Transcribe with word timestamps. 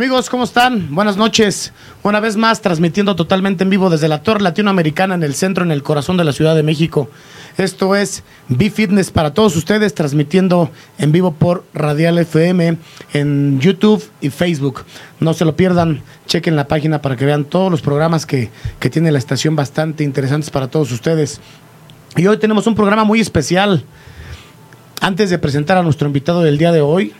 Amigos, 0.00 0.30
¿cómo 0.30 0.44
están? 0.44 0.94
Buenas 0.94 1.18
noches. 1.18 1.74
Una 2.02 2.20
vez 2.20 2.34
más, 2.34 2.62
transmitiendo 2.62 3.16
totalmente 3.16 3.64
en 3.64 3.68
vivo 3.68 3.90
desde 3.90 4.08
la 4.08 4.22
Torre 4.22 4.40
Latinoamericana 4.40 5.14
en 5.14 5.22
el 5.22 5.34
centro, 5.34 5.62
en 5.62 5.70
el 5.70 5.82
corazón 5.82 6.16
de 6.16 6.24
la 6.24 6.32
Ciudad 6.32 6.56
de 6.56 6.62
México. 6.62 7.10
Esto 7.58 7.94
es 7.94 8.22
B-Fitness 8.48 9.10
para 9.10 9.34
todos 9.34 9.56
ustedes, 9.56 9.94
transmitiendo 9.94 10.70
en 10.96 11.12
vivo 11.12 11.32
por 11.34 11.66
Radial 11.74 12.16
FM 12.16 12.78
en 13.12 13.60
YouTube 13.60 14.02
y 14.22 14.30
Facebook. 14.30 14.86
No 15.20 15.34
se 15.34 15.44
lo 15.44 15.54
pierdan, 15.54 16.00
chequen 16.26 16.56
la 16.56 16.66
página 16.66 17.02
para 17.02 17.16
que 17.16 17.26
vean 17.26 17.44
todos 17.44 17.70
los 17.70 17.82
programas 17.82 18.24
que, 18.24 18.48
que 18.78 18.88
tiene 18.88 19.12
la 19.12 19.18
estación 19.18 19.54
bastante 19.54 20.02
interesantes 20.02 20.48
para 20.48 20.68
todos 20.68 20.92
ustedes. 20.92 21.42
Y 22.16 22.26
hoy 22.26 22.38
tenemos 22.38 22.66
un 22.66 22.74
programa 22.74 23.04
muy 23.04 23.20
especial. 23.20 23.84
Antes 25.02 25.28
de 25.28 25.38
presentar 25.38 25.76
a 25.76 25.82
nuestro 25.82 26.06
invitado 26.06 26.40
del 26.40 26.56
día 26.56 26.72
de 26.72 26.80
hoy, 26.80 27.12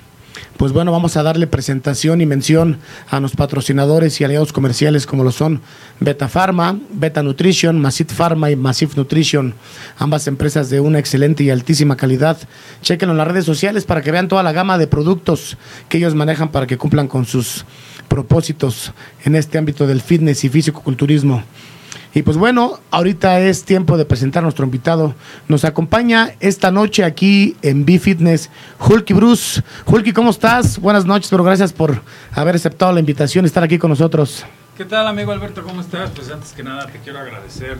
pues 0.57 0.73
bueno, 0.73 0.93
vamos 0.93 1.17
a 1.17 1.23
darle 1.23 1.47
presentación 1.47 2.21
y 2.21 2.27
mención 2.27 2.79
a 3.09 3.21
los 3.21 3.35
patrocinadores 3.35 4.21
y 4.21 4.25
aliados 4.25 4.53
comerciales 4.53 5.07
como 5.07 5.25
lo 5.25 5.33
son 5.33 5.61
Beta 6.01 6.29
Pharma, 6.29 6.79
Beta 6.93 7.23
Nutrition, 7.23 7.81
Massive 7.81 8.15
Pharma 8.15 8.51
y 8.51 8.57
Massive 8.57 8.93
Nutrition, 8.97 9.55
ambas 9.99 10.27
empresas 10.27 10.71
de 10.71 10.81
una 10.81 10.99
excelente 10.99 11.45
y 11.45 11.51
altísima 11.51 11.97
calidad. 11.97 12.39
Chequenlo 12.83 13.13
en 13.13 13.19
las 13.19 13.29
redes 13.29 13.45
sociales 13.45 13.85
para 13.85 14.03
que 14.03 14.11
vean 14.11 14.29
toda 14.29 14.43
la 14.43 14.53
gama 14.53 14.79
de 14.79 14.87
productos 14.87 15.57
que 15.89 15.99
ellos 15.99 16.15
manejan 16.15 16.51
para 16.51 16.67
que 16.67 16.79
cumplan 16.79 17.09
con 17.09 17.25
sus 17.25 17.65
propósitos 18.09 18.93
en 19.25 19.37
este 19.37 19.57
ámbito 19.57 19.87
del 19.87 20.01
fitness 20.01 20.45
y 20.45 20.49
físico-culturismo. 20.49 21.45
Y 22.13 22.23
pues 22.23 22.37
bueno, 22.37 22.81
ahorita 22.91 23.41
es 23.41 23.65
tiempo 23.65 23.97
de 23.97 24.05
presentar 24.05 24.43
a 24.43 24.45
nuestro 24.45 24.65
invitado. 24.65 25.15
Nos 25.47 25.65
acompaña 25.65 26.33
esta 26.41 26.73
noche 26.73 27.05
aquí 27.05 27.57
en 27.63 27.85
B-Fitness 27.85 28.51
Hulky 28.81 29.13
Bruce. 29.13 29.63
Hulky, 29.87 30.13
¿cómo 30.13 30.31
estás? 30.31 30.81
Buenas 30.81 31.07
noches, 31.07 31.31
pero 31.31 31.45
gracias 31.45 31.73
por 31.73 32.03
haber 32.33 32.57
aceptado 32.57 32.93
la 32.93 33.01
invitación 33.01 33.45
y 33.45 33.47
estar 33.47 33.63
aquí 33.63 33.79
con 33.79 33.91
nosotros. 33.91 34.45
¿Qué 34.77 34.85
tal, 34.85 35.07
amigo 35.07 35.31
Alberto? 35.31 35.63
¿Cómo 35.63 35.83
estás? 35.83 36.11
Pues 36.11 36.31
antes 36.33 36.53
que 36.53 36.65
nada 36.65 36.87
te 36.87 36.99
quiero 36.99 37.21
agradecer 37.21 37.77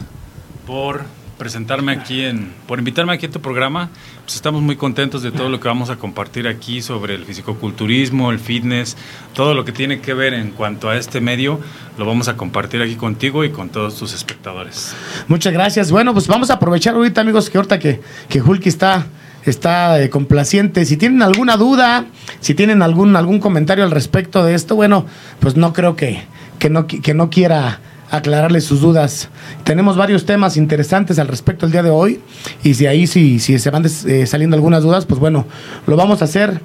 por 0.65 1.01
presentarme 1.41 1.91
aquí 1.91 2.21
en, 2.21 2.53
por 2.67 2.77
invitarme 2.77 3.13
aquí 3.13 3.25
a 3.25 3.31
tu 3.31 3.41
programa. 3.41 3.89
Pues 4.25 4.35
estamos 4.35 4.61
muy 4.61 4.75
contentos 4.75 5.23
de 5.23 5.31
todo 5.31 5.49
lo 5.49 5.59
que 5.59 5.67
vamos 5.67 5.89
a 5.89 5.95
compartir 5.95 6.47
aquí 6.47 6.83
sobre 6.83 7.15
el 7.15 7.25
fisicoculturismo, 7.25 8.29
el 8.29 8.37
fitness, 8.37 8.95
todo 9.33 9.55
lo 9.55 9.65
que 9.65 9.71
tiene 9.71 10.01
que 10.01 10.13
ver 10.13 10.35
en 10.35 10.51
cuanto 10.51 10.87
a 10.87 10.97
este 10.97 11.19
medio, 11.19 11.59
lo 11.97 12.05
vamos 12.05 12.27
a 12.27 12.37
compartir 12.37 12.83
aquí 12.83 12.93
contigo 12.93 13.43
y 13.43 13.49
con 13.49 13.69
todos 13.69 13.95
tus 13.95 14.13
espectadores. 14.13 14.95
Muchas 15.27 15.51
gracias. 15.51 15.89
Bueno, 15.89 16.13
pues 16.13 16.27
vamos 16.27 16.51
a 16.51 16.53
aprovechar 16.53 16.93
ahorita, 16.93 17.21
amigos, 17.21 17.49
que 17.49 17.57
ahorita 17.57 17.79
que, 17.79 18.01
que 18.29 18.39
Hulky 18.39 18.69
está 18.69 19.07
está 19.43 19.99
eh, 19.99 20.11
complaciente. 20.11 20.85
Si 20.85 20.95
tienen 20.95 21.23
alguna 21.23 21.57
duda, 21.57 22.05
si 22.39 22.53
tienen 22.53 22.83
algún, 22.83 23.15
algún 23.15 23.39
comentario 23.39 23.83
al 23.83 23.89
respecto 23.89 24.43
de 24.43 24.53
esto, 24.53 24.75
bueno, 24.75 25.07
pues 25.39 25.55
no 25.55 25.73
creo 25.73 25.95
que, 25.95 26.21
que, 26.59 26.69
no, 26.69 26.85
que 26.85 27.15
no 27.15 27.31
quiera 27.31 27.79
aclararles 28.11 28.65
sus 28.65 28.81
dudas. 28.81 29.29
Tenemos 29.63 29.97
varios 29.97 30.25
temas 30.25 30.57
interesantes 30.57 31.17
al 31.17 31.27
respecto 31.27 31.65
el 31.65 31.71
día 31.71 31.81
de 31.81 31.89
hoy 31.89 32.19
y 32.63 32.75
si 32.75 32.85
ahí 32.85 33.07
si, 33.07 33.39
si 33.39 33.57
se 33.57 33.69
van 33.71 33.85
eh, 33.85 34.27
saliendo 34.27 34.55
algunas 34.55 34.83
dudas, 34.83 35.05
pues 35.05 35.19
bueno, 35.19 35.47
lo 35.87 35.95
vamos 35.95 36.21
a 36.21 36.25
hacer. 36.25 36.61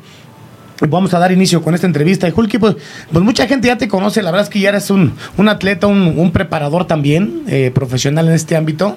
Vamos 0.80 1.14
a 1.14 1.18
dar 1.18 1.32
inicio 1.32 1.62
con 1.62 1.74
esta 1.74 1.86
entrevista. 1.86 2.28
Y 2.28 2.32
Hulky, 2.34 2.58
pues, 2.58 2.76
pues 3.10 3.24
mucha 3.24 3.46
gente 3.46 3.68
ya 3.68 3.78
te 3.78 3.88
conoce, 3.88 4.22
la 4.22 4.30
verdad 4.30 4.46
es 4.46 4.50
que 4.50 4.60
ya 4.60 4.68
eres 4.70 4.90
un, 4.90 5.14
un 5.36 5.48
atleta, 5.48 5.86
un, 5.86 6.18
un 6.18 6.32
preparador 6.32 6.86
también, 6.86 7.42
eh, 7.48 7.70
profesional 7.74 8.28
en 8.28 8.34
este 8.34 8.56
ámbito. 8.56 8.96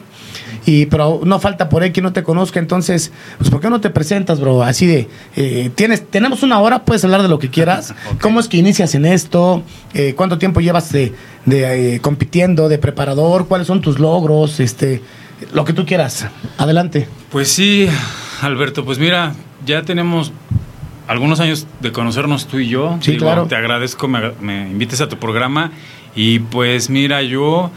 Y, 0.66 0.86
pero 0.88 1.22
no 1.24 1.40
falta 1.40 1.70
por 1.70 1.84
ahí 1.84 1.92
que 1.92 2.02
no 2.02 2.14
te 2.14 2.22
conozca, 2.22 2.60
entonces, 2.60 3.12
pues 3.38 3.50
¿por 3.50 3.62
qué 3.62 3.70
no 3.70 3.82
te 3.82 3.90
presentas, 3.90 4.40
bro? 4.40 4.62
Así 4.62 4.86
de, 4.86 5.08
eh, 5.36 5.72
tienes, 5.74 6.08
tenemos 6.10 6.44
una 6.44 6.60
hora, 6.60 6.84
puedes 6.84 7.04
hablar 7.04 7.22
de 7.22 7.28
lo 7.28 7.40
que 7.40 7.50
quieras. 7.50 7.94
¿Cómo 8.22 8.40
es 8.40 8.48
que 8.48 8.58
inicias 8.58 8.94
en 8.94 9.06
esto? 9.06 9.64
Eh, 9.94 10.14
¿Cuánto 10.16 10.38
tiempo 10.38 10.60
llevas 10.60 10.92
de, 10.92 11.14
de 11.46 11.96
eh, 11.96 12.00
compitiendo, 12.02 12.70
de 12.70 12.78
preparador? 12.78 13.48
¿Cuáles 13.48 13.68
son 13.68 13.82
tus 13.82 14.00
logros? 14.00 14.60
Este, 14.60 15.02
lo 15.54 15.66
que 15.66 15.74
tú 15.74 15.86
quieras. 15.86 16.28
Adelante. 16.58 17.08
Pues 17.32 17.50
sí, 17.50 17.88
Alberto, 18.42 18.86
pues 18.86 19.00
mira, 19.00 19.34
ya 19.66 19.84
tenemos 19.84 20.32
algunos 21.10 21.40
años 21.42 21.68
de 21.82 21.92
conocernos 21.92 22.48
tú 22.48 22.60
y 22.60 22.70
yo. 22.70 22.98
Sí, 23.02 23.18
claro. 23.18 23.48
Te 23.48 23.56
agradezco, 23.56 24.08
me, 24.08 24.32
me 24.40 24.70
invites 24.70 25.02
a 25.02 25.10
tu 25.10 25.18
programa. 25.18 25.72
Y 26.16 26.40
pues 26.40 26.90
mira, 26.90 27.22
yo 27.24 27.72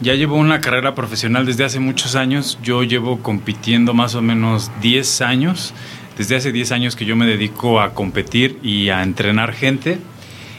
ya 0.00 0.14
llevo 0.14 0.36
una 0.36 0.60
carrera 0.60 0.94
profesional 0.94 1.44
desde 1.44 1.64
hace 1.64 1.80
muchos 1.80 2.14
años. 2.14 2.58
Yo 2.62 2.82
llevo 2.84 3.18
compitiendo 3.22 3.92
más 3.92 4.14
o 4.14 4.22
menos 4.22 4.70
10 4.80 5.20
años. 5.20 5.74
Desde 6.16 6.36
hace 6.36 6.52
10 6.52 6.72
años 6.72 6.96
que 6.96 7.04
yo 7.04 7.16
me 7.16 7.26
dedico 7.26 7.80
a 7.80 7.92
competir 7.92 8.58
y 8.62 8.88
a 8.88 9.02
entrenar 9.02 9.52
gente. 9.52 9.98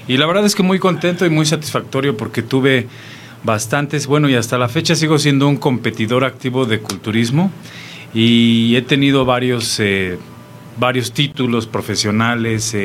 Y 0.07 0.17
la 0.17 0.25
verdad 0.25 0.45
es 0.45 0.53
que 0.53 0.63
muy 0.63 0.79
contento 0.79 1.25
y 1.25 1.29
muy 1.29 1.45
satisfactorio 1.45 2.16
porque 2.16 2.41
tuve 2.41 2.87
bastantes, 3.43 4.07
bueno, 4.07 4.29
y 4.29 4.35
hasta 4.35 4.57
la 4.57 4.67
fecha 4.67 4.95
sigo 4.95 5.17
siendo 5.17 5.47
un 5.47 5.57
competidor 5.57 6.25
activo 6.25 6.66
de 6.66 6.79
culturismo 6.79 7.51
y 8.13 8.75
he 8.75 8.81
tenido 8.81 9.25
varios, 9.25 9.79
eh, 9.79 10.17
varios 10.79 11.11
títulos 11.11 11.67
profesionales. 11.67 12.75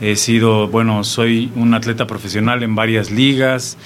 He 0.00 0.16
sido, 0.16 0.68
bueno, 0.68 1.02
soy 1.04 1.50
un 1.56 1.74
atleta 1.74 2.06
profesional 2.06 2.62
en 2.62 2.74
varias 2.74 3.10
ligas. 3.10 3.76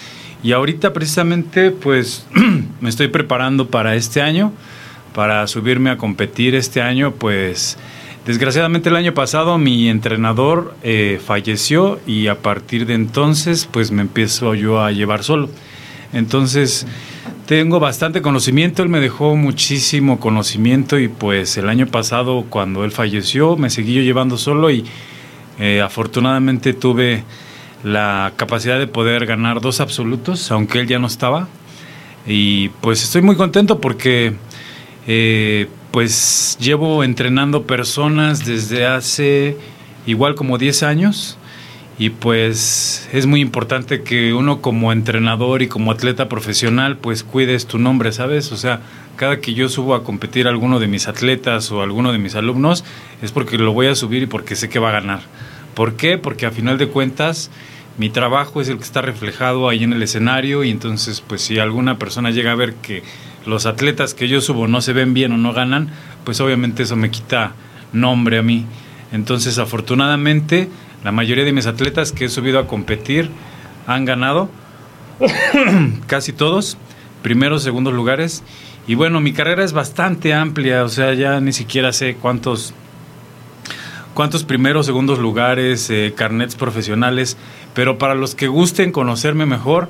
Y 0.42 0.52
ahorita 0.52 0.92
precisamente 0.92 1.70
pues 1.70 2.26
me 2.80 2.88
estoy 2.88 3.08
preparando 3.08 3.68
para 3.68 3.94
este 3.94 4.20
año, 4.20 4.52
para 5.14 5.46
subirme 5.46 5.90
a 5.90 5.98
competir 5.98 6.54
este 6.56 6.82
año, 6.82 7.12
pues 7.12 7.78
desgraciadamente 8.26 8.88
el 8.88 8.96
año 8.96 9.14
pasado 9.14 9.56
mi 9.58 9.88
entrenador 9.88 10.74
eh, 10.82 11.20
falleció 11.24 12.00
y 12.06 12.26
a 12.26 12.38
partir 12.38 12.86
de 12.86 12.94
entonces 12.94 13.68
pues 13.70 13.92
me 13.92 14.02
empiezo 14.02 14.54
yo 14.54 14.82
a 14.82 14.90
llevar 14.90 15.22
solo. 15.22 15.48
Entonces 16.12 16.86
tengo 17.52 17.80
bastante 17.80 18.22
conocimiento, 18.22 18.82
él 18.82 18.88
me 18.88 18.98
dejó 18.98 19.36
muchísimo 19.36 20.18
conocimiento 20.18 20.98
y 20.98 21.08
pues 21.08 21.58
el 21.58 21.68
año 21.68 21.86
pasado 21.86 22.46
cuando 22.48 22.82
él 22.82 22.92
falleció 22.92 23.58
me 23.58 23.68
seguí 23.68 23.92
yo 23.92 24.00
llevando 24.00 24.38
solo 24.38 24.70
y 24.70 24.86
eh, 25.58 25.82
afortunadamente 25.82 26.72
tuve 26.72 27.24
la 27.84 28.32
capacidad 28.36 28.78
de 28.78 28.86
poder 28.86 29.26
ganar 29.26 29.60
dos 29.60 29.80
absolutos, 29.80 30.50
aunque 30.50 30.80
él 30.80 30.86
ya 30.86 30.98
no 30.98 31.06
estaba. 31.06 31.46
Y 32.26 32.70
pues 32.80 33.02
estoy 33.02 33.20
muy 33.20 33.36
contento 33.36 33.82
porque 33.82 34.32
eh, 35.06 35.68
pues 35.90 36.56
llevo 36.58 37.04
entrenando 37.04 37.64
personas 37.64 38.46
desde 38.46 38.86
hace 38.86 39.58
igual 40.06 40.36
como 40.36 40.56
10 40.56 40.84
años 40.84 41.36
y 41.98 42.10
pues 42.10 43.08
es 43.12 43.26
muy 43.26 43.40
importante 43.40 44.02
que 44.02 44.32
uno 44.32 44.60
como 44.60 44.92
entrenador 44.92 45.62
y 45.62 45.68
como 45.68 45.92
atleta 45.92 46.28
profesional 46.28 46.96
pues 46.96 47.22
cuides 47.22 47.66
tu 47.66 47.78
nombre, 47.78 48.12
¿sabes? 48.12 48.50
O 48.52 48.56
sea, 48.56 48.80
cada 49.16 49.40
que 49.40 49.54
yo 49.54 49.68
subo 49.68 49.94
a 49.94 50.02
competir 50.02 50.46
a 50.46 50.50
alguno 50.50 50.80
de 50.80 50.88
mis 50.88 51.06
atletas 51.06 51.70
o 51.70 51.80
a 51.80 51.84
alguno 51.84 52.12
de 52.12 52.18
mis 52.18 52.34
alumnos 52.34 52.84
es 53.20 53.30
porque 53.30 53.58
lo 53.58 53.72
voy 53.72 53.88
a 53.88 53.94
subir 53.94 54.22
y 54.22 54.26
porque 54.26 54.56
sé 54.56 54.68
que 54.68 54.78
va 54.78 54.88
a 54.88 55.00
ganar. 55.00 55.20
¿Por 55.74 55.96
qué? 55.96 56.18
Porque 56.18 56.46
a 56.46 56.50
final 56.50 56.78
de 56.78 56.88
cuentas 56.88 57.50
mi 57.98 58.08
trabajo 58.08 58.62
es 58.62 58.68
el 58.68 58.78
que 58.78 58.84
está 58.84 59.02
reflejado 59.02 59.68
ahí 59.68 59.84
en 59.84 59.92
el 59.92 60.02
escenario 60.02 60.64
y 60.64 60.70
entonces 60.70 61.20
pues 61.20 61.42
si 61.42 61.58
alguna 61.58 61.98
persona 61.98 62.30
llega 62.30 62.52
a 62.52 62.56
ver 62.56 62.74
que 62.74 63.02
los 63.44 63.66
atletas 63.66 64.14
que 64.14 64.28
yo 64.28 64.40
subo 64.40 64.66
no 64.66 64.80
se 64.80 64.94
ven 64.94 65.12
bien 65.14 65.32
o 65.32 65.36
no 65.36 65.52
ganan, 65.52 65.90
pues 66.24 66.40
obviamente 66.40 66.84
eso 66.84 66.96
me 66.96 67.10
quita 67.10 67.52
nombre 67.92 68.38
a 68.38 68.42
mí. 68.42 68.64
Entonces 69.12 69.58
afortunadamente 69.58 70.70
la 71.04 71.12
mayoría 71.12 71.44
de 71.44 71.52
mis 71.52 71.66
atletas 71.66 72.12
que 72.12 72.26
he 72.26 72.28
subido 72.28 72.58
a 72.58 72.66
competir 72.66 73.30
han 73.86 74.04
ganado, 74.04 74.48
casi 76.06 76.32
todos, 76.32 76.76
primeros, 77.22 77.62
segundos 77.62 77.94
lugares. 77.94 78.42
Y 78.86 78.94
bueno, 78.94 79.20
mi 79.20 79.32
carrera 79.32 79.64
es 79.64 79.72
bastante 79.72 80.34
amplia, 80.34 80.84
o 80.84 80.88
sea, 80.88 81.14
ya 81.14 81.40
ni 81.40 81.52
siquiera 81.52 81.92
sé 81.92 82.16
cuántos 82.16 82.74
cuántos 84.14 84.44
primeros, 84.44 84.86
segundos 84.86 85.18
lugares, 85.18 85.88
eh, 85.90 86.12
carnets 86.16 86.54
profesionales, 86.54 87.36
pero 87.74 87.98
para 87.98 88.14
los 88.14 88.34
que 88.34 88.48
gusten 88.48 88.92
conocerme 88.92 89.46
mejor, 89.46 89.88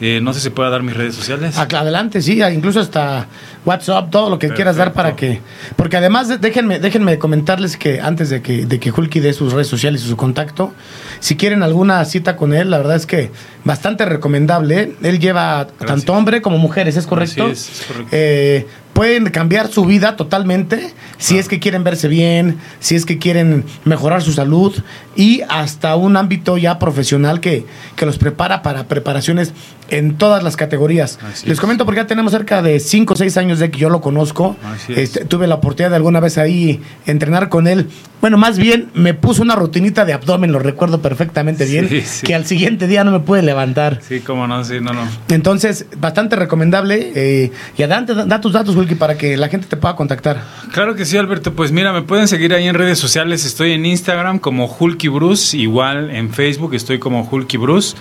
eh, 0.00 0.20
no 0.22 0.32
sé 0.32 0.40
si 0.40 0.50
pueda 0.50 0.70
dar 0.70 0.82
mis 0.82 0.96
redes 0.96 1.14
sociales. 1.14 1.58
Adelante, 1.58 2.22
sí, 2.22 2.40
incluso 2.42 2.80
hasta 2.80 3.26
WhatsApp, 3.64 4.10
todo 4.10 4.30
lo 4.30 4.38
que 4.38 4.50
quieras 4.50 4.76
dar 4.76 4.92
para 4.92 5.16
que. 5.16 5.40
Porque 5.76 5.96
además, 5.96 6.40
déjenme, 6.40 6.78
déjenme 6.78 7.18
comentarles 7.18 7.76
que 7.76 8.00
antes 8.00 8.30
de 8.30 8.40
que, 8.40 8.64
de 8.64 8.78
que 8.78 8.92
Hulky 8.92 9.20
dé 9.20 9.32
sus 9.32 9.52
redes 9.52 9.66
sociales 9.66 10.04
y 10.04 10.08
su 10.08 10.16
contacto, 10.16 10.72
si 11.18 11.36
quieren 11.36 11.62
alguna 11.62 12.04
cita 12.04 12.36
con 12.36 12.54
él, 12.54 12.70
la 12.70 12.78
verdad 12.78 12.96
es 12.96 13.06
que 13.06 13.30
bastante 13.64 14.04
recomendable. 14.04 14.94
Él 15.02 15.18
lleva 15.18 15.66
tanto 15.66 16.12
hombre 16.14 16.42
como 16.42 16.58
mujeres, 16.58 16.96
¿es 16.96 17.06
correcto? 17.06 17.46
Sí, 17.46 17.52
es, 17.52 17.84
correcto. 17.88 18.08
Eh, 18.12 18.66
pueden 18.98 19.30
cambiar 19.30 19.68
su 19.68 19.84
vida 19.84 20.16
totalmente 20.16 20.92
si 21.18 21.38
es 21.38 21.46
que 21.46 21.60
quieren 21.60 21.84
verse 21.84 22.08
bien, 22.08 22.58
si 22.80 22.96
es 22.96 23.06
que 23.06 23.18
quieren 23.18 23.64
mejorar 23.84 24.22
su 24.22 24.32
salud 24.32 24.74
y 25.14 25.42
hasta 25.48 25.94
un 25.94 26.16
ámbito 26.16 26.56
ya 26.58 26.80
profesional 26.80 27.40
que, 27.40 27.64
que 27.94 28.06
los 28.06 28.18
prepara 28.18 28.62
para 28.62 28.88
preparaciones 28.88 29.52
en 29.88 30.16
todas 30.16 30.42
las 30.42 30.56
categorías. 30.56 31.18
Les 31.44 31.60
comento 31.60 31.84
porque 31.84 32.00
ya 32.00 32.06
tenemos 32.06 32.32
cerca 32.32 32.62
de 32.62 32.80
5 32.80 33.14
o 33.14 33.16
6 33.16 33.36
años 33.36 33.58
de 33.58 33.70
que 33.70 33.78
yo 33.78 33.88
lo 33.90 34.00
conozco. 34.00 34.56
Este, 34.88 35.24
tuve 35.24 35.46
la 35.46 35.56
oportunidad 35.56 35.90
de 35.90 35.96
alguna 35.96 36.20
vez 36.20 36.38
ahí 36.38 36.80
entrenar 37.06 37.48
con 37.48 37.66
él. 37.66 37.88
Bueno, 38.20 38.36
más 38.36 38.58
bien 38.58 38.88
me 38.94 39.14
puso 39.14 39.42
una 39.42 39.54
rutinita 39.54 40.04
de 40.04 40.12
abdomen, 40.12 40.50
lo 40.50 40.58
recuerdo 40.58 41.00
perfectamente 41.00 41.64
bien, 41.66 41.88
que 42.24 42.34
al 42.34 42.46
siguiente 42.46 42.88
día 42.88 43.04
no 43.04 43.12
me 43.12 43.20
pude 43.20 43.42
levantar. 43.42 44.00
Sí, 44.02 44.20
cómo 44.20 44.46
no, 44.46 44.64
sí, 44.64 44.80
no, 44.80 44.92
no. 44.92 45.02
Entonces, 45.28 45.86
bastante 45.98 46.36
recomendable. 46.36 47.12
Eh, 47.14 47.52
y 47.76 47.82
adelante, 47.82 48.14
da 48.14 48.40
tus 48.40 48.52
datos, 48.52 48.74
Wilkie, 48.76 48.96
para 48.96 49.16
que 49.16 49.36
la 49.36 49.48
gente 49.48 49.68
te 49.68 49.76
pueda 49.76 49.94
contactar. 49.94 50.42
Claro 50.72 50.94
que 50.94 51.04
sí, 51.04 51.16
Alberto. 51.16 51.54
Pues 51.54 51.72
mira, 51.72 51.92
me 51.92 52.02
pueden 52.02 52.28
seguir 52.28 52.52
ahí 52.54 52.66
en 52.66 52.74
redes 52.74 52.98
sociales. 52.98 53.44
Estoy 53.44 53.72
en 53.72 53.86
Instagram 53.86 54.38
como 54.38 54.66
Hulky 54.66 55.08
Bruce, 55.08 55.56
igual 55.56 56.10
en 56.10 56.30
Facebook 56.32 56.74
estoy 56.74 56.98
como 56.98 57.28
Hulky 57.30 57.56
Bruce. 57.56 57.96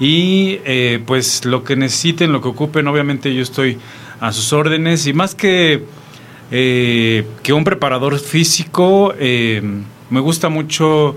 Y 0.00 0.60
eh, 0.64 1.00
pues 1.04 1.44
lo 1.44 1.64
que 1.64 1.76
necesiten, 1.76 2.32
lo 2.32 2.40
que 2.40 2.48
ocupen, 2.48 2.86
obviamente 2.86 3.34
yo 3.34 3.42
estoy 3.42 3.78
a 4.20 4.32
sus 4.32 4.52
órdenes. 4.52 5.06
Y 5.06 5.12
más 5.12 5.34
que 5.34 5.84
eh, 6.50 7.26
que 7.42 7.52
un 7.52 7.64
preparador 7.64 8.18
físico, 8.18 9.12
eh, 9.18 9.62
me 10.10 10.20
gusta 10.20 10.48
mucho, 10.48 11.16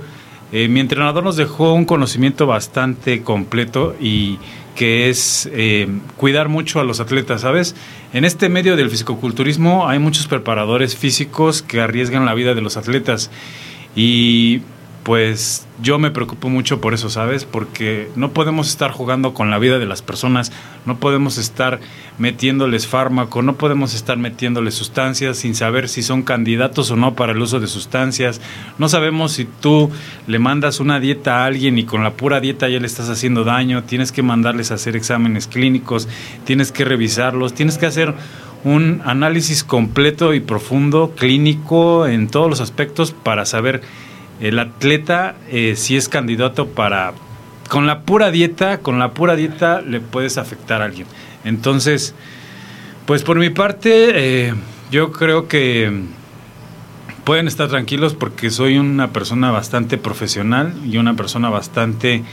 mi 0.52 0.82
entrenador 0.82 1.24
nos 1.24 1.38
dejó 1.38 1.74
un 1.74 1.86
conocimiento 1.86 2.46
bastante 2.46 3.22
completo 3.22 3.96
y 4.02 4.38
que 4.76 5.10
es 5.10 5.50
cuidar 6.18 6.50
mucho 6.50 6.82
a 6.82 6.84
los 6.84 7.00
atletas, 7.00 7.42
¿sabes? 7.42 7.74
En 8.12 8.26
este 8.26 8.50
medio 8.50 8.76
del 8.76 8.90
fisicoculturismo 8.90 9.88
hay 9.88 10.00
muchos 10.00 10.28
preparadores 10.28 10.98
físicos 10.98 11.62
que 11.62 11.80
arriesgan 11.80 12.26
la 12.26 12.34
vida 12.34 12.54
de 12.54 12.60
los 12.60 12.76
atletas 12.76 13.32
y 13.96 14.62
pues 15.04 15.66
yo 15.82 15.98
me 15.98 16.12
preocupo 16.12 16.50
mucho 16.50 16.80
por 16.80 16.94
eso, 16.94 17.10
¿sabes? 17.10 17.46
Porque 17.46 18.10
no 18.16 18.32
podemos 18.32 18.70
estar 18.70 18.92
jugando 18.92 19.34
con 19.34 19.50
la 19.50 19.58
vida 19.58 19.80
de 19.80 19.88
las 19.88 20.04
personas, 20.04 20.52
no 20.86 20.98
podemos 20.98 21.40
estar 21.40 21.80
metiéndoles 22.20 22.86
fármaco, 22.86 23.42
no 23.42 23.56
podemos 23.56 23.96
estar 23.96 24.18
metiéndoles 24.18 24.76
sustancias 24.76 25.38
sin 25.38 25.56
saber 25.56 25.90
si 25.90 26.04
son 26.04 26.22
candidatos 26.22 26.92
o 26.92 26.96
no 26.96 27.16
para 27.16 27.32
el 27.32 27.42
uso 27.42 27.60
de 27.60 27.66
sustancias. 27.66 28.42
No 28.78 28.90
sabemos 28.90 29.32
si 29.32 29.46
tú 29.46 29.90
le 30.28 30.38
mandas 30.38 30.80
una 30.80 31.00
dieta 31.00 31.40
a 31.40 31.46
alguien 31.46 31.80
y 31.80 31.84
con 31.84 32.04
la 32.04 32.14
pura 32.14 32.40
dieta 32.40 32.70
ya 32.70 32.80
le 32.80 32.86
estás 32.86 33.10
haciendo 33.10 33.44
daño, 33.44 33.84
tienes 33.84 34.12
que 34.12 34.22
mandarles 34.22 34.70
a 34.70 34.76
hacer 34.76 34.96
exámenes 34.96 35.48
clínicos, 35.48 36.08
tienes 36.46 36.72
que 36.72 36.86
revisarlos, 36.86 37.56
tienes 37.56 37.80
que 37.80 37.88
hacer 37.88 38.14
un 38.64 39.02
análisis 39.04 39.64
completo 39.64 40.36
y 40.36 40.40
profundo, 40.40 41.14
clínico, 41.18 42.06
en 42.06 42.28
todos 42.28 42.48
los 42.48 42.62
aspectos 42.62 43.12
para 43.12 43.48
saber 43.48 43.82
el 44.42 44.58
atleta 44.60 45.36
eh, 45.50 45.76
si 45.78 45.96
es 45.96 46.10
candidato 46.10 46.68
para 46.68 47.14
con 47.70 47.88
la 47.88 48.02
pura 48.02 48.32
dieta, 48.32 48.80
con 48.80 49.00
la 49.00 49.14
pura 49.14 49.38
dieta 49.38 49.80
le 49.80 50.02
puedes 50.02 50.38
afectar 50.38 50.82
a 50.82 50.86
alguien. 50.86 51.08
Entonces, 51.46 52.14
pues 53.06 53.24
por 53.24 53.40
mi 53.40 53.50
parte, 53.50 54.10
eh, 54.50 54.54
yo 54.92 55.14
creo 55.14 55.48
que 55.48 56.04
pueden 57.24 57.48
estar 57.48 57.70
tranquilos 57.70 58.14
porque 58.14 58.50
soy 58.50 58.78
una 58.78 59.12
persona 59.14 59.52
bastante 59.52 59.98
profesional 59.98 60.74
y 60.86 60.98
una 60.98 61.14
persona 61.14 61.50
bastante 61.50 62.24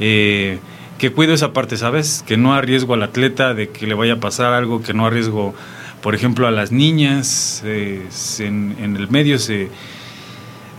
eh, 0.00 0.58
que 0.98 1.12
cuido 1.12 1.34
esa 1.34 1.52
parte, 1.52 1.76
¿sabes? 1.76 2.24
Que 2.26 2.36
no 2.36 2.54
arriesgo 2.54 2.94
al 2.94 3.04
atleta 3.04 3.54
de 3.54 3.68
que 3.68 3.86
le 3.86 3.94
vaya 3.94 4.14
a 4.14 4.20
pasar 4.20 4.54
algo, 4.54 4.82
que 4.82 4.92
no 4.92 5.06
arriesgo, 5.06 5.54
por 6.02 6.16
ejemplo, 6.16 6.48
a 6.48 6.50
las 6.50 6.72
niñas. 6.72 7.62
en, 7.64 8.74
en 8.80 8.96
el 8.96 9.08
medio 9.08 9.38
se 9.38 9.68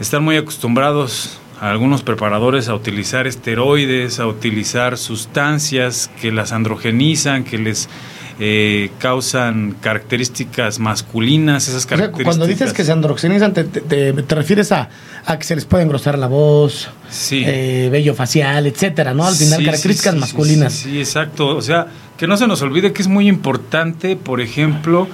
están 0.01 0.24
muy 0.24 0.36
acostumbrados 0.36 1.38
a 1.59 1.69
algunos 1.69 2.01
preparadores 2.01 2.68
a 2.69 2.74
utilizar 2.74 3.27
esteroides, 3.27 4.19
a 4.19 4.25
utilizar 4.25 4.98
sustancias 4.98 6.09
que 6.19 6.31
las 6.31 6.51
androgenizan, 6.51 7.44
que 7.44 7.59
les 7.59 7.88
eh, 8.39 8.89
causan 8.98 9.75
características 9.80 10.80
masculinas, 10.80 11.68
esas 11.68 11.86
características. 11.86 12.25
cuando 12.25 12.48
dices 12.48 12.74
que 12.74 12.83
se 12.83 12.92
androgenizan, 12.92 13.53
te, 13.53 14.13
refieres 14.30 14.71
a, 14.71 14.89
que 15.38 15.44
se 15.44 15.53
les 15.53 15.65
puede 15.65 15.83
engrosar 15.83 16.18
la 16.18 16.25
voz, 16.25 16.89
sí. 17.12 17.44
eh, 17.45 17.89
vello 17.92 18.15
facial, 18.15 18.65
etcétera, 18.65 19.13
¿no? 19.13 19.27
Al 19.27 19.36
final, 19.36 19.63
características 19.63 20.15
masculinas. 20.15 20.74
Sí, 20.74 20.98
exacto. 20.98 21.56
O 21.56 21.62
sea, 21.62 21.86
que 22.18 22.25
no 22.25 22.38
se 22.38 22.48
nos 22.48 22.63
olvide 22.63 22.92
que 22.92 23.03
es 23.03 23.07
muy 23.07 23.27
importante, 23.27 24.15
por 24.15 24.42
ejemplo, 24.42 25.07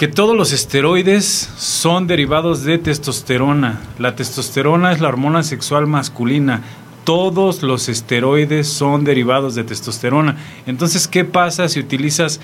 que 0.00 0.08
todos 0.08 0.34
los 0.34 0.52
esteroides 0.52 1.26
son 1.58 2.06
derivados 2.06 2.64
de 2.64 2.78
testosterona. 2.78 3.80
La 3.98 4.16
testosterona 4.16 4.92
es 4.92 5.02
la 5.02 5.08
hormona 5.08 5.42
sexual 5.42 5.86
masculina. 5.86 6.62
Todos 7.04 7.62
los 7.62 7.90
esteroides 7.90 8.66
son 8.66 9.04
derivados 9.04 9.54
de 9.56 9.62
testosterona. 9.62 10.38
Entonces, 10.64 11.06
¿qué 11.06 11.26
pasa 11.26 11.68
si 11.68 11.80
utilizas 11.80 12.40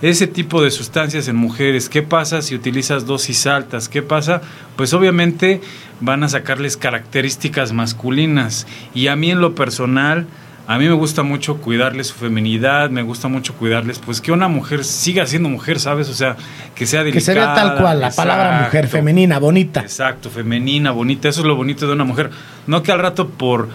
ese 0.00 0.28
tipo 0.28 0.62
de 0.62 0.70
sustancias 0.70 1.26
en 1.26 1.34
mujeres? 1.34 1.88
¿Qué 1.88 2.02
pasa 2.02 2.40
si 2.40 2.54
utilizas 2.54 3.04
dosis 3.04 3.48
altas? 3.48 3.88
¿Qué 3.88 4.02
pasa? 4.02 4.42
Pues 4.76 4.94
obviamente 4.94 5.60
van 6.00 6.22
a 6.22 6.28
sacarles 6.28 6.76
características 6.76 7.72
masculinas. 7.72 8.64
Y 8.94 9.08
a 9.08 9.16
mí 9.16 9.32
en 9.32 9.40
lo 9.40 9.56
personal, 9.56 10.28
a 10.66 10.78
mí 10.78 10.88
me 10.88 10.94
gusta 10.94 11.22
mucho 11.22 11.58
cuidarles 11.58 12.08
su 12.08 12.14
feminidad, 12.14 12.90
me 12.90 13.02
gusta 13.02 13.28
mucho 13.28 13.54
cuidarles, 13.54 13.98
pues 13.98 14.20
que 14.20 14.32
una 14.32 14.48
mujer 14.48 14.84
siga 14.84 15.26
siendo 15.26 15.48
mujer, 15.48 15.78
¿sabes? 15.78 16.08
O 16.08 16.14
sea, 16.14 16.36
que 16.74 16.86
sea 16.86 17.00
delicada. 17.04 17.18
Que 17.18 17.24
se 17.24 17.34
vea 17.34 17.54
tal 17.54 17.76
cual, 17.76 18.00
la 18.00 18.10
palabra 18.10 18.62
mujer, 18.64 18.88
femenina, 18.88 19.38
bonita. 19.38 19.80
Exacto, 19.80 20.28
femenina, 20.28 20.90
bonita, 20.90 21.28
eso 21.28 21.42
es 21.42 21.46
lo 21.46 21.54
bonito 21.54 21.86
de 21.86 21.92
una 21.92 22.04
mujer. 22.04 22.30
No 22.66 22.82
que 22.82 22.90
al 22.90 22.98
rato 22.98 23.28
por 23.28 23.68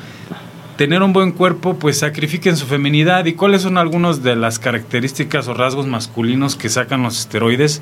tener 0.76 1.02
un 1.02 1.14
buen 1.14 1.32
cuerpo, 1.32 1.78
pues 1.78 2.00
sacrifiquen 2.00 2.58
su 2.58 2.66
feminidad. 2.66 3.26
¿Y 3.26 3.34
cuáles 3.34 3.62
son 3.62 3.78
algunas 3.78 4.24
de 4.24 4.36
las 4.36 4.60
características 4.60 5.48
o 5.48 5.54
rasgos 5.54 5.88
masculinos 5.88 6.56
que 6.56 6.70
sacan 6.70 7.04
los 7.04 7.20
esteroides? 7.20 7.82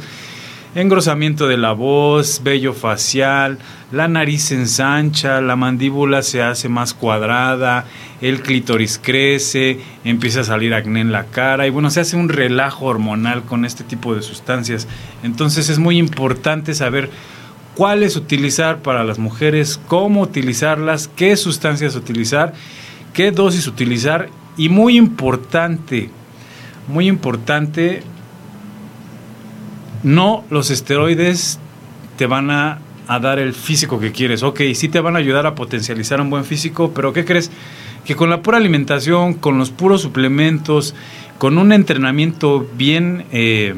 engrosamiento 0.76 1.48
de 1.48 1.58
la 1.58 1.72
voz, 1.72 2.42
vello 2.44 2.74
facial, 2.74 3.58
la 3.92 4.08
nariz 4.08 4.44
se 4.44 4.56
ensancha, 4.56 5.42
la 5.42 5.56
mandíbula 5.56 6.22
se 6.22 6.44
hace 6.44 6.70
más 6.70 6.94
cuadrada, 6.94 7.86
el 8.22 8.42
clítoris 8.42 9.00
crece, 9.02 9.80
empieza 10.04 10.42
a 10.42 10.44
salir 10.44 10.74
acné 10.74 11.02
en 11.02 11.12
la 11.12 11.26
cara 11.26 11.66
y 11.66 11.72
bueno, 11.72 11.90
se 11.90 12.02
hace 12.02 12.16
un 12.16 12.30
relajo 12.30 12.86
hormonal 12.86 13.44
con 13.44 13.66
este 13.66 13.84
tipo 13.84 14.14
de 14.14 14.22
sustancias. 14.22 14.88
Entonces 15.24 15.70
es 15.70 15.80
muy 15.80 15.98
importante 15.98 16.76
saber 16.76 17.10
cuáles 17.76 18.16
utilizar 18.16 18.80
para 18.80 19.04
las 19.04 19.18
mujeres, 19.18 19.80
cómo 19.88 20.22
utilizarlas, 20.22 21.08
qué 21.08 21.36
sustancias 21.36 21.96
utilizar, 21.96 22.54
qué 23.14 23.32
dosis 23.32 23.68
utilizar 23.68 24.30
y 24.56 24.70
muy 24.70 24.98
importante, 24.98 26.10
muy 26.88 27.08
importante 27.08 28.04
no, 30.04 30.46
los 30.50 30.70
esteroides 30.70 31.60
te 32.18 32.26
van 32.26 32.52
a, 32.52 32.80
dar 33.18 33.40
el 33.40 33.54
físico 33.54 34.00
que 34.00 34.12
quieres. 34.12 34.44
Ok, 34.44 34.62
sí 34.76 34.88
te 34.88 35.00
van 35.00 35.16
a 35.16 35.20
ayudar 35.20 35.48
a 35.48 35.56
potencializar 35.56 36.22
un 36.22 36.30
buen 36.30 36.46
físico, 36.46 36.92
pero 36.94 37.12
¿qué 37.12 37.26
crees? 37.26 37.50
Que 38.06 38.16
con 38.16 38.30
la 38.30 38.44
pura 38.44 38.58
alimentación, 38.58 39.34
con 39.34 39.58
los 39.58 39.72
puros 39.72 40.04
suplementos, 40.04 40.94
con 41.40 41.58
un 41.58 41.72
entrenamiento 41.72 42.70
bien, 42.78 43.26
eh, 43.32 43.74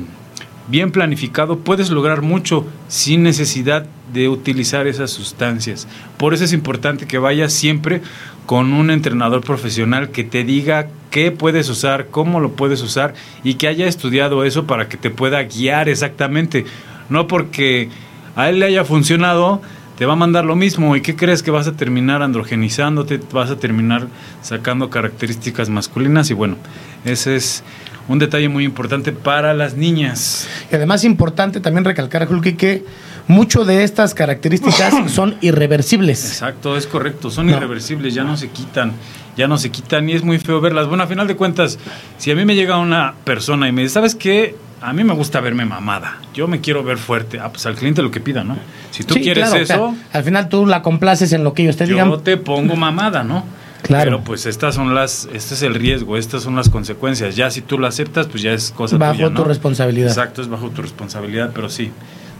bien 0.67 0.91
planificado, 0.91 1.59
puedes 1.59 1.91
lograr 1.91 2.21
mucho 2.21 2.65
sin 2.89 3.23
necesidad 3.23 3.85
de 4.11 4.27
utilizar 4.27 4.87
esas 4.87 5.11
sustancias. 5.11 5.87
Por 6.17 6.33
eso 6.33 6.43
es 6.43 6.51
importante 6.51 7.07
que 7.07 7.17
vayas 7.17 7.53
siempre 7.53 8.01
con 8.45 8.73
un 8.73 8.91
entrenador 8.91 9.41
profesional 9.41 10.09
que 10.09 10.25
te 10.25 10.43
diga 10.43 10.89
qué 11.09 11.31
puedes 11.31 11.69
usar, 11.69 12.07
cómo 12.11 12.41
lo 12.41 12.51
puedes 12.51 12.81
usar 12.81 13.13
y 13.43 13.53
que 13.53 13.67
haya 13.67 13.87
estudiado 13.87 14.43
eso 14.43 14.65
para 14.65 14.89
que 14.89 14.97
te 14.97 15.09
pueda 15.09 15.43
guiar 15.43 15.87
exactamente. 15.87 16.65
No 17.09 17.27
porque 17.27 17.89
a 18.35 18.49
él 18.49 18.59
le 18.59 18.65
haya 18.65 18.85
funcionado, 18.85 19.61
te 19.97 20.05
va 20.05 20.13
a 20.13 20.15
mandar 20.15 20.45
lo 20.45 20.55
mismo. 20.55 20.95
¿Y 20.95 21.01
qué 21.01 21.15
crees 21.15 21.43
que 21.43 21.51
vas 21.51 21.67
a 21.67 21.73
terminar 21.73 22.21
androgenizándote? 22.21 23.19
Vas 23.31 23.51
a 23.51 23.57
terminar 23.57 24.07
sacando 24.41 24.89
características 24.89 25.69
masculinas 25.69 26.29
y 26.31 26.33
bueno, 26.33 26.57
ese 27.05 27.35
es 27.35 27.63
un 28.07 28.19
detalle 28.19 28.49
muy 28.49 28.65
importante 28.65 29.11
para 29.11 29.53
las 29.53 29.75
niñas. 29.75 30.47
Y 30.71 30.75
además 30.75 31.03
importante 31.03 31.59
también 31.59 31.85
recalcar, 31.85 32.27
Hulky, 32.29 32.53
que 32.53 32.83
mucho 33.27 33.63
de 33.63 33.83
estas 33.83 34.13
características 34.13 34.93
son 35.11 35.37
irreversibles. 35.41 36.25
Exacto, 36.25 36.75
es 36.75 36.87
correcto, 36.87 37.29
son 37.29 37.49
irreversibles, 37.49 38.13
ya 38.13 38.23
no 38.23 38.37
se 38.37 38.49
quitan, 38.49 38.93
ya 39.37 39.47
no 39.47 39.57
se 39.57 39.69
quitan 39.69 40.09
y 40.09 40.13
es 40.13 40.23
muy 40.23 40.39
feo 40.39 40.61
verlas. 40.61 40.87
Bueno, 40.87 41.03
a 41.03 41.07
final 41.07 41.27
de 41.27 41.35
cuentas, 41.35 41.79
si 42.17 42.31
a 42.31 42.35
mí 42.35 42.43
me 42.45 42.55
llega 42.55 42.77
una 42.77 43.13
persona 43.23 43.67
y 43.67 43.71
me 43.71 43.83
dice, 43.83 43.93
¿sabes 43.93 44.15
qué? 44.15 44.55
A 44.81 44.93
mí 44.93 45.03
me 45.03 45.13
gusta 45.13 45.39
verme 45.41 45.63
mamada, 45.63 46.17
yo 46.33 46.47
me 46.47 46.59
quiero 46.59 46.83
ver 46.83 46.97
fuerte. 46.97 47.39
Ah, 47.39 47.49
pues 47.49 47.65
al 47.67 47.75
cliente 47.75 48.01
lo 48.01 48.09
que 48.09 48.19
pida, 48.19 48.43
¿no? 48.43 48.57
Si 48.89 49.03
tú 49.03 49.13
quieres 49.15 49.53
eso... 49.53 49.95
al 50.11 50.23
final 50.23 50.49
tú 50.49 50.65
la 50.65 50.81
complaces 50.81 51.31
en 51.33 51.43
lo 51.43 51.53
que 51.53 51.63
ellos 51.63 51.77
te 51.77 51.85
digan. 51.85 52.09
Yo 52.09 52.19
te 52.19 52.37
pongo 52.37 52.75
mamada, 52.75 53.23
¿no? 53.23 53.45
Claro. 53.81 54.11
Pero 54.11 54.23
pues 54.23 54.45
estas 54.45 54.75
son 54.75 54.93
las, 54.93 55.27
este 55.33 55.55
es 55.55 55.63
el 55.63 55.73
riesgo, 55.73 56.15
estas 56.15 56.43
son 56.43 56.55
las 56.55 56.69
consecuencias. 56.69 57.35
Ya 57.35 57.49
si 57.49 57.61
tú 57.61 57.79
lo 57.79 57.87
aceptas, 57.87 58.27
pues 58.27 58.43
ya 58.43 58.53
es 58.53 58.71
cosa 58.71 58.95
bajo 58.97 59.13
tuya, 59.13 59.33
tu 59.33 59.43
responsabilidad. 59.43 60.09
Exacto, 60.09 60.43
es 60.43 60.49
bajo 60.49 60.69
tu 60.69 60.83
responsabilidad, 60.83 61.49
pero 61.51 61.67
sí, 61.67 61.91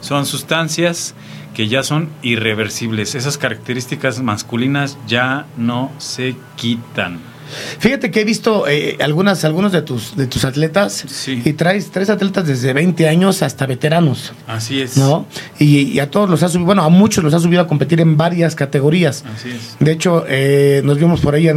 son 0.01 0.27
sustancias 0.27 1.15
que 1.55 1.67
ya 1.67 1.81
son 1.81 2.09
irreversibles. 2.21 3.15
Esas 3.15 3.39
características 3.39 4.21
masculinas 4.21 4.99
ya 5.07 5.47
no 5.57 5.91
se 5.97 6.35
quitan. 6.57 7.19
Fíjate 7.79 8.11
que 8.11 8.21
he 8.21 8.23
visto 8.23 8.67
eh, 8.67 8.97
algunas, 9.01 9.43
algunos 9.45 9.71
de 9.71 9.81
tus, 9.81 10.15
de 10.15 10.27
tus 10.27 10.45
atletas 10.45 11.05
y 11.27 11.53
traes 11.53 11.91
tres 11.91 12.09
atletas 12.09 12.47
desde 12.47 12.73
20 12.73 13.07
años 13.07 13.41
hasta 13.41 13.65
veteranos. 13.65 14.33
Así 14.47 14.81
es. 14.81 14.97
¿No? 14.97 15.25
Y, 15.59 15.99
a 15.99 16.09
todos 16.09 16.29
los 16.29 16.41
has 16.43 16.51
subido, 16.51 16.65
bueno, 16.65 16.83
a 16.83 16.89
muchos 16.89 17.23
los 17.23 17.33
has 17.33 17.43
subido 17.43 17.61
a 17.61 17.67
competir 17.67 18.01
en 18.01 18.17
varias 18.17 18.55
categorías. 18.55 19.23
Así 19.35 19.49
es. 19.49 19.75
De 19.79 19.91
hecho, 19.91 20.25
eh, 20.27 20.81
nos 20.83 20.97
vimos 20.97 21.21
por 21.21 21.35
ahí 21.35 21.47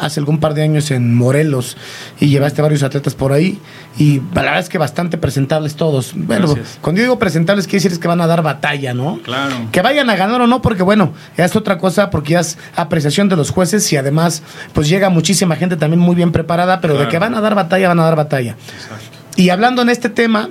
hace 0.00 0.20
algún 0.20 0.38
par 0.38 0.54
de 0.54 0.62
años 0.62 0.90
en 0.90 1.14
Morelos 1.14 1.76
y 2.20 2.28
llevaste 2.28 2.62
varios 2.62 2.82
atletas 2.82 3.14
por 3.14 3.32
ahí 3.32 3.60
y 3.96 4.20
la 4.34 4.42
verdad 4.42 4.58
es 4.58 4.68
que 4.68 4.78
bastante 4.78 5.18
presentables 5.18 5.76
todos. 5.76 6.12
Bueno, 6.16 6.54
cuando 6.80 6.98
yo 6.98 7.04
digo 7.04 7.18
presentables, 7.18 7.66
quiere 7.66 7.84
decir 7.84 8.00
que 8.00 8.08
van 8.08 8.20
a 8.20 8.26
dar 8.26 8.42
batalla, 8.42 8.92
¿no? 8.92 9.20
Claro. 9.22 9.54
Que 9.70 9.82
vayan 9.82 10.10
a 10.10 10.16
ganar 10.16 10.40
o 10.40 10.46
no, 10.46 10.62
porque 10.62 10.82
bueno, 10.82 11.12
ya 11.36 11.44
es 11.44 11.54
otra 11.54 11.78
cosa, 11.78 12.10
porque 12.10 12.32
ya 12.32 12.40
es 12.40 12.58
apreciación 12.74 13.28
de 13.28 13.36
los 13.36 13.50
jueces 13.50 13.90
y 13.92 13.96
además, 13.96 14.42
pues 14.72 14.88
llega 14.88 15.03
muchísima 15.10 15.56
gente 15.56 15.76
también 15.76 16.00
muy 16.00 16.14
bien 16.14 16.32
preparada, 16.32 16.80
pero 16.80 16.98
de 16.98 17.08
que 17.08 17.18
van 17.18 17.34
a 17.34 17.40
dar 17.40 17.54
batalla, 17.54 17.88
van 17.88 18.00
a 18.00 18.04
dar 18.04 18.16
batalla. 18.16 18.56
Exacto. 18.74 19.18
Y 19.36 19.50
hablando 19.50 19.82
en 19.82 19.88
este 19.88 20.08
tema, 20.08 20.48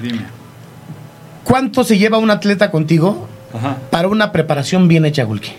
Dime. 0.00 0.26
¿cuánto 1.44 1.84
se 1.84 1.98
lleva 1.98 2.18
un 2.18 2.30
atleta 2.30 2.70
contigo 2.70 3.28
para 3.90 4.08
una 4.08 4.32
preparación 4.32 4.88
bien 4.88 5.04
hecha, 5.04 5.26
Hulky? 5.26 5.52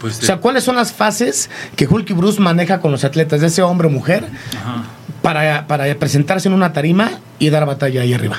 Pues 0.00 0.20
o 0.20 0.22
sea, 0.22 0.36
¿cuáles 0.36 0.62
son 0.64 0.76
las 0.76 0.92
fases 0.92 1.50
que 1.74 1.86
Hulky 1.86 2.12
Bruce 2.12 2.40
maneja 2.40 2.80
con 2.80 2.92
los 2.92 3.04
atletas, 3.04 3.40
de 3.40 3.48
ese 3.48 3.62
hombre 3.62 3.88
o 3.88 3.90
mujer, 3.90 4.24
Para, 5.22 5.66
para, 5.66 5.92
presentarse 5.96 6.48
en 6.48 6.54
una 6.54 6.72
tarima 6.72 7.10
y 7.38 7.50
dar 7.50 7.66
batalla 7.66 8.02
ahí 8.02 8.14
arriba? 8.14 8.36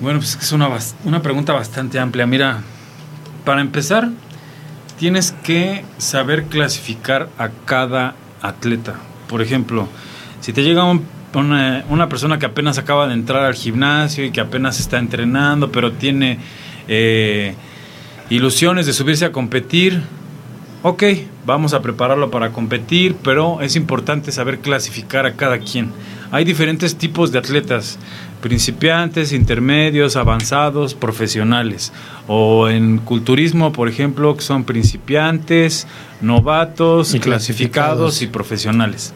Bueno, 0.00 0.20
pues 0.20 0.38
es 0.40 0.52
una, 0.52 0.70
una 1.04 1.20
pregunta 1.20 1.52
bastante 1.52 1.98
amplia. 1.98 2.26
Mira, 2.26 2.60
para 3.44 3.60
empezar, 3.60 4.08
tienes 5.00 5.32
que 5.32 5.82
saber 5.96 6.44
clasificar 6.44 7.30
a 7.38 7.48
cada 7.64 8.14
atleta. 8.42 8.96
Por 9.28 9.40
ejemplo, 9.40 9.88
si 10.42 10.52
te 10.52 10.62
llega 10.62 10.84
una, 10.84 12.08
persona 12.10 12.38
que 12.38 12.44
apenas 12.44 12.76
acaba 12.76 13.08
de 13.08 13.14
entrar 13.14 13.42
al 13.44 13.54
gimnasio 13.54 14.26
y 14.26 14.30
que 14.30 14.42
apenas 14.42 14.78
está 14.78 14.98
entrenando, 14.98 15.72
pero 15.72 15.92
tiene 15.92 16.36
eh, 16.86 17.54
ilusiones 18.28 18.84
de 18.84 18.92
subirse 18.92 19.24
a 19.24 19.32
competir, 19.32 20.02
ok, 20.82 21.02
vamos 21.46 21.72
a 21.72 21.80
prepararlo 21.80 22.30
para 22.30 22.52
competir, 22.52 23.16
pero 23.24 23.62
es 23.62 23.76
importante 23.76 24.32
saber 24.32 24.58
clasificar 24.58 25.24
a 25.24 25.32
cada 25.32 25.60
quien. 25.60 25.92
Hay 26.30 26.44
diferentes 26.44 26.96
tipos 26.96 27.32
de 27.32 27.38
atletas 27.38 27.98
principiantes, 28.40 29.32
intermedios, 29.32 30.16
avanzados, 30.16 30.94
profesionales. 30.94 31.92
O 32.26 32.68
en 32.68 32.98
culturismo, 32.98 33.72
por 33.72 33.88
ejemplo, 33.88 34.36
que 34.36 34.42
son 34.42 34.64
principiantes, 34.64 35.86
novatos, 36.20 37.14
clasificados. 37.20 38.22
y 38.22 38.26
profesionales. 38.26 39.12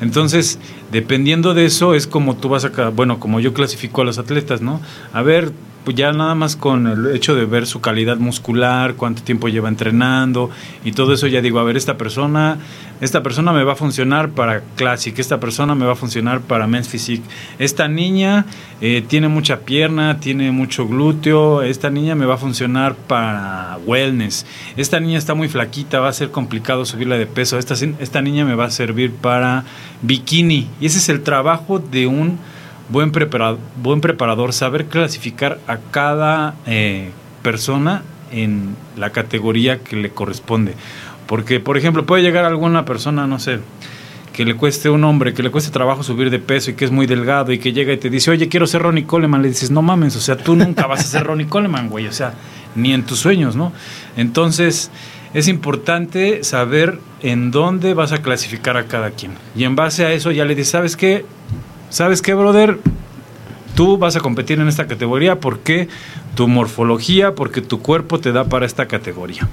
Entonces, 0.00 0.58
dependiendo 0.92 1.54
de 1.54 1.64
eso, 1.64 1.94
es 1.94 2.06
como 2.06 2.36
tú 2.36 2.48
vas 2.48 2.64
a, 2.64 2.88
bueno, 2.90 3.18
como 3.18 3.40
yo 3.40 3.52
clasifico 3.52 4.02
a 4.02 4.04
los 4.04 4.18
atletas, 4.18 4.60
¿no? 4.60 4.80
A 5.12 5.22
ver, 5.22 5.52
pues 5.84 5.96
ya 5.96 6.12
nada 6.12 6.34
más 6.34 6.56
con 6.56 6.86
el 6.86 7.16
hecho 7.16 7.34
de 7.34 7.46
ver 7.46 7.66
su 7.66 7.80
calidad 7.80 8.18
muscular, 8.18 8.94
cuánto 8.94 9.22
tiempo 9.22 9.48
lleva 9.48 9.68
entrenando 9.68 10.50
y 10.84 10.92
todo 10.92 11.14
eso 11.14 11.26
ya 11.26 11.40
digo, 11.40 11.58
a 11.58 11.64
ver, 11.64 11.76
esta 11.76 11.96
persona, 11.96 12.58
esta 13.00 13.22
persona 13.22 13.52
me 13.52 13.64
va 13.64 13.72
a 13.72 13.76
funcionar 13.76 14.30
para 14.30 14.62
Classic, 14.76 15.18
esta 15.18 15.40
persona 15.40 15.74
me 15.74 15.86
va 15.86 15.92
a 15.92 15.96
funcionar 15.96 16.40
para 16.40 16.66
Men's 16.66 16.88
Physique, 16.88 17.24
esta 17.58 17.88
niña 17.88 18.44
eh, 18.80 19.02
tiene 19.06 19.28
mucha 19.28 19.60
pierna, 19.60 20.20
tiene 20.20 20.50
mucho 20.50 20.86
glúteo, 20.86 21.62
esta 21.62 21.90
niña 21.90 22.14
me 22.14 22.26
va 22.26 22.34
a 22.34 22.38
funcionar 22.38 22.94
para 22.94 23.78
Wellness, 23.86 24.46
esta 24.76 25.00
niña 25.00 25.18
está 25.18 25.34
muy 25.34 25.48
flaquita, 25.48 26.00
va 26.00 26.08
a 26.08 26.12
ser 26.12 26.30
complicado 26.30 26.84
subirla 26.84 27.16
de 27.16 27.26
peso, 27.26 27.58
esta, 27.58 27.74
esta 27.98 28.20
niña 28.20 28.44
me 28.44 28.54
va 28.54 28.66
a 28.66 28.70
servir 28.70 29.12
para 29.12 29.64
bikini. 30.02 30.68
Y 30.80 30.86
ese 30.86 30.98
es 30.98 31.08
el 31.08 31.22
trabajo 31.22 31.78
de 31.78 32.06
un 32.06 32.38
buen 32.88 33.12
preparador, 33.12 33.58
buen 33.82 34.00
preparador 34.00 34.52
saber 34.52 34.86
clasificar 34.86 35.58
a 35.66 35.78
cada 35.90 36.54
eh, 36.66 37.10
persona 37.42 38.02
en 38.32 38.76
la 38.96 39.10
categoría 39.10 39.80
que 39.80 39.96
le 39.96 40.10
corresponde. 40.10 40.74
Porque, 41.26 41.60
por 41.60 41.76
ejemplo, 41.76 42.06
puede 42.06 42.22
llegar 42.22 42.44
alguna 42.44 42.84
persona, 42.84 43.26
no 43.26 43.38
sé, 43.38 43.60
que 44.32 44.44
le 44.44 44.54
cueste 44.54 44.88
un 44.88 45.04
hombre, 45.04 45.34
que 45.34 45.42
le 45.42 45.50
cueste 45.50 45.70
trabajo 45.70 46.02
subir 46.02 46.30
de 46.30 46.38
peso 46.38 46.70
y 46.70 46.74
que 46.74 46.84
es 46.84 46.90
muy 46.90 47.06
delgado 47.06 47.52
y 47.52 47.58
que 47.58 47.72
llega 47.72 47.92
y 47.92 47.96
te 47.96 48.08
dice, 48.08 48.30
oye, 48.30 48.48
quiero 48.48 48.66
ser 48.66 48.82
Ronnie 48.82 49.04
Coleman. 49.04 49.42
Le 49.42 49.48
dices, 49.48 49.70
no 49.70 49.82
mames, 49.82 50.16
o 50.16 50.20
sea, 50.20 50.36
tú 50.36 50.56
nunca 50.56 50.86
vas 50.86 51.00
a 51.00 51.02
ser 51.02 51.24
Ronnie 51.24 51.48
Coleman, 51.48 51.88
güey, 51.88 52.06
o 52.06 52.12
sea, 52.12 52.34
ni 52.74 52.92
en 52.94 53.02
tus 53.02 53.18
sueños, 53.18 53.56
¿no? 53.56 53.72
Entonces, 54.16 54.90
es 55.34 55.48
importante 55.48 56.44
saber 56.44 57.00
en 57.20 57.50
dónde 57.50 57.94
vas 57.94 58.12
a 58.12 58.22
clasificar 58.22 58.76
a 58.76 58.84
cada 58.84 59.10
quien. 59.10 59.32
Y 59.56 59.64
en 59.64 59.76
base 59.76 60.06
a 60.06 60.12
eso 60.12 60.30
ya 60.30 60.44
le 60.44 60.54
dices, 60.54 60.70
¿sabes 60.70 60.96
qué? 60.96 61.26
¿Sabes 61.90 62.22
qué, 62.22 62.34
brother? 62.34 62.78
Tú 63.74 63.96
vas 63.98 64.16
a 64.16 64.20
competir 64.20 64.58
en 64.60 64.68
esta 64.68 64.86
categoría 64.86 65.40
porque 65.40 65.88
tu 66.34 66.48
morfología, 66.48 67.34
porque 67.34 67.60
tu 67.60 67.80
cuerpo 67.80 68.18
te 68.18 68.32
da 68.32 68.44
para 68.44 68.66
esta 68.66 68.86
categoría. 68.86 69.48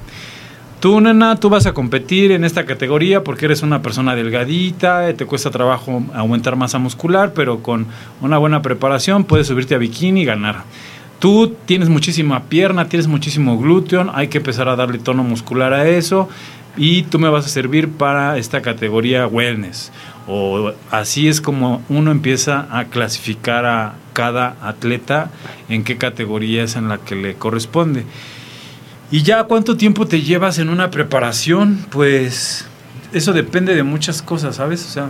Tú, 0.79 0.99
nena, 0.99 1.35
tú 1.37 1.49
vas 1.49 1.65
a 1.65 1.73
competir 1.73 2.31
en 2.31 2.43
esta 2.43 2.65
categoría 2.65 3.23
porque 3.23 3.45
eres 3.45 3.61
una 3.61 3.81
persona 3.81 4.15
delgadita, 4.15 5.13
te 5.13 5.25
cuesta 5.25 5.49
trabajo 5.49 6.03
aumentar 6.13 6.55
masa 6.55 6.79
muscular, 6.79 7.33
pero 7.33 7.63
con 7.63 7.87
una 8.21 8.37
buena 8.37 8.61
preparación 8.61 9.23
puedes 9.23 9.47
subirte 9.47 9.75
a 9.75 9.79
bikini 9.79 10.21
y 10.21 10.25
ganar. 10.25 10.63
Tú 11.19 11.55
tienes 11.65 11.89
muchísima 11.89 12.43
pierna, 12.43 12.89
tienes 12.89 13.07
muchísimo 13.07 13.57
glúteo, 13.57 14.11
hay 14.13 14.27
que 14.27 14.39
empezar 14.39 14.67
a 14.69 14.75
darle 14.75 14.99
tono 14.99 15.23
muscular 15.23 15.73
a 15.73 15.87
eso 15.87 16.29
y 16.77 17.03
tú 17.03 17.19
me 17.19 17.29
vas 17.29 17.45
a 17.45 17.49
servir 17.49 17.89
para 17.89 18.37
esta 18.37 18.61
categoría 18.61 19.27
wellness 19.27 19.91
o 20.27 20.73
así 20.91 21.27
es 21.27 21.41
como 21.41 21.83
uno 21.89 22.11
empieza 22.11 22.67
a 22.71 22.85
clasificar 22.85 23.65
a 23.65 23.93
cada 24.13 24.55
atleta 24.61 25.29
en 25.69 25.83
qué 25.83 25.97
categoría 25.97 26.63
es 26.63 26.75
en 26.75 26.87
la 26.87 26.97
que 26.97 27.15
le 27.15 27.35
corresponde. 27.35 28.05
Y 29.11 29.21
ya 29.21 29.43
cuánto 29.43 29.77
tiempo 29.77 30.07
te 30.07 30.21
llevas 30.21 30.57
en 30.57 30.69
una 30.69 30.89
preparación, 30.89 31.85
pues 31.91 32.65
eso 33.13 33.33
depende 33.33 33.75
de 33.75 33.83
muchas 33.83 34.21
cosas, 34.21 34.55
¿sabes? 34.55 34.83
O 34.85 34.89
sea, 34.89 35.09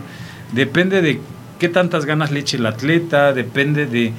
depende 0.52 1.02
de 1.02 1.22
qué 1.60 1.70
tantas 1.70 2.06
ganas 2.06 2.32
le 2.32 2.42
eche 2.42 2.58
el 2.58 2.66
atleta, 2.66 3.32
depende 3.32 3.86
de 3.86 4.12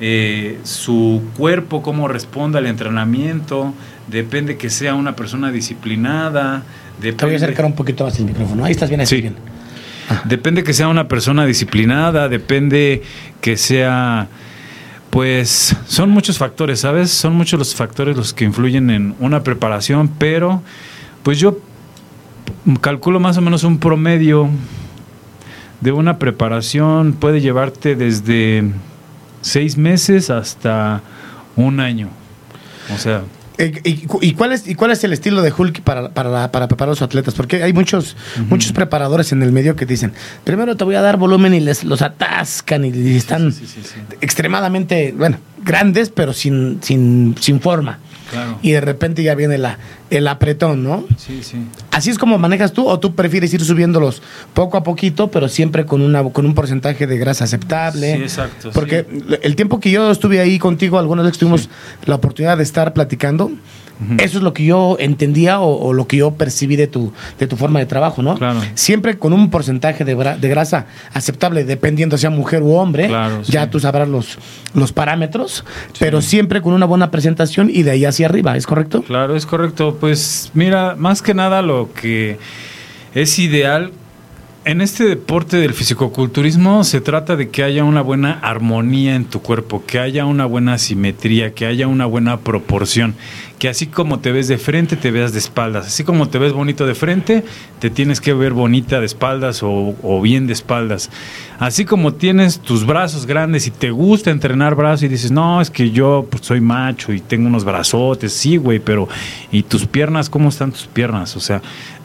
eh, 0.00 0.58
su 0.62 1.22
cuerpo, 1.36 1.82
cómo 1.82 2.06
responda 2.06 2.60
al 2.60 2.66
entrenamiento, 2.66 3.74
depende 4.08 4.56
que 4.56 4.70
sea 4.70 4.94
una 4.94 5.16
persona 5.16 5.50
disciplinada. 5.50 6.62
Depende... 6.98 7.16
Te 7.16 7.24
voy 7.24 7.34
a 7.34 7.36
acercar 7.38 7.64
un 7.64 7.74
poquito 7.74 8.04
más 8.04 8.18
el 8.18 8.26
micrófono. 8.26 8.64
Ahí 8.64 8.72
estás 8.72 8.88
bien, 8.88 9.00
ahí 9.00 9.06
sí. 9.06 9.20
bien. 9.20 9.34
Depende 10.24 10.64
que 10.64 10.72
sea 10.72 10.88
una 10.88 11.08
persona 11.08 11.46
disciplinada, 11.46 12.28
depende 12.28 13.02
que 13.40 13.56
sea, 13.56 14.28
pues 15.10 15.76
son 15.86 16.10
muchos 16.10 16.38
factores, 16.38 16.80
¿sabes? 16.80 17.10
Son 17.10 17.34
muchos 17.34 17.58
los 17.58 17.74
factores 17.74 18.16
los 18.16 18.32
que 18.32 18.44
influyen 18.44 18.90
en 18.90 19.14
una 19.20 19.42
preparación, 19.42 20.08
pero 20.08 20.62
pues 21.22 21.38
yo 21.38 21.58
calculo 22.80 23.20
más 23.20 23.36
o 23.38 23.40
menos 23.40 23.64
un 23.64 23.78
promedio 23.78 24.48
de 25.80 25.92
una 25.92 26.18
preparación 26.18 27.12
puede 27.12 27.40
llevarte 27.40 27.94
desde 27.94 28.70
seis 29.40 29.76
meses 29.76 30.30
hasta 30.30 31.02
un 31.56 31.80
año. 31.80 32.08
O 32.94 32.98
sea, 32.98 33.22
eh, 33.56 33.80
y, 33.84 34.32
cuál 34.32 34.52
es, 34.52 34.66
¿Y 34.66 34.74
cuál 34.74 34.90
es 34.90 35.04
el 35.04 35.12
estilo 35.12 35.40
de 35.42 35.52
Hulk 35.56 35.82
para, 35.82 36.10
para, 36.10 36.50
para 36.50 36.66
preparar 36.66 36.88
a 36.88 36.92
los 36.92 37.02
atletas? 37.02 37.34
Porque 37.34 37.62
hay 37.62 37.72
muchos, 37.72 38.16
muchos 38.48 38.72
preparadores 38.72 39.30
en 39.30 39.42
el 39.42 39.52
medio 39.52 39.76
que 39.76 39.86
dicen, 39.86 40.12
primero 40.42 40.76
te 40.76 40.82
voy 40.82 40.96
a 40.96 41.00
dar 41.00 41.18
volumen 41.18 41.54
y 41.54 41.60
les 41.60 41.84
los 41.84 42.02
atascan 42.02 42.84
y 42.84 43.16
están 43.16 43.54
extremadamente, 44.20 45.14
bueno, 45.16 45.38
grandes, 45.64 46.10
pero 46.10 46.32
sin, 46.32 46.80
sin, 46.82 47.36
sin 47.40 47.60
forma. 47.60 48.00
Claro. 48.34 48.58
Y 48.62 48.72
de 48.72 48.80
repente 48.80 49.22
ya 49.22 49.34
viene 49.34 49.58
la, 49.58 49.78
el 50.10 50.28
apretón, 50.28 50.84
¿no? 50.84 51.04
Sí, 51.16 51.42
sí. 51.42 51.56
¿Así 51.90 52.10
es 52.10 52.18
como 52.18 52.38
manejas 52.38 52.72
tú 52.72 52.86
o 52.88 52.98
tú 52.98 53.14
prefieres 53.14 53.52
ir 53.54 53.64
subiéndolos 53.64 54.22
poco 54.52 54.76
a 54.76 54.82
poquito, 54.82 55.30
pero 55.30 55.48
siempre 55.48 55.86
con, 55.86 56.02
una, 56.02 56.22
con 56.24 56.46
un 56.46 56.54
porcentaje 56.54 57.06
de 57.06 57.18
grasa 57.18 57.44
aceptable? 57.44 58.16
Sí, 58.16 58.22
exacto, 58.22 58.70
Porque 58.72 59.06
sí. 59.10 59.36
el 59.42 59.56
tiempo 59.56 59.80
que 59.80 59.90
yo 59.90 60.10
estuve 60.10 60.40
ahí 60.40 60.58
contigo, 60.58 60.98
algunas 60.98 61.24
veces 61.24 61.38
tuvimos 61.38 61.68
la 62.04 62.16
oportunidad 62.16 62.56
de 62.56 62.62
estar 62.64 62.92
platicando, 62.92 63.50
eso 64.18 64.38
es 64.38 64.42
lo 64.44 64.52
que 64.52 64.64
yo 64.64 64.96
entendía 64.98 65.60
o, 65.60 65.76
o 65.88 65.92
lo 65.92 66.06
que 66.06 66.16
yo 66.16 66.32
percibí 66.32 66.76
de 66.76 66.86
tu, 66.86 67.12
de 67.38 67.46
tu 67.46 67.56
forma 67.56 67.78
de 67.78 67.86
trabajo, 67.86 68.22
¿no? 68.22 68.36
Claro. 68.36 68.60
Siempre 68.74 69.18
con 69.18 69.32
un 69.32 69.50
porcentaje 69.50 70.04
de, 70.04 70.14
de 70.14 70.48
grasa 70.48 70.86
aceptable, 71.12 71.64
dependiendo 71.64 72.18
sea 72.18 72.30
mujer 72.30 72.62
u 72.62 72.72
hombre, 72.74 73.06
Claro, 73.08 73.42
ya 73.42 73.64
sí. 73.64 73.70
tú 73.70 73.80
sabrás 73.80 74.08
los, 74.08 74.38
los 74.74 74.92
parámetros, 74.92 75.64
pero 75.98 76.20
siempre 76.20 76.60
con 76.60 76.72
una 76.74 76.86
buena 76.86 77.10
presentación 77.10 77.70
y 77.72 77.82
de 77.84 77.92
ahí 77.92 78.04
hacia 78.04 78.26
arriba, 78.26 78.56
¿es 78.56 78.66
correcto? 78.66 79.02
Claro, 79.02 79.36
es 79.36 79.46
correcto. 79.46 79.96
Pues 80.00 80.50
mira, 80.54 80.94
más 80.98 81.22
que 81.22 81.34
nada 81.34 81.62
lo 81.62 81.90
que 81.92 82.38
es 83.14 83.38
ideal 83.38 83.92
en 84.64 84.80
este 84.80 85.04
deporte 85.04 85.58
del 85.58 85.74
fisicoculturismo 85.74 86.84
se 86.84 87.00
trata 87.00 87.36
de 87.36 87.50
que 87.50 87.62
haya 87.62 87.84
una 87.84 88.00
buena 88.00 88.38
armonía 88.42 89.14
en 89.14 89.26
tu 89.26 89.42
cuerpo, 89.42 89.84
que 89.86 89.98
haya 89.98 90.24
una 90.24 90.46
buena 90.46 90.78
simetría, 90.78 91.54
que 91.54 91.66
haya 91.66 91.86
una 91.86 92.06
buena 92.06 92.38
proporción, 92.40 93.14
que 93.58 93.68
así 93.68 93.86
como 93.86 94.20
te 94.20 94.32
ves 94.32 94.48
de 94.48 94.56
frente, 94.56 94.96
te 94.96 95.10
veas 95.10 95.32
de 95.32 95.38
espaldas, 95.38 95.86
así 95.86 96.02
como 96.02 96.28
te 96.28 96.38
ves 96.38 96.52
bonito 96.52 96.86
de 96.86 96.94
frente, 96.94 97.44
te 97.78 97.90
tienes 97.90 98.20
que 98.20 98.32
ver 98.32 98.52
bonita 98.52 99.00
de 99.00 99.06
espaldas 99.06 99.60
o, 99.62 100.20
bien 100.22 100.46
de 100.46 100.54
espaldas. 100.54 101.10
Así 101.58 101.84
como 101.84 102.14
tienes 102.14 102.60
tus 102.60 102.86
brazos 102.86 103.26
grandes 103.26 103.66
y 103.66 103.70
te 103.70 103.90
gusta 103.90 104.30
entrenar 104.30 104.74
brazos 104.74 105.04
y 105.04 105.08
dices, 105.08 105.30
no, 105.30 105.60
es 105.60 105.70
que 105.70 105.90
yo 105.90 106.26
pues, 106.28 106.44
soy 106.44 106.60
macho 106.60 107.12
y 107.12 107.20
tengo 107.20 107.48
unos 107.48 107.64
brazotes, 107.64 108.32
sí, 108.32 108.56
güey, 108.56 108.78
pero 108.78 109.08
¿y 109.52 109.62
tus 109.62 109.86
piernas? 109.86 110.30
¿Cómo 110.30 110.48
están 110.48 110.72
tus 110.72 110.86
piernas? 110.86 111.36
O 111.36 111.40
sea, 111.40 111.62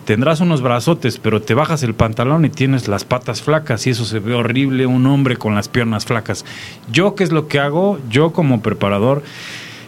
tendrás 0.10 0.40
unos 0.40 0.64
brazotes, 0.64 1.20
pero 1.20 1.40
te 1.40 1.54
bajas 1.54 1.84
el 1.84 1.94
pantalón 1.94 2.44
y 2.44 2.50
tienes 2.50 2.88
las 2.88 3.06
patas 3.06 3.44
flacas 3.44 3.86
y 3.86 3.92
eso 3.92 4.06
se 4.06 4.18
ve 4.18 4.34
horrible, 4.34 4.88
un 4.88 5.06
hombre 5.06 5.38
con 5.38 5.54
las 5.54 5.70
piernas 5.70 6.06
flacas. 6.08 6.46
Yo, 6.92 7.14
¿qué 7.14 7.24
es 7.24 7.32
lo 7.32 7.48
que 7.48 7.60
hago? 7.60 8.00
Yo 8.10 8.34
como 8.34 8.64
preparador, 8.64 9.22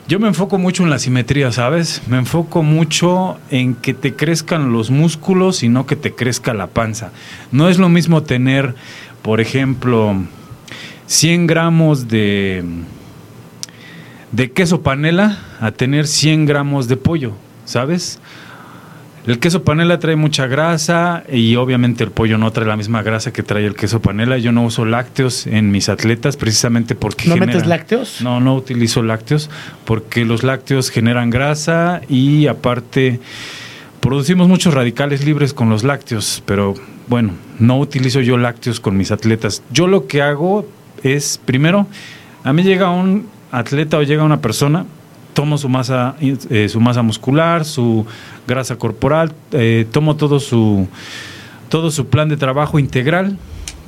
yo 0.08 0.20
me 0.20 0.28
enfoco 0.28 0.60
mucho 0.60 0.84
en 0.84 0.92
la 0.92 1.00
simetría, 1.00 1.52
¿sabes? 1.52 2.04
Me 2.08 2.18
enfoco 2.20 2.62
mucho 2.62 3.40
en 3.50 3.74
que 3.74 3.96
te 3.96 4.14
crezcan 4.14 4.72
los 4.72 4.92
músculos 4.92 5.64
y 5.64 5.70
no 5.70 5.88
que 5.88 5.96
te 5.96 6.14
crezca 6.14 6.54
la 6.54 6.68
panza. 6.68 7.10
No 7.52 7.68
es 7.68 7.80
lo 7.80 7.90
mismo 7.90 8.22
tener, 8.22 8.76
por 9.24 9.42
ejemplo, 9.42 10.16
100 11.08 11.48
gramos 11.48 12.10
de, 12.10 12.64
de 14.32 14.52
queso 14.52 14.84
panela 14.84 15.40
a 15.60 15.72
tener 15.72 16.06
100 16.06 16.46
gramos 16.46 16.88
de 16.88 16.98
pollo, 16.98 17.32
¿sabes? 17.66 18.20
El 19.28 19.38
queso 19.38 19.64
panela 19.64 20.00
trae 20.00 20.16
mucha 20.16 20.48
grasa 20.48 21.24
y 21.32 21.56
obviamente 21.56 22.04
el 22.04 22.10
pollo 22.10 22.40
no 22.40 22.52
trae 22.52 22.68
la 22.68 22.76
misma 22.76 23.04
grasa 23.04 23.32
que 23.32 23.44
trae 23.44 23.66
el 23.66 23.76
queso 23.76 24.02
panela. 24.02 24.40
Yo 24.40 24.52
no 24.52 24.64
uso 24.64 24.84
lácteos 24.84 25.46
en 25.46 25.70
mis 25.70 25.90
atletas 25.90 26.38
precisamente 26.38 26.96
porque... 26.96 27.30
¿No 27.30 27.38
metes 27.38 27.68
lácteos? 27.68 28.22
No, 28.22 28.40
no 28.40 28.56
utilizo 28.56 29.04
lácteos 29.04 29.52
porque 29.86 30.26
los 30.26 30.44
lácteos 30.44 30.90
generan 30.90 31.30
grasa 31.30 32.02
y 32.10 32.48
aparte 32.48 33.20
producimos 34.00 34.48
muchos 34.48 34.74
radicales 34.74 35.24
libres 35.24 35.54
con 35.54 35.70
los 35.70 35.84
lácteos, 35.84 36.42
pero 36.48 36.74
bueno, 37.08 37.34
no 37.60 37.78
utilizo 37.78 38.22
yo 38.22 38.38
lácteos 38.38 38.80
con 38.80 38.98
mis 38.98 39.12
atletas. 39.12 39.62
Yo 39.72 39.86
lo 39.86 40.08
que 40.08 40.24
hago 40.24 40.68
es, 41.04 41.40
primero, 41.46 41.86
a 42.44 42.54
mí 42.54 42.64
llega 42.64 42.90
un 42.90 43.28
atleta 43.52 43.98
o 43.98 44.04
llega 44.04 44.24
una 44.24 44.42
persona, 44.42 44.86
tomo 45.34 45.58
su 45.58 45.70
masa, 45.70 46.16
eh, 46.20 46.68
su 46.70 46.80
masa 46.80 47.02
muscular, 47.02 47.66
su 47.66 48.06
grasa 48.48 48.76
corporal, 48.78 49.34
eh, 49.52 49.86
tomo 49.92 50.16
todo 50.16 50.40
su, 50.40 50.88
todo 51.70 51.92
su 51.92 52.08
plan 52.08 52.30
de 52.30 52.38
trabajo 52.38 52.80
integral, 52.80 53.38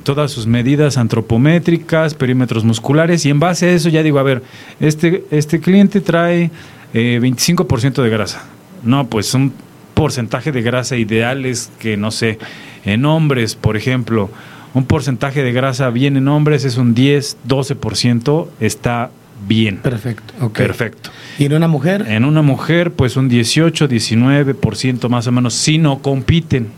todas 0.02 0.30
sus 0.30 0.46
medidas 0.46 0.96
antropométricas, 0.98 2.14
perímetros 2.14 2.64
musculares, 2.64 3.24
y 3.26 3.30
en 3.30 3.40
base 3.40 3.66
a 3.66 3.72
eso 3.72 3.88
ya 3.88 4.02
digo, 4.02 4.18
a 4.18 4.22
ver, 4.22 4.42
este, 4.80 5.24
este 5.30 5.60
cliente 5.60 6.00
trae 6.00 6.50
eh, 6.92 7.18
25% 7.20 8.02
de 8.02 8.10
grasa. 8.10 8.44
No, 8.82 9.06
pues 9.06 9.32
un 9.34 9.52
porcentaje 9.94 10.52
de 10.52 10.62
grasa 10.62 10.96
ideal 10.96 11.46
es 11.46 11.70
que, 11.78 11.96
no 11.96 12.10
sé, 12.10 12.38
en 12.84 13.06
hombres, 13.06 13.54
por 13.54 13.76
ejemplo, 13.76 14.30
un 14.74 14.84
porcentaje 14.84 15.42
de 15.42 15.52
grasa 15.52 15.88
bien 15.90 16.16
en 16.16 16.28
hombres 16.28 16.64
es 16.64 16.76
un 16.76 16.94
10, 16.94 17.38
12%, 17.48 18.48
está 18.60 19.10
bien. 19.46 19.78
Perfecto. 19.78 20.34
ok. 20.40 20.56
Perfecto. 20.56 21.10
¿Y 21.38 21.44
en 21.44 21.54
una 21.54 21.68
mujer? 21.68 22.06
En 22.08 22.24
una 22.24 22.42
mujer, 22.42 22.92
pues 22.92 23.16
un 23.16 23.28
18, 23.28 23.88
19% 23.88 25.08
más 25.08 25.26
o 25.26 25.32
menos, 25.32 25.54
si 25.54 25.78
no 25.78 25.98
compiten. 25.98 26.68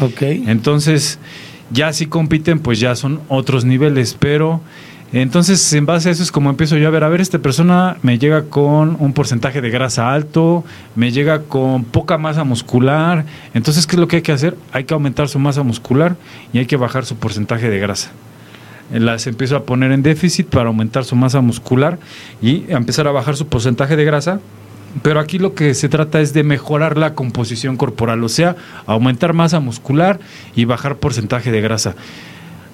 ok. 0.00 0.22
Entonces, 0.46 1.18
ya 1.70 1.92
si 1.92 2.06
compiten, 2.06 2.60
pues 2.60 2.80
ya 2.80 2.94
son 2.94 3.20
otros 3.28 3.64
niveles, 3.64 4.16
pero 4.18 4.60
entonces 5.12 5.72
en 5.72 5.86
base 5.86 6.08
a 6.08 6.12
eso 6.12 6.22
es 6.22 6.32
como 6.32 6.50
empiezo 6.50 6.76
yo 6.76 6.88
a 6.88 6.90
ver, 6.90 7.04
a 7.04 7.08
ver, 7.08 7.20
esta 7.20 7.38
persona 7.38 7.96
me 8.02 8.18
llega 8.18 8.44
con 8.44 8.96
un 8.98 9.12
porcentaje 9.12 9.60
de 9.60 9.70
grasa 9.70 10.12
alto, 10.12 10.64
me 10.94 11.12
llega 11.12 11.42
con 11.42 11.84
poca 11.84 12.18
masa 12.18 12.44
muscular, 12.44 13.24
entonces, 13.54 13.86
¿qué 13.86 13.96
es 13.96 14.00
lo 14.00 14.08
que 14.08 14.16
hay 14.16 14.22
que 14.22 14.32
hacer? 14.32 14.56
Hay 14.72 14.84
que 14.84 14.94
aumentar 14.94 15.28
su 15.28 15.38
masa 15.38 15.62
muscular 15.62 16.16
y 16.52 16.58
hay 16.58 16.66
que 16.66 16.76
bajar 16.76 17.04
su 17.04 17.16
porcentaje 17.16 17.70
de 17.70 17.78
grasa. 17.78 18.10
Las 18.92 19.26
empiezo 19.26 19.56
a 19.56 19.64
poner 19.64 19.92
en 19.92 20.02
déficit 20.02 20.48
para 20.48 20.68
aumentar 20.68 21.04
su 21.04 21.16
masa 21.16 21.40
muscular 21.40 21.98
y 22.40 22.64
empezar 22.68 23.08
a 23.08 23.12
bajar 23.12 23.36
su 23.36 23.46
porcentaje 23.46 23.96
de 23.96 24.04
grasa 24.04 24.40
pero 25.02 25.20
aquí 25.20 25.38
lo 25.38 25.54
que 25.54 25.74
se 25.74 25.88
trata 25.88 26.20
es 26.20 26.32
de 26.32 26.42
mejorar 26.42 26.96
la 26.96 27.14
composición 27.14 27.76
corporal, 27.76 28.22
o 28.24 28.28
sea, 28.28 28.56
aumentar 28.86 29.34
masa 29.34 29.60
muscular 29.60 30.20
y 30.54 30.64
bajar 30.64 30.96
porcentaje 30.96 31.50
de 31.50 31.60
grasa. 31.60 31.94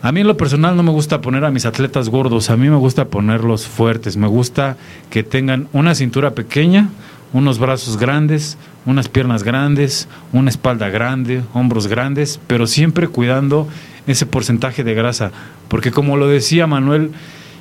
A 0.02 0.10
mí 0.12 0.20
en 0.20 0.26
lo 0.26 0.36
personal 0.36 0.76
no 0.76 0.82
me 0.82 0.90
gusta 0.90 1.20
poner 1.20 1.44
a 1.44 1.50
mis 1.50 1.64
atletas 1.64 2.08
gordos, 2.08 2.50
a 2.50 2.56
mí 2.56 2.68
me 2.68 2.76
gusta 2.76 3.06
ponerlos 3.06 3.66
fuertes, 3.66 4.16
me 4.16 4.26
gusta 4.26 4.76
que 5.10 5.22
tengan 5.22 5.68
una 5.72 5.94
cintura 5.94 6.32
pequeña, 6.32 6.88
unos 7.32 7.58
brazos 7.58 7.98
grandes, 7.98 8.58
unas 8.84 9.08
piernas 9.08 9.42
grandes, 9.42 10.08
una 10.32 10.50
espalda 10.50 10.88
grande, 10.90 11.42
hombros 11.54 11.86
grandes, 11.86 12.40
pero 12.46 12.66
siempre 12.66 13.08
cuidando 13.08 13.68
ese 14.06 14.26
porcentaje 14.26 14.84
de 14.84 14.94
grasa, 14.94 15.30
porque 15.68 15.90
como 15.90 16.16
lo 16.16 16.28
decía 16.28 16.66
Manuel, 16.66 17.12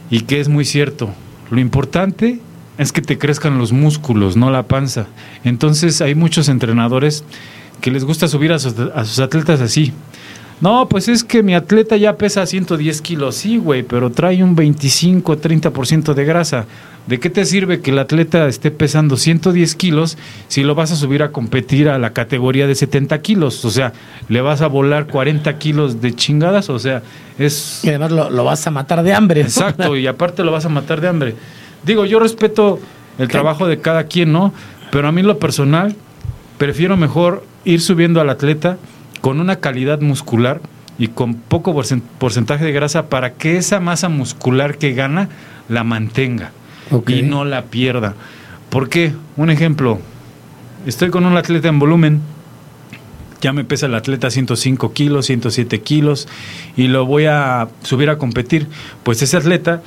y 0.10 0.22
que 0.22 0.40
es 0.40 0.50
muy 0.50 0.66
cierto, 0.66 1.14
lo 1.50 1.60
importante 1.60 2.40
es 2.78 2.92
que 2.92 3.02
te 3.02 3.18
crezcan 3.18 3.58
los 3.58 3.72
músculos, 3.72 4.38
no 4.38 4.50
la 4.50 4.64
panza. 4.64 5.08
Entonces 5.44 6.02
hay 6.02 6.16
muchos 6.16 6.50
entrenadores 6.50 7.24
que 7.80 7.92
les 7.92 8.04
gusta 8.04 8.28
subir 8.28 8.52
a 8.52 8.60
sus, 8.60 8.76
a 8.94 9.06
sus 9.06 9.20
atletas 9.20 9.62
así. 9.62 9.94
No, 10.62 10.88
pues 10.88 11.08
es 11.08 11.24
que 11.24 11.42
mi 11.42 11.56
atleta 11.56 11.98
ya 11.98 12.18
pesa 12.18 12.46
110 12.46 13.02
kilos, 13.02 13.36
sí, 13.36 13.58
güey, 13.58 13.82
pero 13.82 14.12
trae 14.12 14.44
un 14.44 14.56
25, 14.56 15.38
30% 15.38 16.14
de 16.14 16.24
grasa. 16.24 16.66
¿De 17.08 17.20
qué 17.20 17.32
te 17.32 17.46
sirve 17.46 17.82
que 17.82 17.90
el 17.90 17.98
atleta 17.98 18.48
esté 18.48 18.70
pesando 18.70 19.18
110 19.18 19.74
kilos 19.74 20.20
si 20.48 20.62
lo 20.62 20.76
vas 20.76 20.92
a 20.92 20.96
subir 20.96 21.24
a 21.24 21.32
competir 21.32 21.90
a 21.90 21.98
la 21.98 22.14
categoría 22.14 22.68
de 22.68 22.76
70 22.76 23.20
kilos? 23.24 23.66
O 23.66 23.72
sea, 23.72 23.92
le 24.30 24.40
vas 24.42 24.62
a 24.62 24.68
volar 24.68 25.08
40 25.08 25.58
kilos 25.58 26.00
de 26.00 26.14
chingadas, 26.16 26.70
o 26.70 26.78
sea, 26.78 27.02
es... 27.40 27.84
Y 27.84 27.90
además 27.90 28.12
lo, 28.12 28.30
lo 28.30 28.44
vas 28.44 28.68
a 28.68 28.72
matar 28.72 29.02
de 29.02 29.16
hambre. 29.16 29.42
Exacto, 29.42 29.98
y 29.98 30.06
aparte 30.08 30.44
lo 30.44 30.52
vas 30.52 30.66
a 30.66 30.70
matar 30.70 31.02
de 31.02 31.08
hambre. 31.08 31.36
Digo, 31.84 32.06
yo 32.06 32.20
respeto 32.20 32.80
el 33.18 33.28
trabajo 33.30 33.68
de 33.68 33.80
cada 33.80 34.04
quien, 34.04 34.32
¿no? 34.32 34.54
Pero 34.92 35.08
a 35.08 35.12
mí 35.12 35.24
lo 35.24 35.40
personal, 35.40 35.96
prefiero 36.60 36.98
mejor 36.98 37.44
ir 37.66 37.82
subiendo 37.82 38.22
al 38.22 38.30
atleta 38.30 38.78
con 39.22 39.40
una 39.40 39.58
calidad 39.58 40.02
muscular 40.02 40.62
y 40.98 41.08
con 41.08 41.36
poco 41.36 41.74
porcen- 41.74 42.02
porcentaje 42.20 42.66
de 42.66 42.72
grasa 42.72 43.08
para 43.08 43.34
que 43.34 43.58
esa 43.58 43.80
masa 43.80 44.10
muscular 44.10 44.78
que 44.78 44.94
gana 44.94 45.30
la 45.70 45.84
mantenga 45.84 46.52
y 47.20 47.22
no 47.24 47.46
la 47.46 47.64
pierda. 47.66 48.16
¿Por 48.70 48.90
qué? 48.90 49.14
Un 49.38 49.50
ejemplo, 49.50 50.00
estoy 50.86 51.10
con 51.10 51.26
un 51.26 51.38
atleta 51.38 51.68
en 51.70 51.80
volumen, 51.80 52.22
ya 53.42 53.54
me 53.54 53.64
pesa 53.64 53.88
el 53.88 53.96
atleta 53.96 54.30
105 54.30 54.94
kilos, 54.94 55.26
107 55.26 55.82
kilos 55.82 56.28
y 56.78 56.88
lo 56.88 57.06
voy 57.06 57.26
a 57.26 57.68
subir 57.84 58.10
a 58.10 58.18
competir. 58.18 58.68
Pues 59.04 59.22
ese 59.22 59.38
atleta 59.38 59.82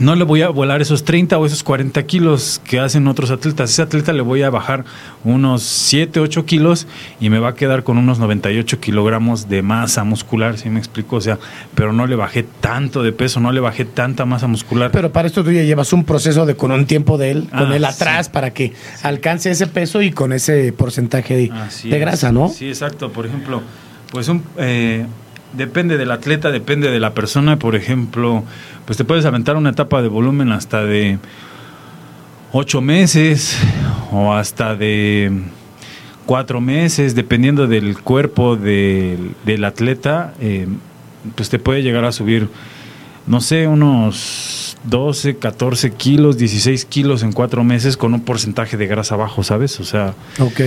no 0.00 0.14
le 0.14 0.24
voy 0.24 0.42
a 0.42 0.48
volar 0.48 0.80
esos 0.80 1.04
30 1.04 1.36
o 1.38 1.46
esos 1.46 1.62
40 1.62 2.02
kilos 2.04 2.60
que 2.64 2.78
hacen 2.80 3.06
otros 3.08 3.30
atletas. 3.30 3.70
Ese 3.70 3.82
atleta 3.82 4.12
le 4.12 4.22
voy 4.22 4.42
a 4.42 4.50
bajar 4.50 4.84
unos 5.24 5.62
7, 5.62 6.20
8 6.20 6.44
kilos 6.46 6.86
y 7.20 7.30
me 7.30 7.38
va 7.38 7.48
a 7.50 7.54
quedar 7.54 7.82
con 7.84 7.98
unos 7.98 8.18
98 8.18 8.80
kilogramos 8.80 9.48
de 9.48 9.62
masa 9.62 10.04
muscular, 10.04 10.58
¿sí 10.58 10.70
me 10.70 10.78
explico? 10.78 11.16
O 11.16 11.20
sea, 11.20 11.38
pero 11.74 11.92
no 11.92 12.06
le 12.06 12.16
bajé 12.16 12.42
tanto 12.44 13.02
de 13.02 13.12
peso, 13.12 13.40
no 13.40 13.52
le 13.52 13.60
bajé 13.60 13.84
tanta 13.84 14.24
masa 14.24 14.46
muscular. 14.46 14.90
Pero 14.92 15.12
para 15.12 15.26
esto 15.28 15.42
tú 15.44 15.50
ya 15.52 15.62
llevas 15.62 15.92
un 15.92 16.04
proceso 16.04 16.46
de 16.46 16.54
con 16.56 16.70
un 16.70 16.86
tiempo 16.86 17.18
de 17.18 17.30
él, 17.32 17.48
con 17.50 17.72
Ah, 17.72 17.76
él 17.76 17.84
atrás, 17.84 18.26
sí. 18.26 18.32
para 18.32 18.52
que 18.52 18.72
alcance 19.02 19.50
ese 19.50 19.66
peso 19.66 20.02
y 20.02 20.10
con 20.12 20.32
ese 20.32 20.72
porcentaje 20.72 21.36
de, 21.36 21.52
de 21.90 21.98
grasa, 21.98 22.32
¿no? 22.32 22.48
Sí, 22.48 22.68
exacto. 22.68 23.10
Por 23.12 23.26
ejemplo, 23.26 23.62
pues 24.10 24.28
un, 24.28 24.42
eh, 24.58 25.06
depende 25.52 25.96
del 25.98 26.10
atleta, 26.10 26.50
depende 26.50 26.90
de 26.90 27.00
la 27.00 27.14
persona. 27.14 27.58
Por 27.58 27.74
ejemplo, 27.76 28.44
pues 28.84 28.96
te 28.96 29.04
puedes 29.04 29.24
aventar 29.24 29.56
una 29.56 29.70
etapa 29.70 30.02
de 30.02 30.08
volumen 30.08 30.52
hasta 30.52 30.84
de 30.84 31.18
ocho 32.52 32.80
meses 32.80 33.58
o 34.12 34.32
hasta 34.32 34.74
de 34.74 35.30
cuatro 36.26 36.60
meses, 36.60 37.14
dependiendo 37.14 37.66
del 37.66 37.98
cuerpo 38.00 38.56
del, 38.56 39.32
del 39.44 39.64
atleta, 39.64 40.34
eh, 40.40 40.66
pues 41.34 41.48
te 41.48 41.58
puede 41.58 41.82
llegar 41.82 42.04
a 42.04 42.12
subir, 42.12 42.48
no 43.26 43.40
sé, 43.40 43.66
unos 43.66 44.76
12, 44.84 45.36
14 45.36 45.92
kilos, 45.92 46.36
16 46.38 46.84
kilos 46.84 47.22
en 47.22 47.32
cuatro 47.32 47.64
meses 47.64 47.96
con 47.96 48.14
un 48.14 48.20
porcentaje 48.20 48.76
de 48.76 48.86
grasa 48.86 49.16
bajo, 49.16 49.42
¿sabes? 49.42 49.80
O 49.80 49.84
sea, 49.84 50.14
Ok. 50.38 50.60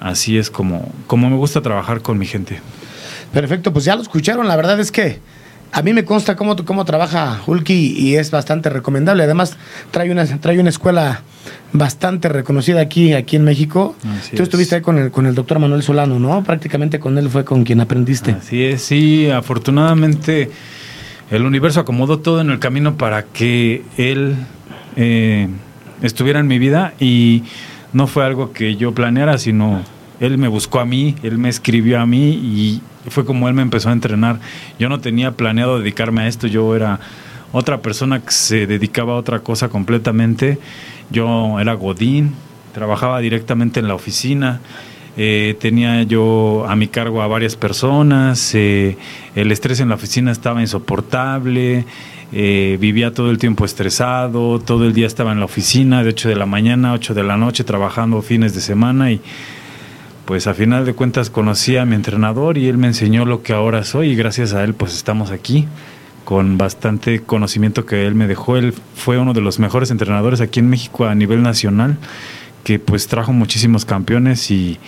así 0.00 0.36
es 0.38 0.50
como, 0.50 0.90
como 1.06 1.28
me 1.30 1.36
gusta 1.36 1.60
trabajar 1.62 2.00
con 2.02 2.18
mi 2.18 2.26
gente. 2.26 2.60
Perfecto, 3.34 3.72
pues 3.72 3.84
ya 3.84 3.96
lo 3.96 4.02
escucharon. 4.02 4.48
La 4.48 4.56
verdad 4.56 4.78
es 4.80 4.90
que 4.92 5.18
a 5.72 5.82
mí 5.82 5.92
me 5.92 6.04
consta 6.04 6.36
cómo, 6.36 6.54
cómo 6.64 6.84
trabaja 6.84 7.40
Hulky 7.44 7.96
y 7.98 8.14
es 8.14 8.30
bastante 8.30 8.70
recomendable. 8.70 9.24
Además, 9.24 9.56
trae 9.90 10.10
una, 10.12 10.24
trae 10.24 10.60
una 10.60 10.68
escuela 10.68 11.22
bastante 11.72 12.28
reconocida 12.28 12.80
aquí, 12.80 13.12
aquí 13.12 13.34
en 13.34 13.42
México. 13.44 13.96
Así 14.18 14.36
Tú 14.36 14.42
es. 14.44 14.48
estuviste 14.48 14.76
ahí 14.76 14.80
con 14.82 14.98
el, 14.98 15.10
con 15.10 15.26
el 15.26 15.34
doctor 15.34 15.58
Manuel 15.58 15.82
Solano, 15.82 16.20
¿no? 16.20 16.44
Prácticamente 16.44 17.00
con 17.00 17.18
él 17.18 17.28
fue 17.28 17.44
con 17.44 17.64
quien 17.64 17.80
aprendiste. 17.80 18.30
Así 18.30 18.62
es, 18.62 18.82
sí, 18.82 19.28
afortunadamente 19.30 20.50
el 21.30 21.44
universo 21.44 21.80
acomodó 21.80 22.20
todo 22.20 22.40
en 22.40 22.50
el 22.50 22.60
camino 22.60 22.96
para 22.96 23.24
que 23.24 23.82
él 23.96 24.36
eh, 24.94 25.48
estuviera 26.02 26.38
en 26.38 26.46
mi 26.46 26.60
vida 26.60 26.94
y 27.00 27.42
no 27.92 28.06
fue 28.06 28.24
algo 28.24 28.52
que 28.52 28.76
yo 28.76 28.92
planeara, 28.94 29.38
sino 29.38 29.82
él 30.20 30.38
me 30.38 30.46
buscó 30.46 30.78
a 30.78 30.84
mí, 30.84 31.16
él 31.24 31.38
me 31.38 31.48
escribió 31.48 32.00
a 32.00 32.06
mí 32.06 32.30
y 32.30 32.82
fue 33.08 33.24
como 33.24 33.48
él 33.48 33.54
me 33.54 33.62
empezó 33.62 33.90
a 33.90 33.92
entrenar. 33.92 34.40
Yo 34.78 34.88
no 34.88 35.00
tenía 35.00 35.32
planeado 35.32 35.78
dedicarme 35.78 36.22
a 36.22 36.28
esto, 36.28 36.46
yo 36.46 36.74
era 36.74 37.00
otra 37.52 37.80
persona 37.80 38.20
que 38.20 38.32
se 38.32 38.66
dedicaba 38.66 39.14
a 39.14 39.16
otra 39.16 39.40
cosa 39.40 39.68
completamente. 39.68 40.58
Yo 41.10 41.60
era 41.60 41.74
Godín, 41.74 42.34
trabajaba 42.72 43.20
directamente 43.20 43.80
en 43.80 43.88
la 43.88 43.94
oficina. 43.94 44.60
Eh, 45.16 45.56
tenía 45.60 46.02
yo 46.02 46.66
a 46.68 46.74
mi 46.74 46.88
cargo 46.88 47.22
a 47.22 47.28
varias 47.28 47.54
personas, 47.54 48.52
eh, 48.54 48.96
el 49.36 49.52
estrés 49.52 49.78
en 49.78 49.88
la 49.88 49.94
oficina 49.94 50.32
estaba 50.32 50.60
insoportable, 50.60 51.84
eh, 52.32 52.76
vivía 52.80 53.14
todo 53.14 53.30
el 53.30 53.38
tiempo 53.38 53.64
estresado, 53.64 54.58
todo 54.58 54.84
el 54.84 54.92
día 54.92 55.06
estaba 55.06 55.30
en 55.30 55.38
la 55.38 55.44
oficina, 55.44 56.02
de 56.02 56.08
8 56.08 56.30
de 56.30 56.34
la 56.34 56.46
mañana 56.46 56.90
a 56.90 56.92
8 56.94 57.14
de 57.14 57.22
la 57.22 57.36
noche, 57.36 57.62
trabajando 57.62 58.20
fines 58.22 58.54
de 58.54 58.60
semana 58.60 59.12
y 59.12 59.20
pues 60.24 60.46
a 60.46 60.54
final 60.54 60.86
de 60.86 60.94
cuentas 60.94 61.30
conocí 61.30 61.76
a 61.76 61.84
mi 61.84 61.94
entrenador 61.94 62.56
y 62.56 62.68
él 62.68 62.78
me 62.78 62.86
enseñó 62.86 63.24
lo 63.24 63.42
que 63.42 63.52
ahora 63.52 63.84
soy 63.84 64.10
y 64.10 64.16
gracias 64.16 64.54
a 64.54 64.64
él 64.64 64.74
pues 64.74 64.94
estamos 64.94 65.30
aquí 65.30 65.66
con 66.24 66.56
bastante 66.56 67.20
conocimiento 67.20 67.84
que 67.84 68.06
él 68.06 68.14
me 68.14 68.26
dejó. 68.26 68.56
Él 68.56 68.74
fue 68.94 69.18
uno 69.18 69.34
de 69.34 69.42
los 69.42 69.58
mejores 69.58 69.90
entrenadores 69.90 70.40
aquí 70.40 70.60
en 70.60 70.70
México 70.70 71.04
a 71.04 71.14
nivel 71.14 71.42
nacional 71.42 71.98
que 72.64 72.78
pues 72.78 73.06
trajo 73.06 73.32
muchísimos 73.32 73.84
campeones 73.84 74.50
y 74.50 74.78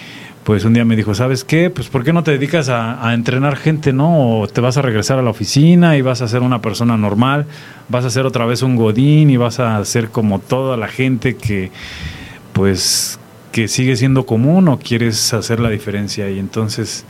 pues 0.44 0.64
un 0.64 0.72
día 0.72 0.84
me 0.84 0.96
dijo, 0.96 1.14
¿sabes 1.14 1.44
qué? 1.44 1.70
Pues 1.70 1.88
¿por 1.88 2.04
qué 2.04 2.12
no 2.12 2.22
te 2.22 2.30
dedicas 2.30 2.68
a, 2.68 3.06
a, 3.06 3.12
entrenar 3.14 3.56
gente, 3.56 3.92
no? 3.92 4.40
O 4.40 4.46
te 4.46 4.60
vas 4.60 4.76
a 4.76 4.82
regresar 4.82 5.18
a 5.18 5.22
la 5.22 5.30
oficina 5.30 5.96
y 5.96 6.02
vas 6.02 6.22
a 6.22 6.28
ser 6.28 6.40
una 6.40 6.62
persona 6.62 6.96
normal, 6.96 7.46
vas 7.88 8.04
a 8.04 8.10
ser 8.10 8.24
otra 8.26 8.46
vez 8.46 8.62
un 8.62 8.76
godín 8.76 9.28
y 9.28 9.36
vas 9.36 9.60
a 9.60 9.84
ser 9.84 10.08
como 10.08 10.38
toda 10.38 10.76
la 10.76 10.88
gente 10.88 11.36
que 11.36 11.72
pues 12.52 13.18
que 13.56 13.68
sigue 13.68 13.96
siendo 13.96 14.26
común 14.26 14.68
o 14.68 14.78
quieres 14.78 15.32
hacer 15.32 15.60
la 15.60 15.70
diferencia 15.70 16.28
y 16.28 16.38
entonces 16.38 17.06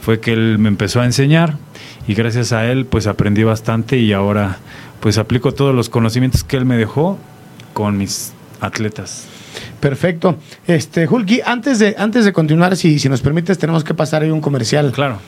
fue 0.00 0.18
que 0.18 0.32
él 0.32 0.58
me 0.58 0.68
empezó 0.70 1.02
a 1.02 1.04
enseñar 1.04 1.58
y 2.08 2.14
gracias 2.14 2.52
a 2.54 2.64
él 2.64 2.86
pues 2.86 3.06
aprendí 3.06 3.42
bastante 3.42 3.98
y 3.98 4.14
ahora 4.14 4.56
pues 5.00 5.18
aplico 5.18 5.52
todos 5.52 5.74
los 5.74 5.90
conocimientos 5.90 6.42
que 6.42 6.56
él 6.56 6.64
me 6.64 6.78
dejó 6.78 7.18
con 7.74 7.98
mis 7.98 8.32
atletas. 8.62 9.26
Perfecto. 9.80 10.38
Este, 10.66 11.06
Hulky, 11.06 11.42
antes 11.44 11.78
de, 11.80 11.94
antes 11.98 12.24
de 12.24 12.32
continuar, 12.32 12.78
si, 12.78 12.98
si 12.98 13.10
nos 13.10 13.20
permites, 13.20 13.58
tenemos 13.58 13.84
que 13.84 13.92
pasar 13.92 14.22
ahí 14.22 14.30
un 14.30 14.40
comercial 14.40 14.90
Claro. 14.90 15.18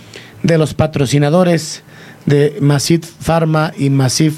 de 0.42 0.56
los 0.56 0.72
patrocinadores 0.72 1.82
de 2.24 2.56
Massive 2.62 3.06
Pharma 3.20 3.72
y 3.76 3.90
Massive 3.90 4.36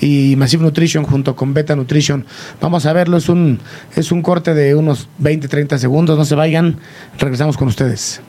y 0.00 0.34
Massive 0.36 0.62
Nutrition 0.62 1.04
junto 1.04 1.34
con 1.34 1.54
Beta 1.54 1.76
Nutrition. 1.76 2.24
Vamos 2.60 2.86
a 2.86 2.92
verlo, 2.92 3.16
es 3.16 3.28
un, 3.28 3.58
es 3.94 4.12
un 4.12 4.22
corte 4.22 4.54
de 4.54 4.74
unos 4.74 5.08
20, 5.18 5.48
30 5.48 5.78
segundos, 5.78 6.18
no 6.18 6.24
se 6.24 6.34
vayan, 6.34 6.78
regresamos 7.18 7.56
con 7.56 7.68
ustedes. 7.68 8.20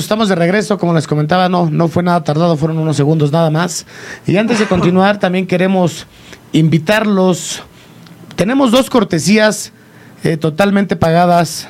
Pues 0.00 0.06
estamos 0.06 0.30
de 0.30 0.34
regreso, 0.34 0.78
como 0.78 0.94
les 0.94 1.06
comentaba, 1.06 1.50
no, 1.50 1.68
no 1.68 1.86
fue 1.86 2.02
nada 2.02 2.24
tardado, 2.24 2.56
fueron 2.56 2.78
unos 2.78 2.96
segundos 2.96 3.32
nada 3.32 3.50
más. 3.50 3.84
Y 4.26 4.38
antes 4.38 4.58
de 4.58 4.64
continuar, 4.64 5.18
también 5.20 5.46
queremos 5.46 6.06
invitarlos. 6.52 7.62
Tenemos 8.34 8.70
dos 8.70 8.88
cortesías 8.88 9.74
eh, 10.24 10.38
totalmente 10.38 10.96
pagadas. 10.96 11.68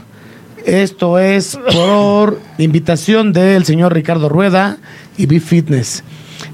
Esto 0.65 1.19
es 1.19 1.59
por 1.75 2.39
invitación 2.59 3.33
del 3.33 3.65
señor 3.65 3.95
Ricardo 3.95 4.29
Rueda 4.29 4.79
y 5.17 5.27
B 5.27 5.41
Fitness. 5.41 6.05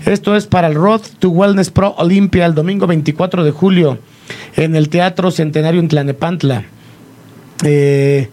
Esto 0.06 0.34
es 0.34 0.46
para 0.46 0.68
el 0.68 0.76
Road 0.76 1.02
to 1.18 1.28
Wellness 1.28 1.70
Pro 1.70 1.94
Olympia 1.98 2.46
el 2.46 2.54
domingo 2.54 2.86
24 2.86 3.44
de 3.44 3.50
julio 3.50 3.98
en 4.56 4.76
el 4.76 4.88
Teatro 4.88 5.30
Centenario 5.30 5.80
en 5.80 5.88
Tlanepantla. 5.88 6.64
Eh, 7.64 8.30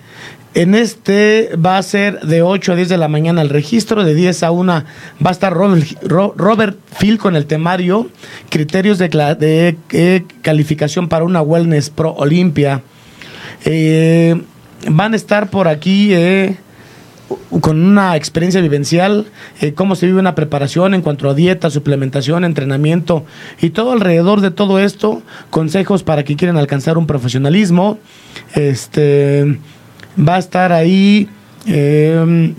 en 0.56 0.76
este 0.76 1.50
va 1.56 1.78
a 1.78 1.84
ser 1.84 2.20
de 2.22 2.42
8 2.42 2.74
a 2.74 2.76
10 2.76 2.90
de 2.90 2.98
la 2.98 3.08
mañana 3.08 3.42
el 3.42 3.50
registro, 3.50 4.04
de 4.04 4.14
10 4.14 4.44
a 4.44 4.52
1 4.52 4.74
va 4.74 5.30
a 5.30 5.32
estar 5.32 5.54
Robert, 5.54 5.86
Ro- 6.04 6.34
Robert 6.38 6.78
Phil 7.00 7.18
con 7.18 7.36
el 7.36 7.46
temario, 7.46 8.10
criterios 8.50 8.98
de, 9.00 9.76
eh, 9.92 10.24
calificación 10.42 11.08
para 11.10 11.26
una 11.26 11.42
Wellness 11.42 11.90
Pro 11.90 12.14
Olimpia. 12.14 12.82
Eh, 13.66 14.42
van 14.90 15.14
a 15.14 15.16
estar 15.16 15.50
por 15.50 15.68
aquí 15.68 16.14
eh, 16.14 16.58
con 17.62 17.84
una 17.84 18.16
experiencia 18.16 18.62
vivencial, 18.62 19.26
cómo 19.76 19.96
se 19.96 20.06
vive 20.06 20.20
una 20.20 20.36
preparación 20.36 20.94
en 20.94 21.02
cuanto 21.02 21.28
a 21.30 21.34
dieta, 21.34 21.70
suplementación, 21.72 22.44
entrenamiento 22.44 23.26
y 23.62 23.72
todo 23.72 23.92
alrededor 23.94 24.42
de 24.42 24.52
todo 24.52 24.78
esto, 24.80 25.24
consejos 25.50 26.04
para 26.04 26.24
quien 26.24 26.38
quieren 26.38 26.58
alcanzar 26.58 26.98
un 26.98 27.08
profesionalismo. 27.08 27.98
Este 28.54 29.58
va 30.18 30.36
a 30.36 30.40
estar 30.40 30.72
ahí. 30.72 31.30
eh, 31.66 32.54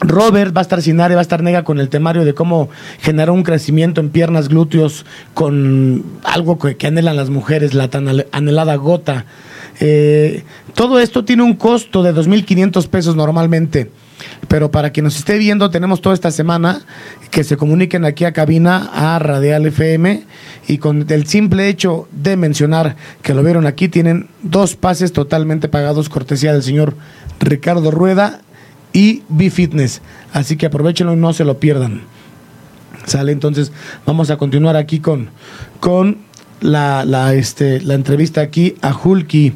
Robert 0.00 0.56
va 0.56 0.60
a 0.60 0.62
estar 0.62 0.80
Sinare, 0.80 1.14
va 1.14 1.20
a 1.20 1.22
estar 1.22 1.42
Nega 1.42 1.64
con 1.64 1.80
el 1.80 1.88
temario 1.88 2.24
de 2.24 2.32
cómo 2.34 2.68
generar 3.00 3.30
un 3.30 3.42
crecimiento 3.42 4.00
en 4.00 4.10
piernas, 4.10 4.48
glúteos, 4.48 5.04
con 5.34 6.04
algo 6.22 6.58
que, 6.58 6.76
que 6.76 6.86
anhelan 6.86 7.16
las 7.16 7.30
mujeres, 7.30 7.74
la 7.74 7.88
tan 7.88 8.06
anhelada 8.30 8.76
gota. 8.76 9.26
Eh, 9.80 10.44
todo 10.74 11.00
esto 11.00 11.24
tiene 11.24 11.42
un 11.42 11.54
costo 11.54 12.02
de 12.02 12.14
2.500 12.14 12.86
pesos 12.88 13.16
normalmente. 13.16 13.90
Pero 14.48 14.70
para 14.70 14.90
quien 14.90 15.04
nos 15.04 15.16
esté 15.16 15.38
viendo, 15.38 15.70
tenemos 15.70 16.00
toda 16.00 16.14
esta 16.14 16.30
semana 16.30 16.82
que 17.30 17.44
se 17.44 17.56
comuniquen 17.56 18.04
aquí 18.04 18.24
a 18.24 18.32
cabina 18.32 18.90
a 18.92 19.18
Radial 19.18 19.66
FM 19.66 20.24
y 20.66 20.78
con 20.78 21.06
el 21.08 21.26
simple 21.26 21.68
hecho 21.68 22.08
de 22.12 22.36
mencionar 22.36 22.96
que 23.22 23.34
lo 23.34 23.42
vieron 23.42 23.66
aquí, 23.66 23.88
tienen 23.88 24.28
dos 24.42 24.76
pases 24.76 25.12
totalmente 25.12 25.68
pagados, 25.68 26.08
cortesía 26.08 26.52
del 26.52 26.62
señor 26.62 26.94
Ricardo 27.40 27.90
Rueda 27.90 28.40
y 28.92 29.22
B-Fitness. 29.28 30.00
Así 30.32 30.56
que 30.56 30.66
aprovechenlo 30.66 31.12
y 31.12 31.16
no 31.16 31.32
se 31.32 31.44
lo 31.44 31.58
pierdan. 31.58 32.02
Sale, 33.06 33.32
entonces 33.32 33.72
vamos 34.04 34.30
a 34.30 34.36
continuar 34.36 34.76
aquí 34.76 35.00
con, 35.00 35.30
con 35.80 36.18
la, 36.60 37.04
la, 37.04 37.34
este, 37.34 37.80
la 37.80 37.94
entrevista 37.94 38.40
aquí 38.40 38.74
a 38.82 38.94
Hulky. 38.94 39.54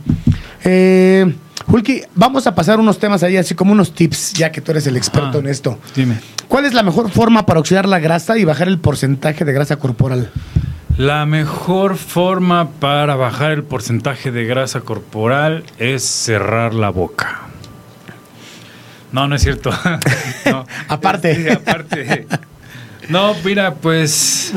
Eh, 0.65 1.35
Hulky, 1.67 2.03
vamos 2.15 2.47
a 2.47 2.55
pasar 2.55 2.79
unos 2.81 2.99
temas 2.99 3.23
ahí, 3.23 3.37
así 3.37 3.55
como 3.55 3.73
unos 3.73 3.95
tips, 3.95 4.33
ya 4.35 4.51
que 4.53 4.61
tú 4.61 4.73
eres 4.73 4.87
el 4.87 4.97
experto 4.97 5.39
Ah, 5.39 5.41
en 5.41 5.47
esto. 5.49 5.79
Dime. 5.95 6.21
¿Cuál 6.49 6.65
es 6.67 6.75
la 6.75 6.83
mejor 6.83 7.11
forma 7.11 7.47
para 7.47 7.61
oxidar 7.61 7.87
la 7.89 7.99
grasa 7.99 8.37
y 8.39 8.45
bajar 8.45 8.69
el 8.69 8.79
porcentaje 8.79 9.45
de 9.45 9.53
grasa 9.53 9.77
corporal? 9.77 10.31
La 10.99 11.25
mejor 11.25 11.97
forma 11.97 12.69
para 12.73 13.15
bajar 13.17 13.53
el 13.53 13.63
porcentaje 13.65 14.31
de 14.31 14.45
grasa 14.45 14.81
corporal 14.83 15.65
es 15.79 16.05
cerrar 16.05 16.75
la 16.75 16.91
boca. 16.91 17.41
No, 19.11 19.27
no 19.29 19.35
es 19.37 19.43
cierto. 19.43 19.71
no, 20.51 20.67
aparte. 20.89 21.33
Este, 21.33 21.53
aparte. 21.53 22.27
No, 23.09 23.35
mira, 23.45 23.75
pues 23.75 24.53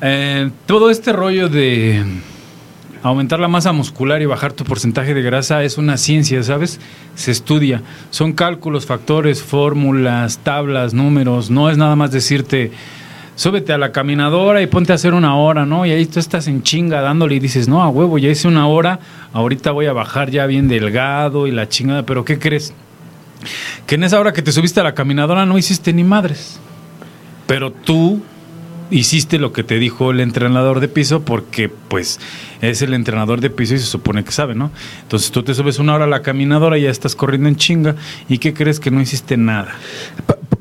eh, 0.00 0.50
todo 0.66 0.90
este 0.90 1.12
rollo 1.12 1.48
de 1.48 2.04
aumentar 3.02 3.40
la 3.40 3.48
masa 3.48 3.72
muscular 3.72 4.20
y 4.22 4.26
bajar 4.26 4.52
tu 4.52 4.64
porcentaje 4.64 5.14
de 5.14 5.22
grasa 5.22 5.62
es 5.64 5.78
una 5.78 5.96
ciencia, 5.96 6.42
¿sabes? 6.42 6.80
Se 7.14 7.30
estudia. 7.30 7.82
Son 8.10 8.32
cálculos, 8.32 8.86
factores, 8.86 9.42
fórmulas, 9.42 10.38
tablas, 10.38 10.94
números. 10.94 11.50
No 11.50 11.70
es 11.70 11.78
nada 11.78 11.96
más 11.96 12.10
decirte, 12.10 12.72
súbete 13.36 13.72
a 13.72 13.78
la 13.78 13.92
caminadora 13.92 14.60
y 14.60 14.66
ponte 14.66 14.92
a 14.92 14.96
hacer 14.96 15.14
una 15.14 15.36
hora, 15.36 15.64
¿no? 15.64 15.86
Y 15.86 15.92
ahí 15.92 16.06
tú 16.06 16.20
estás 16.20 16.46
en 16.46 16.62
chinga 16.62 17.00
dándole 17.00 17.36
y 17.36 17.40
dices, 17.40 17.68
no, 17.68 17.82
a 17.82 17.88
huevo, 17.88 18.18
ya 18.18 18.28
hice 18.28 18.48
una 18.48 18.66
hora, 18.66 19.00
ahorita 19.32 19.70
voy 19.70 19.86
a 19.86 19.92
bajar 19.92 20.30
ya 20.30 20.46
bien 20.46 20.68
delgado 20.68 21.46
y 21.46 21.50
la 21.50 21.68
chingada. 21.68 22.04
Pero 22.04 22.24
¿qué 22.24 22.38
crees? 22.38 22.74
Que 23.86 23.94
en 23.94 24.04
esa 24.04 24.20
hora 24.20 24.32
que 24.32 24.42
te 24.42 24.52
subiste 24.52 24.80
a 24.80 24.84
la 24.84 24.94
caminadora 24.94 25.46
no 25.46 25.56
hiciste 25.56 25.92
ni 25.92 26.04
madres. 26.04 26.60
Pero 27.46 27.72
tú 27.72 28.22
hiciste 28.90 29.38
lo 29.38 29.52
que 29.52 29.62
te 29.62 29.78
dijo 29.78 30.10
el 30.10 30.20
entrenador 30.20 30.80
de 30.80 30.88
piso 30.88 31.22
porque 31.22 31.68
pues 31.68 32.20
es 32.60 32.82
el 32.82 32.94
entrenador 32.94 33.40
de 33.40 33.50
piso 33.50 33.74
y 33.74 33.78
se 33.78 33.86
supone 33.86 34.24
que 34.24 34.32
sabe, 34.32 34.54
¿no? 34.54 34.70
Entonces 35.02 35.30
tú 35.30 35.42
te 35.42 35.54
subes 35.54 35.78
una 35.78 35.94
hora 35.94 36.04
a 36.04 36.08
la 36.08 36.22
caminadora 36.22 36.78
y 36.78 36.82
ya 36.82 36.90
estás 36.90 37.14
corriendo 37.14 37.48
en 37.48 37.56
chinga 37.56 37.96
y 38.28 38.38
¿qué 38.38 38.54
crees 38.54 38.80
que 38.80 38.90
no 38.90 39.00
hiciste 39.00 39.36
nada? 39.36 39.74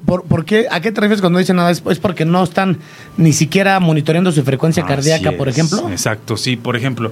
¿Por, 0.06 0.44
qué? 0.44 0.66
¿A 0.72 0.82
qué 0.82 0.92
te 0.92 1.02
refieres 1.02 1.22
cuando 1.22 1.38
dicen 1.38 1.58
nada? 1.58 1.70
¿Es 1.70 1.82
porque 1.82 2.26
no 2.26 2.44
están 2.44 2.80
ni 3.18 3.32
siquiera 3.32 3.80
monitoreando 3.80 4.32
su 4.32 4.44
frecuencia 4.44 4.84
cardíaca, 4.84 5.34
por 5.34 5.48
ejemplo? 5.48 5.88
Exacto, 5.92 6.36
sí, 6.36 6.56
por 6.56 6.76
ejemplo. 6.76 7.12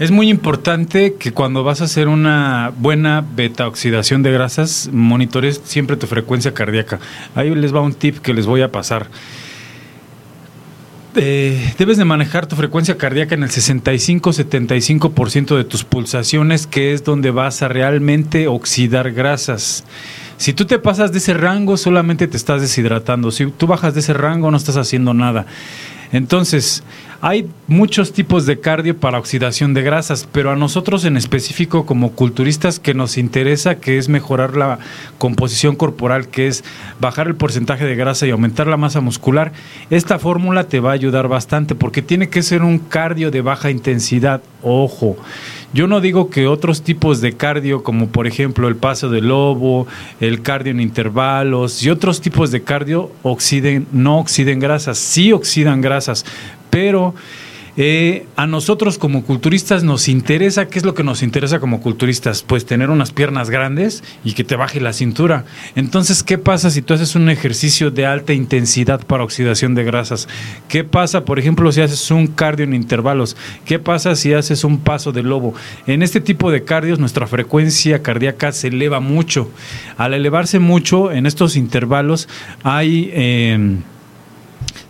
Es 0.00 0.10
muy 0.10 0.28
importante 0.28 1.14
que 1.14 1.32
cuando 1.32 1.62
vas 1.62 1.80
a 1.80 1.84
hacer 1.84 2.08
una 2.08 2.72
buena 2.76 3.24
beta 3.34 3.68
oxidación 3.68 4.24
de 4.24 4.32
grasas, 4.32 4.90
monitores 4.92 5.62
siempre 5.64 5.96
tu 5.96 6.08
frecuencia 6.08 6.52
cardíaca. 6.52 6.98
Ahí 7.36 7.54
les 7.54 7.72
va 7.72 7.80
un 7.80 7.94
tip 7.94 8.18
que 8.18 8.34
les 8.34 8.44
voy 8.44 8.60
a 8.60 8.72
pasar. 8.72 9.06
Eh, 11.18 11.72
debes 11.78 11.96
de 11.96 12.04
manejar 12.04 12.46
tu 12.46 12.56
frecuencia 12.56 12.98
cardíaca 12.98 13.34
en 13.34 13.42
el 13.42 13.48
65-75% 13.48 15.56
de 15.56 15.64
tus 15.64 15.84
pulsaciones, 15.84 16.66
que 16.66 16.92
es 16.92 17.04
donde 17.04 17.30
vas 17.30 17.62
a 17.62 17.68
realmente 17.68 18.48
oxidar 18.48 19.12
grasas. 19.12 19.84
Si 20.36 20.52
tú 20.52 20.66
te 20.66 20.78
pasas 20.78 21.12
de 21.12 21.18
ese 21.18 21.32
rango, 21.32 21.78
solamente 21.78 22.28
te 22.28 22.36
estás 22.36 22.60
deshidratando. 22.60 23.30
Si 23.30 23.46
tú 23.46 23.66
bajas 23.66 23.94
de 23.94 24.00
ese 24.00 24.12
rango, 24.12 24.50
no 24.50 24.58
estás 24.58 24.76
haciendo 24.76 25.14
nada. 25.14 25.46
Entonces, 26.12 26.82
hay 27.20 27.48
muchos 27.66 28.12
tipos 28.12 28.46
de 28.46 28.60
cardio 28.60 28.96
para 28.96 29.18
oxidación 29.18 29.74
de 29.74 29.82
grasas, 29.82 30.28
pero 30.30 30.50
a 30.50 30.56
nosotros 30.56 31.04
en 31.04 31.16
específico 31.16 31.86
como 31.86 32.12
culturistas 32.12 32.78
que 32.78 32.94
nos 32.94 33.18
interesa 33.18 33.76
que 33.76 33.98
es 33.98 34.08
mejorar 34.08 34.56
la 34.56 34.78
composición 35.18 35.76
corporal, 35.76 36.28
que 36.28 36.46
es 36.46 36.64
bajar 37.00 37.26
el 37.26 37.34
porcentaje 37.34 37.84
de 37.84 37.96
grasa 37.96 38.26
y 38.26 38.30
aumentar 38.30 38.66
la 38.66 38.76
masa 38.76 39.00
muscular, 39.00 39.52
esta 39.90 40.18
fórmula 40.18 40.64
te 40.64 40.80
va 40.80 40.90
a 40.90 40.94
ayudar 40.94 41.28
bastante 41.28 41.74
porque 41.74 42.02
tiene 42.02 42.28
que 42.28 42.42
ser 42.42 42.62
un 42.62 42.78
cardio 42.78 43.30
de 43.30 43.40
baja 43.40 43.70
intensidad. 43.70 44.42
Ojo, 44.62 45.16
yo 45.72 45.86
no 45.86 46.00
digo 46.00 46.30
que 46.30 46.46
otros 46.46 46.82
tipos 46.82 47.20
de 47.20 47.34
cardio, 47.34 47.82
como 47.82 48.08
por 48.08 48.26
ejemplo 48.26 48.66
el 48.68 48.76
paso 48.76 49.10
de 49.10 49.20
lobo, 49.20 49.86
el 50.20 50.40
cardio 50.40 50.70
en 50.70 50.80
intervalos 50.80 51.82
y 51.82 51.90
otros 51.90 52.20
tipos 52.20 52.50
de 52.50 52.62
cardio 52.62 53.12
oxiden, 53.22 53.86
no 53.92 54.18
oxiden 54.18 54.58
grasas, 54.58 54.96
sí 54.96 55.32
oxidan 55.32 55.82
grasas, 55.82 56.24
pero 56.76 57.14
eh, 57.78 58.26
a 58.36 58.46
nosotros 58.46 58.98
como 58.98 59.24
culturistas 59.24 59.82
nos 59.82 60.08
interesa, 60.08 60.68
¿qué 60.68 60.78
es 60.78 60.84
lo 60.84 60.92
que 60.92 61.02
nos 61.04 61.22
interesa 61.22 61.58
como 61.58 61.80
culturistas? 61.80 62.42
Pues 62.42 62.66
tener 62.66 62.90
unas 62.90 63.12
piernas 63.12 63.48
grandes 63.48 64.04
y 64.24 64.34
que 64.34 64.44
te 64.44 64.56
baje 64.56 64.78
la 64.78 64.92
cintura. 64.92 65.46
Entonces, 65.74 66.22
¿qué 66.22 66.36
pasa 66.36 66.68
si 66.68 66.82
tú 66.82 66.92
haces 66.92 67.14
un 67.14 67.30
ejercicio 67.30 67.90
de 67.90 68.04
alta 68.04 68.34
intensidad 68.34 69.06
para 69.06 69.24
oxidación 69.24 69.74
de 69.74 69.84
grasas? 69.84 70.28
¿Qué 70.68 70.84
pasa, 70.84 71.24
por 71.24 71.38
ejemplo, 71.38 71.72
si 71.72 71.80
haces 71.80 72.10
un 72.10 72.26
cardio 72.26 72.66
en 72.66 72.74
intervalos? 72.74 73.38
¿Qué 73.64 73.78
pasa 73.78 74.16
si 74.16 74.34
haces 74.34 74.62
un 74.62 74.80
paso 74.80 75.12
de 75.12 75.22
lobo? 75.22 75.54
En 75.86 76.02
este 76.02 76.20
tipo 76.20 76.50
de 76.50 76.62
cardios 76.64 76.98
nuestra 76.98 77.26
frecuencia 77.26 78.02
cardíaca 78.02 78.52
se 78.52 78.68
eleva 78.68 79.00
mucho. 79.00 79.50
Al 79.96 80.12
elevarse 80.12 80.58
mucho 80.58 81.10
en 81.10 81.24
estos 81.24 81.56
intervalos 81.56 82.28
hay... 82.62 83.10
Eh, 83.14 83.78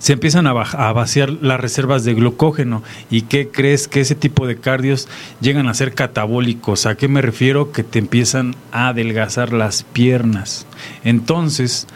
se 0.07 0.12
empiezan 0.12 0.47
a, 0.47 0.53
vaciar 0.53 1.31
las 1.31 1.59
reservas 1.59 2.05
de 2.05 2.14
glucógeno. 2.14 2.85
¿Y 3.11 3.23
qué 3.23 3.49
crees 3.49 3.88
que 3.88 4.01
ese 4.01 4.14
tipo 4.14 4.47
de 4.47 4.57
cardios 4.57 5.09
llegan 5.40 5.66
a 5.66 5.75
ser 5.75 5.95
catabólicos? 5.95 6.87
¿A 6.87 6.95
qué 6.95 7.09
me 7.09 7.23
refiero? 7.23 7.73
Que 7.73 7.83
te 7.83 7.99
empiezan 7.99 8.55
a 8.71 8.87
adelgazar 8.87 9.53
las 9.53 9.83
piernas. 9.83 10.64
Entonces, 11.03 11.88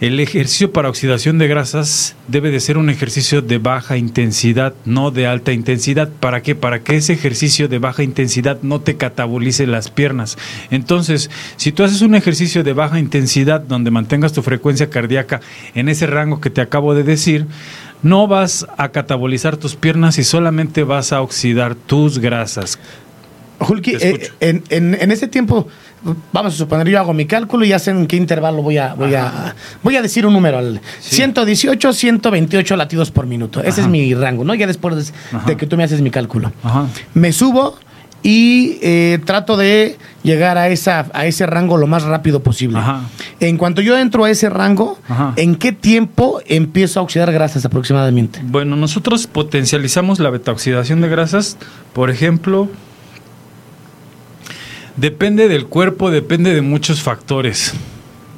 el 0.00 0.20
ejercicio 0.20 0.72
para 0.72 0.88
oxidación 0.88 1.38
de 1.38 1.48
grasas 1.48 2.14
debe 2.28 2.52
de 2.52 2.60
ser 2.60 2.78
un 2.78 2.88
ejercicio 2.88 3.42
de 3.42 3.58
baja 3.58 3.96
intensidad, 3.96 4.74
no 4.84 5.10
de 5.10 5.26
alta 5.26 5.52
intensidad. 5.52 6.08
¿Para 6.08 6.40
qué? 6.40 6.54
Para 6.54 6.80
que 6.80 6.96
ese 6.96 7.14
ejercicio 7.14 7.66
de 7.66 7.80
baja 7.80 8.04
intensidad 8.04 8.60
no 8.62 8.80
te 8.80 8.96
catabolice 8.96 9.66
las 9.66 9.90
piernas. 9.90 10.38
Entonces, 10.70 11.30
si 11.56 11.72
tú 11.72 11.82
haces 11.82 12.02
un 12.02 12.14
ejercicio 12.14 12.62
de 12.62 12.74
baja 12.74 13.00
intensidad 13.00 13.60
donde 13.60 13.90
mantengas 13.90 14.32
tu 14.32 14.42
frecuencia 14.42 14.88
cardíaca 14.88 15.40
en 15.74 15.88
ese 15.88 16.06
rango 16.06 16.40
que 16.40 16.50
te 16.50 16.60
acabo 16.60 16.94
de 16.94 17.02
decir, 17.02 17.46
no 18.00 18.28
vas 18.28 18.68
a 18.76 18.90
catabolizar 18.90 19.56
tus 19.56 19.74
piernas 19.74 20.18
y 20.18 20.24
solamente 20.24 20.84
vas 20.84 21.12
a 21.12 21.22
oxidar 21.22 21.74
tus 21.74 22.20
grasas. 22.20 22.78
Hulky, 23.58 23.96
eh, 23.96 24.30
en, 24.38 24.62
en, 24.68 24.94
en 24.94 25.10
ese 25.10 25.26
tiempo 25.26 25.66
vamos 26.32 26.54
a 26.54 26.56
suponer, 26.56 26.88
yo 26.88 26.98
hago 26.98 27.12
mi 27.12 27.26
cálculo 27.26 27.64
y 27.64 27.68
ya 27.68 27.78
sé 27.78 27.90
en 27.90 28.06
qué 28.06 28.16
intervalo 28.16 28.62
voy 28.62 28.78
a, 28.78 28.94
voy 28.94 29.14
a, 29.14 29.54
voy 29.82 29.96
a 29.96 30.02
decir 30.02 30.26
un 30.26 30.32
número, 30.32 30.58
al 30.58 30.80
118, 31.00 31.92
128 31.92 32.76
latidos 32.76 33.10
por 33.10 33.26
minuto. 33.26 33.62
Ese 33.62 33.82
es 33.82 33.88
mi 33.88 34.14
rango, 34.14 34.44
¿no? 34.44 34.54
Ya 34.54 34.66
después 34.66 35.12
de, 35.46 35.56
que 35.56 35.66
tú 35.66 35.76
me 35.76 35.84
haces 35.84 36.00
mi 36.00 36.10
cálculo. 36.10 36.52
Me 37.14 37.32
subo 37.32 37.78
y 38.22 38.78
eh, 38.82 39.20
trato 39.24 39.56
de 39.56 39.96
llegar 40.22 40.58
a, 40.58 40.68
esa, 40.68 41.06
a 41.12 41.26
ese 41.26 41.46
rango 41.46 41.76
lo 41.76 41.86
más 41.86 42.02
rápido 42.02 42.42
posible. 42.42 42.80
En 43.40 43.56
cuanto 43.56 43.80
yo 43.80 43.96
entro 43.96 44.24
a 44.24 44.30
ese 44.30 44.50
rango, 44.50 44.98
¿en 45.36 45.56
qué 45.56 45.72
tiempo 45.72 46.40
empiezo 46.46 47.00
a 47.00 47.02
oxidar 47.02 47.32
grasas 47.32 47.64
aproximadamente? 47.64 48.40
Bueno, 48.44 48.76
nosotros 48.76 49.26
potencializamos 49.26 50.18
la 50.18 50.30
beta-oxidación 50.30 51.00
de 51.00 51.08
grasas, 51.08 51.56
por 51.92 52.10
ejemplo, 52.10 52.68
Depende 54.98 55.46
del 55.46 55.66
cuerpo, 55.66 56.10
depende 56.10 56.52
de 56.52 56.60
muchos 56.60 57.02
factores. 57.02 57.72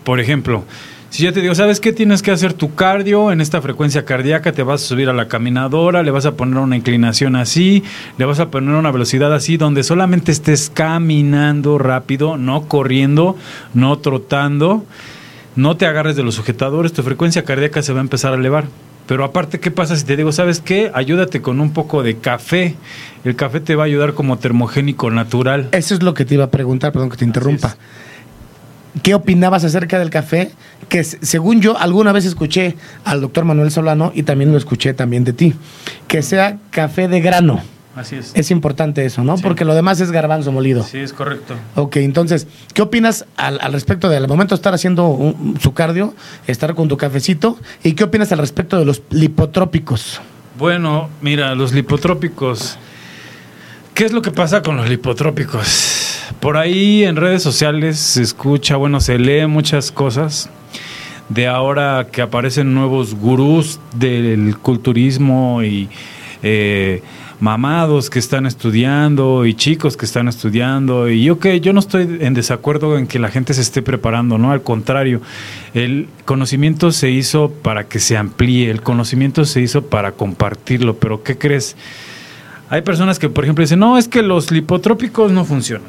Por 0.04 0.20
ejemplo, 0.20 0.64
si 1.08 1.22
yo 1.22 1.32
te 1.32 1.40
digo, 1.40 1.54
¿sabes 1.54 1.80
qué? 1.80 1.94
Tienes 1.94 2.20
que 2.20 2.32
hacer 2.32 2.52
tu 2.52 2.74
cardio 2.74 3.32
en 3.32 3.40
esta 3.40 3.62
frecuencia 3.62 4.04
cardíaca, 4.04 4.52
te 4.52 4.62
vas 4.62 4.82
a 4.82 4.86
subir 4.86 5.08
a 5.08 5.14
la 5.14 5.26
caminadora, 5.26 6.02
le 6.02 6.10
vas 6.10 6.26
a 6.26 6.32
poner 6.32 6.58
una 6.58 6.76
inclinación 6.76 7.34
así, 7.34 7.82
le 8.18 8.26
vas 8.26 8.40
a 8.40 8.50
poner 8.50 8.74
una 8.74 8.90
velocidad 8.90 9.32
así, 9.32 9.56
donde 9.56 9.82
solamente 9.82 10.32
estés 10.32 10.68
caminando 10.68 11.78
rápido, 11.78 12.36
no 12.36 12.68
corriendo, 12.68 13.38
no 13.72 13.98
trotando, 13.98 14.84
no 15.56 15.78
te 15.78 15.86
agarres 15.86 16.14
de 16.14 16.24
los 16.24 16.34
sujetadores, 16.34 16.92
tu 16.92 17.02
frecuencia 17.02 17.42
cardíaca 17.42 17.80
se 17.80 17.94
va 17.94 18.00
a 18.00 18.02
empezar 18.02 18.34
a 18.34 18.36
elevar. 18.36 18.66
Pero 19.10 19.24
aparte, 19.24 19.58
¿qué 19.58 19.72
pasa 19.72 19.96
si 19.96 20.04
te 20.04 20.16
digo, 20.16 20.30
sabes 20.30 20.60
qué? 20.60 20.92
Ayúdate 20.94 21.42
con 21.42 21.60
un 21.60 21.72
poco 21.72 22.04
de 22.04 22.18
café. 22.18 22.76
El 23.24 23.34
café 23.34 23.58
te 23.58 23.74
va 23.74 23.82
a 23.82 23.86
ayudar 23.86 24.14
como 24.14 24.38
termogénico 24.38 25.10
natural. 25.10 25.68
Eso 25.72 25.94
es 25.94 26.04
lo 26.04 26.14
que 26.14 26.24
te 26.24 26.34
iba 26.34 26.44
a 26.44 26.50
preguntar, 26.52 26.92
perdón 26.92 27.10
que 27.10 27.16
te 27.16 27.24
interrumpa. 27.24 27.76
¿Qué 29.02 29.14
opinabas 29.14 29.64
acerca 29.64 29.98
del 29.98 30.10
café? 30.10 30.52
Que 30.88 31.02
según 31.02 31.60
yo 31.60 31.76
alguna 31.76 32.12
vez 32.12 32.24
escuché 32.24 32.76
al 33.04 33.20
doctor 33.20 33.44
Manuel 33.44 33.72
Solano 33.72 34.12
y 34.14 34.22
también 34.22 34.52
lo 34.52 34.58
escuché 34.58 34.94
también 34.94 35.24
de 35.24 35.32
ti, 35.32 35.54
que 36.06 36.22
sea 36.22 36.58
café 36.70 37.08
de 37.08 37.20
grano. 37.20 37.64
Así 37.96 38.16
es. 38.16 38.32
Es 38.34 38.50
importante 38.52 39.04
eso, 39.04 39.24
¿no? 39.24 39.36
Porque 39.36 39.64
lo 39.64 39.74
demás 39.74 40.00
es 40.00 40.12
garbanzo 40.12 40.52
molido. 40.52 40.84
Sí, 40.84 40.98
es 40.98 41.12
correcto. 41.12 41.54
Ok, 41.74 41.96
entonces, 41.96 42.46
¿qué 42.72 42.82
opinas 42.82 43.26
al, 43.36 43.58
respecto 43.72 44.08
del 44.08 44.28
momento 44.28 44.54
de 44.54 44.58
estar 44.60 44.74
haciendo 44.74 45.34
su 45.60 45.74
cardio, 45.74 46.14
estar 46.46 46.74
con 46.74 46.88
tu 46.88 46.96
cafecito? 46.96 47.58
¿Y 47.82 47.94
qué 47.94 48.04
opinas 48.04 48.30
al 48.30 48.38
respecto 48.38 48.78
de 48.78 48.84
los 48.84 49.02
lipotrópicos? 49.10 50.20
Bueno, 50.56 51.08
mira, 51.20 51.54
los 51.54 51.72
lipotrópicos. 51.72 52.78
¿Qué 53.94 54.04
es 54.04 54.12
lo 54.12 54.22
que 54.22 54.30
pasa 54.30 54.62
con 54.62 54.76
los 54.76 54.88
lipotrópicos? 54.88 56.20
Por 56.38 56.56
ahí 56.56 57.02
en 57.04 57.16
redes 57.16 57.42
sociales 57.42 57.98
se 57.98 58.22
escucha, 58.22 58.76
bueno, 58.76 59.00
se 59.00 59.18
lee 59.18 59.46
muchas 59.46 59.90
cosas 59.90 60.48
de 61.28 61.46
ahora 61.46 62.08
que 62.10 62.22
aparecen 62.22 62.72
nuevos 62.74 63.14
gurús 63.14 63.80
del 63.94 64.56
culturismo 64.58 65.62
y 65.62 65.88
eh, 66.42 67.02
mamados 67.40 68.10
que 68.10 68.18
están 68.18 68.46
estudiando 68.46 69.46
y 69.46 69.54
chicos 69.54 69.96
que 69.96 70.04
están 70.04 70.28
estudiando 70.28 71.08
y 71.08 71.24
yo 71.24 71.38
que 71.38 71.60
yo 71.60 71.72
no 71.72 71.80
estoy 71.80 72.18
en 72.20 72.34
desacuerdo 72.34 72.98
en 72.98 73.06
que 73.06 73.18
la 73.18 73.30
gente 73.30 73.54
se 73.54 73.62
esté 73.62 73.82
preparando, 73.82 74.38
no, 74.38 74.52
al 74.52 74.62
contrario, 74.62 75.22
el 75.74 76.08
conocimiento 76.26 76.92
se 76.92 77.10
hizo 77.10 77.50
para 77.50 77.84
que 77.88 77.98
se 77.98 78.16
amplíe, 78.16 78.70
el 78.70 78.82
conocimiento 78.82 79.44
se 79.44 79.62
hizo 79.62 79.82
para 79.82 80.12
compartirlo, 80.12 80.96
pero 80.96 81.22
¿qué 81.22 81.38
crees? 81.38 81.76
Hay 82.68 82.82
personas 82.82 83.18
que 83.18 83.28
por 83.28 83.44
ejemplo 83.44 83.62
dicen, 83.62 83.80
"No, 83.80 83.98
es 83.98 84.06
que 84.06 84.22
los 84.22 84.50
lipotrópicos 84.50 85.32
no 85.32 85.44
funcionan." 85.44 85.88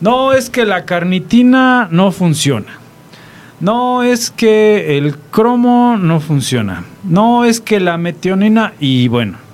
No, 0.00 0.32
es 0.32 0.48
que 0.48 0.64
la 0.64 0.84
carnitina 0.84 1.88
no 1.90 2.12
funciona. 2.12 2.78
No, 3.60 4.04
es 4.04 4.30
que 4.30 4.96
el 4.96 5.16
cromo 5.16 5.96
no 5.96 6.20
funciona. 6.20 6.84
No, 7.02 7.44
es 7.44 7.60
que 7.60 7.80
la 7.80 7.98
metionina 7.98 8.74
y 8.78 9.08
bueno. 9.08 9.47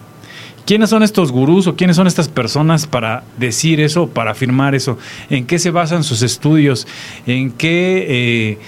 ¿Quiénes 0.66 0.90
son 0.90 1.02
estos 1.02 1.30
gurús 1.30 1.66
o 1.66 1.76
quiénes 1.76 1.96
son 1.96 2.06
estas 2.06 2.28
personas 2.28 2.86
para 2.86 3.22
decir 3.38 3.80
eso, 3.80 4.08
para 4.08 4.30
afirmar 4.30 4.74
eso? 4.74 4.98
¿En 5.28 5.46
qué 5.46 5.58
se 5.58 5.70
basan 5.70 6.04
sus 6.04 6.22
estudios? 6.22 6.86
¿En 7.26 7.52
qué... 7.52 8.06
Eh, 8.08 8.58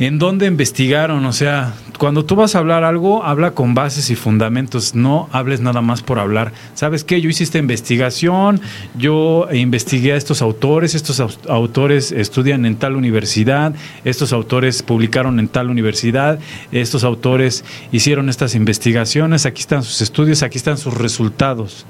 ¿En 0.00 0.20
dónde 0.20 0.46
investigaron? 0.46 1.26
O 1.26 1.32
sea, 1.32 1.74
cuando 1.98 2.24
tú 2.24 2.36
vas 2.36 2.54
a 2.54 2.60
hablar 2.60 2.84
algo, 2.84 3.24
habla 3.24 3.50
con 3.50 3.74
bases 3.74 4.10
y 4.10 4.14
fundamentos, 4.14 4.94
no 4.94 5.28
hables 5.32 5.60
nada 5.60 5.80
más 5.80 6.02
por 6.02 6.20
hablar. 6.20 6.52
¿Sabes 6.74 7.02
qué? 7.02 7.20
Yo 7.20 7.28
hice 7.28 7.42
esta 7.42 7.58
investigación, 7.58 8.60
yo 8.96 9.48
investigué 9.52 10.12
a 10.12 10.16
estos 10.16 10.40
autores, 10.40 10.94
estos 10.94 11.18
autores 11.48 12.12
estudian 12.12 12.64
en 12.64 12.76
tal 12.76 12.94
universidad, 12.94 13.74
estos 14.04 14.32
autores 14.32 14.84
publicaron 14.84 15.40
en 15.40 15.48
tal 15.48 15.68
universidad, 15.68 16.38
estos 16.70 17.02
autores 17.02 17.64
hicieron 17.90 18.28
estas 18.28 18.54
investigaciones, 18.54 19.46
aquí 19.46 19.62
están 19.62 19.82
sus 19.82 20.00
estudios, 20.00 20.44
aquí 20.44 20.58
están 20.58 20.78
sus 20.78 20.94
resultados. 20.94 21.86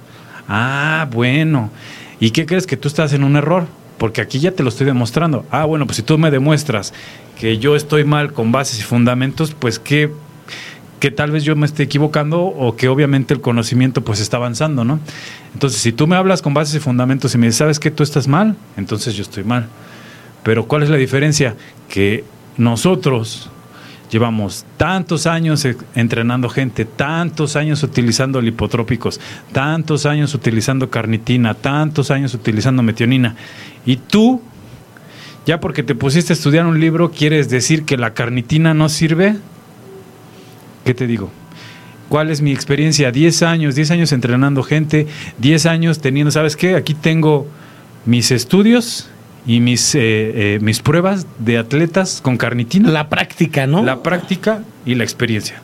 Ah, 0.48 1.06
bueno. 1.12 1.70
¿Y 2.20 2.30
qué 2.30 2.46
crees 2.46 2.66
que 2.66 2.78
tú 2.78 2.88
estás 2.88 3.12
en 3.12 3.22
un 3.22 3.36
error? 3.36 3.66
Porque 3.98 4.20
aquí 4.20 4.38
ya 4.38 4.52
te 4.52 4.62
lo 4.62 4.68
estoy 4.68 4.86
demostrando. 4.86 5.44
Ah, 5.50 5.64
bueno, 5.64 5.86
pues 5.86 5.96
si 5.96 6.02
tú 6.02 6.18
me 6.18 6.30
demuestras 6.30 6.94
que 7.38 7.58
yo 7.58 7.76
estoy 7.76 8.04
mal 8.04 8.32
con 8.32 8.52
bases 8.52 8.78
y 8.78 8.82
fundamentos, 8.82 9.54
pues 9.58 9.78
que, 9.78 10.10
que 11.00 11.10
tal 11.10 11.30
vez 11.32 11.44
yo 11.44 11.56
me 11.56 11.66
esté 11.66 11.82
equivocando 11.82 12.42
o 12.42 12.76
que 12.76 12.88
obviamente 12.88 13.34
el 13.34 13.40
conocimiento 13.40 14.02
pues 14.02 14.20
está 14.20 14.36
avanzando, 14.36 14.84
¿no? 14.84 15.00
Entonces, 15.52 15.80
si 15.80 15.92
tú 15.92 16.06
me 16.06 16.16
hablas 16.16 16.42
con 16.42 16.54
bases 16.54 16.76
y 16.76 16.80
fundamentos 16.80 17.34
y 17.34 17.38
me 17.38 17.46
dices, 17.46 17.58
¿sabes 17.58 17.80
que 17.80 17.90
tú 17.90 18.02
estás 18.02 18.28
mal? 18.28 18.56
Entonces 18.76 19.14
yo 19.14 19.22
estoy 19.22 19.44
mal. 19.44 19.68
Pero 20.42 20.66
¿cuál 20.66 20.82
es 20.84 20.90
la 20.90 20.96
diferencia? 20.96 21.56
Que 21.88 22.24
nosotros 22.56 23.50
llevamos 24.10 24.64
tantos 24.76 25.26
años 25.26 25.64
e, 25.64 25.76
entrenando 25.94 26.48
gente, 26.48 26.84
tantos 26.84 27.56
años 27.56 27.82
utilizando 27.82 28.40
lipotrópicos, 28.40 29.20
tantos 29.52 30.06
años 30.06 30.34
utilizando 30.34 30.90
carnitina, 30.90 31.54
tantos 31.54 32.10
años 32.10 32.34
utilizando 32.34 32.82
metionina. 32.82 33.36
Y 33.86 33.96
tú 33.96 34.42
ya 35.46 35.60
porque 35.60 35.82
te 35.82 35.94
pusiste 35.94 36.32
a 36.32 36.36
estudiar 36.36 36.66
un 36.66 36.78
libro, 36.78 37.10
¿quieres 37.10 37.48
decir 37.48 37.84
que 37.84 37.96
la 37.96 38.12
carnitina 38.12 38.74
no 38.74 38.90
sirve? 38.90 39.36
¿Qué 40.84 40.92
te 40.92 41.06
digo? 41.06 41.30
¿Cuál 42.10 42.30
es 42.30 42.42
mi 42.42 42.52
experiencia? 42.52 43.12
10 43.12 43.42
años, 43.42 43.74
10 43.74 43.90
años 43.92 44.12
entrenando 44.12 44.62
gente, 44.62 45.06
10 45.38 45.66
años 45.66 46.00
teniendo, 46.00 46.30
¿sabes 46.30 46.54
qué? 46.54 46.74
Aquí 46.74 46.94
tengo 46.94 47.46
mis 48.04 48.30
estudios 48.30 49.08
y 49.48 49.58
mis, 49.58 49.96
eh, 49.96 50.00
eh, 50.00 50.58
mis 50.60 50.80
pruebas 50.80 51.26
de 51.40 51.58
atletas 51.58 52.20
con 52.22 52.36
carnitina. 52.36 52.90
La 52.90 53.08
práctica, 53.08 53.66
¿no? 53.66 53.82
La 53.82 54.04
práctica 54.04 54.62
y 54.86 54.94
la 54.94 55.02
experiencia 55.02 55.62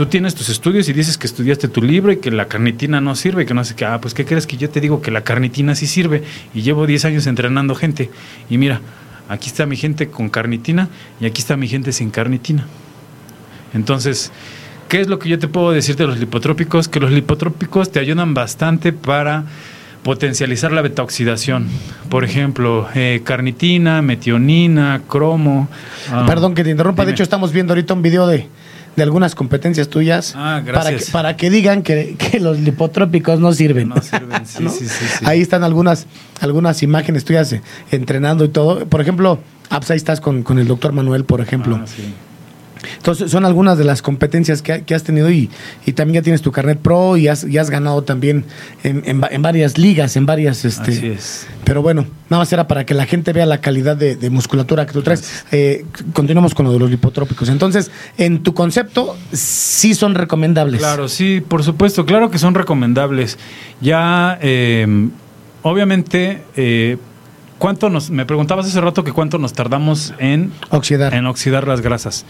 tú 0.00 0.06
tienes 0.06 0.34
tus 0.34 0.48
estudios 0.48 0.88
y 0.88 0.94
dices 0.94 1.18
que 1.18 1.26
estudiaste 1.26 1.68
tu 1.68 1.82
libro 1.82 2.10
y 2.10 2.20
que 2.20 2.30
la 2.30 2.46
carnitina 2.46 3.02
no 3.02 3.14
sirve, 3.14 3.44
que 3.44 3.52
no 3.52 3.62
sé 3.64 3.74
qué, 3.74 3.84
ah, 3.84 4.00
pues 4.00 4.14
¿qué 4.14 4.24
crees 4.24 4.46
que 4.46 4.56
yo 4.56 4.70
te 4.70 4.80
digo 4.80 5.02
que 5.02 5.10
la 5.10 5.24
carnitina 5.24 5.74
sí 5.74 5.86
sirve? 5.86 6.22
Y 6.54 6.62
llevo 6.62 6.86
10 6.86 7.04
años 7.04 7.26
entrenando 7.26 7.74
gente. 7.74 8.08
Y 8.48 8.56
mira, 8.56 8.80
aquí 9.28 9.48
está 9.48 9.66
mi 9.66 9.76
gente 9.76 10.08
con 10.08 10.30
carnitina 10.30 10.88
y 11.20 11.26
aquí 11.26 11.42
está 11.42 11.58
mi 11.58 11.68
gente 11.68 11.92
sin 11.92 12.08
carnitina. 12.08 12.66
Entonces, 13.74 14.32
¿qué 14.88 15.02
es 15.02 15.08
lo 15.08 15.18
que 15.18 15.28
yo 15.28 15.38
te 15.38 15.48
puedo 15.48 15.70
decir 15.70 15.96
de 15.96 16.06
los 16.06 16.18
lipotrópicos? 16.18 16.88
Que 16.88 16.98
los 16.98 17.10
lipotrópicos 17.10 17.92
te 17.92 18.00
ayudan 18.00 18.32
bastante 18.32 18.94
para 18.94 19.44
potencializar 20.02 20.72
la 20.72 20.82
betaoxidación. 20.82 21.68
Por 22.08 22.24
ejemplo, 22.24 22.88
eh, 22.94 23.20
carnitina, 23.24 24.02
metionina, 24.02 25.02
cromo. 25.08 25.68
Ah, 26.10 26.24
Perdón 26.26 26.54
que 26.54 26.64
te 26.64 26.70
interrumpa, 26.70 27.04
de 27.04 27.12
hecho 27.12 27.22
estamos 27.22 27.52
viendo 27.52 27.72
ahorita 27.72 27.94
un 27.94 28.02
video 28.02 28.26
de, 28.26 28.48
de 28.96 29.02
algunas 29.02 29.34
competencias 29.34 29.88
tuyas 29.88 30.34
ah, 30.36 30.62
para, 30.72 30.96
que, 30.96 31.04
para 31.12 31.36
que 31.36 31.50
digan 31.50 31.82
que, 31.82 32.16
los 32.40 32.58
lipotrópicos 32.58 33.40
no 33.40 33.52
sirven. 33.52 33.88
No 33.88 34.00
sirven, 34.00 34.46
sí, 34.46 34.68
sí, 34.68 34.88
sí, 34.88 35.24
Ahí 35.24 35.40
están 35.40 35.64
algunas, 35.64 36.06
algunas 36.40 36.82
imágenes 36.82 37.24
tuyas 37.24 37.52
eh, 37.52 37.62
entrenando 37.90 38.44
y 38.44 38.48
todo. 38.48 38.86
Por 38.86 39.00
ejemplo, 39.00 39.38
ah, 39.68 39.78
pues 39.80 39.90
ahí 39.90 39.96
estás 39.96 40.20
con, 40.20 40.42
con 40.42 40.58
el 40.58 40.66
doctor 40.66 40.92
Manuel, 40.92 41.24
por 41.24 41.40
ejemplo. 41.40 41.78
Ah, 41.80 41.86
entonces, 42.96 43.30
son 43.30 43.44
algunas 43.44 43.78
de 43.78 43.84
las 43.84 44.02
competencias 44.02 44.62
que, 44.62 44.94
has 44.94 45.02
tenido 45.02 45.30
y, 45.30 45.50
también 45.94 46.16
ya 46.16 46.22
tienes 46.22 46.42
tu 46.42 46.52
carnet 46.52 46.78
pro 46.78 47.16
y 47.16 47.28
has, 47.28 47.44
has 47.44 47.70
ganado 47.70 48.02
también 48.02 48.44
en, 48.82 49.42
varias 49.42 49.78
ligas, 49.78 50.16
en 50.16 50.26
varias... 50.26 50.64
Este, 50.64 50.90
Así 50.90 51.06
es. 51.06 51.46
Pero 51.64 51.82
bueno, 51.82 52.06
nada 52.28 52.42
más 52.42 52.52
era 52.52 52.66
para 52.66 52.86
que 52.86 52.94
la 52.94 53.06
gente 53.06 53.32
vea 53.32 53.46
la 53.46 53.60
calidad 53.60 53.96
de, 53.96 54.30
musculatura 54.30 54.86
que 54.86 54.92
tú 54.92 55.02
traes. 55.02 55.44
Eh, 55.52 55.84
continuamos 56.12 56.54
con 56.54 56.66
lo 56.66 56.72
de 56.72 56.78
los 56.78 56.90
lipotrópicos. 56.90 57.48
Entonces, 57.48 57.90
en 58.16 58.42
tu 58.42 58.54
concepto, 58.54 59.16
sí 59.32 59.94
son 59.94 60.14
recomendables. 60.14 60.80
Claro, 60.80 61.08
sí, 61.08 61.42
por 61.46 61.62
supuesto, 61.62 62.06
claro 62.06 62.30
que 62.30 62.38
son 62.38 62.54
recomendables. 62.54 63.38
Ya, 63.80 64.38
eh, 64.40 64.86
obviamente... 65.62 66.42
Eh, 66.56 66.96
¿Cuánto 67.60 67.90
nos, 67.90 68.08
me 68.08 68.24
preguntabas 68.24 68.64
hace 68.64 68.80
rato 68.80 69.04
que 69.04 69.12
cuánto 69.12 69.36
nos 69.36 69.52
tardamos 69.52 70.14
en 70.16 70.50
oxidar, 70.70 71.12
en 71.12 71.26
oxidar 71.26 71.68
las 71.68 71.82
grasas? 71.82 72.24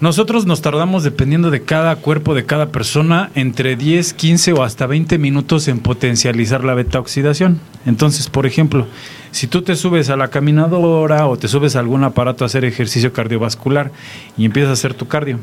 Nosotros 0.00 0.46
nos 0.46 0.62
tardamos, 0.62 1.04
dependiendo 1.04 1.50
de 1.50 1.60
cada 1.60 1.94
cuerpo, 1.96 2.34
de 2.34 2.46
cada 2.46 2.70
persona, 2.70 3.30
entre 3.34 3.76
10, 3.76 4.14
15 4.14 4.54
o 4.54 4.62
hasta 4.62 4.86
20 4.86 5.18
minutos 5.18 5.68
en 5.68 5.80
potencializar 5.80 6.64
la 6.64 6.72
beta 6.72 7.00
oxidación. 7.00 7.60
Entonces, 7.84 8.30
por 8.30 8.46
ejemplo, 8.46 8.86
si 9.30 9.46
tú 9.46 9.60
te 9.60 9.76
subes 9.76 10.08
a 10.08 10.16
la 10.16 10.28
caminadora 10.28 11.26
o 11.26 11.36
te 11.36 11.46
subes 11.46 11.76
a 11.76 11.80
algún 11.80 12.02
aparato 12.02 12.44
a 12.44 12.46
hacer 12.46 12.64
ejercicio 12.64 13.12
cardiovascular 13.12 13.92
y 14.38 14.46
empiezas 14.46 14.70
a 14.70 14.72
hacer 14.72 14.94
tu 14.94 15.06
cardio, 15.06 15.38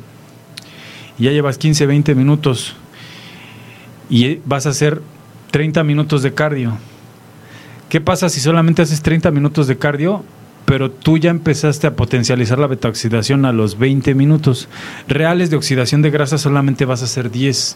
y 1.19 1.25
ya 1.25 1.31
llevas 1.31 1.59
15, 1.59 1.85
20 1.85 2.15
minutos 2.15 2.75
y 4.09 4.39
vas 4.43 4.65
a 4.65 4.69
hacer 4.69 5.03
30 5.51 5.83
minutos 5.83 6.23
de 6.23 6.33
cardio. 6.33 6.79
¿Qué 7.89 7.99
pasa 7.99 8.29
si 8.29 8.39
solamente 8.39 8.81
haces 8.81 9.01
30 9.01 9.31
minutos 9.31 9.67
de 9.67 9.77
cardio 9.77 10.23
pero 10.69 10.91
tú 10.91 11.17
ya 11.17 11.31
empezaste 11.31 11.87
a 11.87 11.95
potencializar 11.95 12.59
la 12.59 12.67
beta-oxidación 12.67 13.45
a 13.45 13.51
los 13.51 13.79
20 13.79 14.13
minutos. 14.13 14.69
Reales 15.07 15.49
de 15.49 15.57
oxidación 15.57 16.03
de 16.03 16.11
grasa 16.11 16.37
solamente 16.37 16.85
vas 16.85 17.01
a 17.01 17.05
hacer 17.05 17.31
10. 17.31 17.75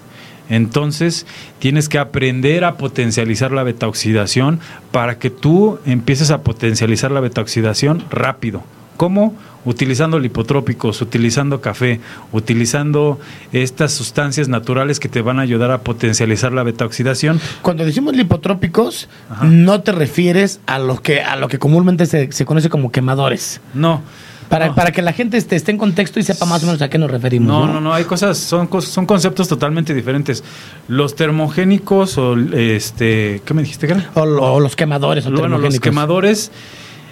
Entonces 0.49 1.25
tienes 1.57 1.89
que 1.89 1.97
aprender 1.97 2.63
a 2.63 2.77
potencializar 2.77 3.51
la 3.51 3.63
beta-oxidación 3.63 4.59
para 4.91 5.17
que 5.17 5.31
tú 5.31 5.79
empieces 5.87 6.29
a 6.29 6.43
potencializar 6.43 7.09
la 7.09 7.19
beta-oxidación 7.19 8.05
rápido. 8.11 8.63
¿Cómo? 8.97 9.35
Utilizando 9.65 10.19
lipotrópicos, 10.19 11.01
utilizando 11.01 11.61
café, 11.61 12.01
utilizando 12.31 13.19
estas 13.53 13.93
sustancias 13.93 14.49
naturales 14.49 14.99
que 14.99 15.07
te 15.07 15.21
van 15.21 15.39
a 15.39 15.43
ayudar 15.43 15.71
a 15.71 15.81
potencializar 15.81 16.51
la 16.51 16.63
betaoxidación. 16.63 17.39
Cuando 17.61 17.85
decimos 17.85 18.15
lipotrópicos, 18.15 19.07
no 19.41 19.81
te 19.81 19.93
refieres 19.93 20.59
a 20.65 20.79
lo 20.79 21.01
que, 21.01 21.21
a 21.21 21.37
lo 21.37 21.47
que 21.47 21.59
comúnmente 21.59 22.05
se, 22.05 22.45
conoce 22.45 22.69
como 22.69 22.91
quemadores. 22.91 23.61
No. 23.73 24.01
Para, 24.49 24.75
para, 24.75 24.91
que 24.91 25.01
la 25.01 25.13
gente 25.13 25.37
esté, 25.37 25.55
esté, 25.55 25.71
en 25.71 25.79
contexto 25.79 26.19
y 26.19 26.23
sepa 26.23 26.45
más 26.45 26.61
o 26.61 26.67
menos 26.67 26.81
a 26.83 26.89
qué 26.89 26.99
nos 26.99 27.09
referimos. 27.09 27.47
No, 27.47 27.65
no, 27.65 27.81
no, 27.81 27.91
hay 27.91 28.03
cosas, 28.03 28.37
son, 28.37 28.69
son 28.81 29.05
conceptos 29.07 29.47
totalmente 29.47 29.95
diferentes. 29.95 30.43
Los 30.87 31.15
termogénicos 31.15 32.19
o 32.19 32.35
este, 32.37 33.41
¿qué 33.45 33.53
me 33.55 33.63
dijiste 33.63 33.87
que 33.87 33.95
O, 34.13 34.59
los 34.59 34.75
quemadores 34.75 35.25
o 35.25 35.31
bueno, 35.31 35.57
los 35.57 35.79
quemadores 35.79 36.51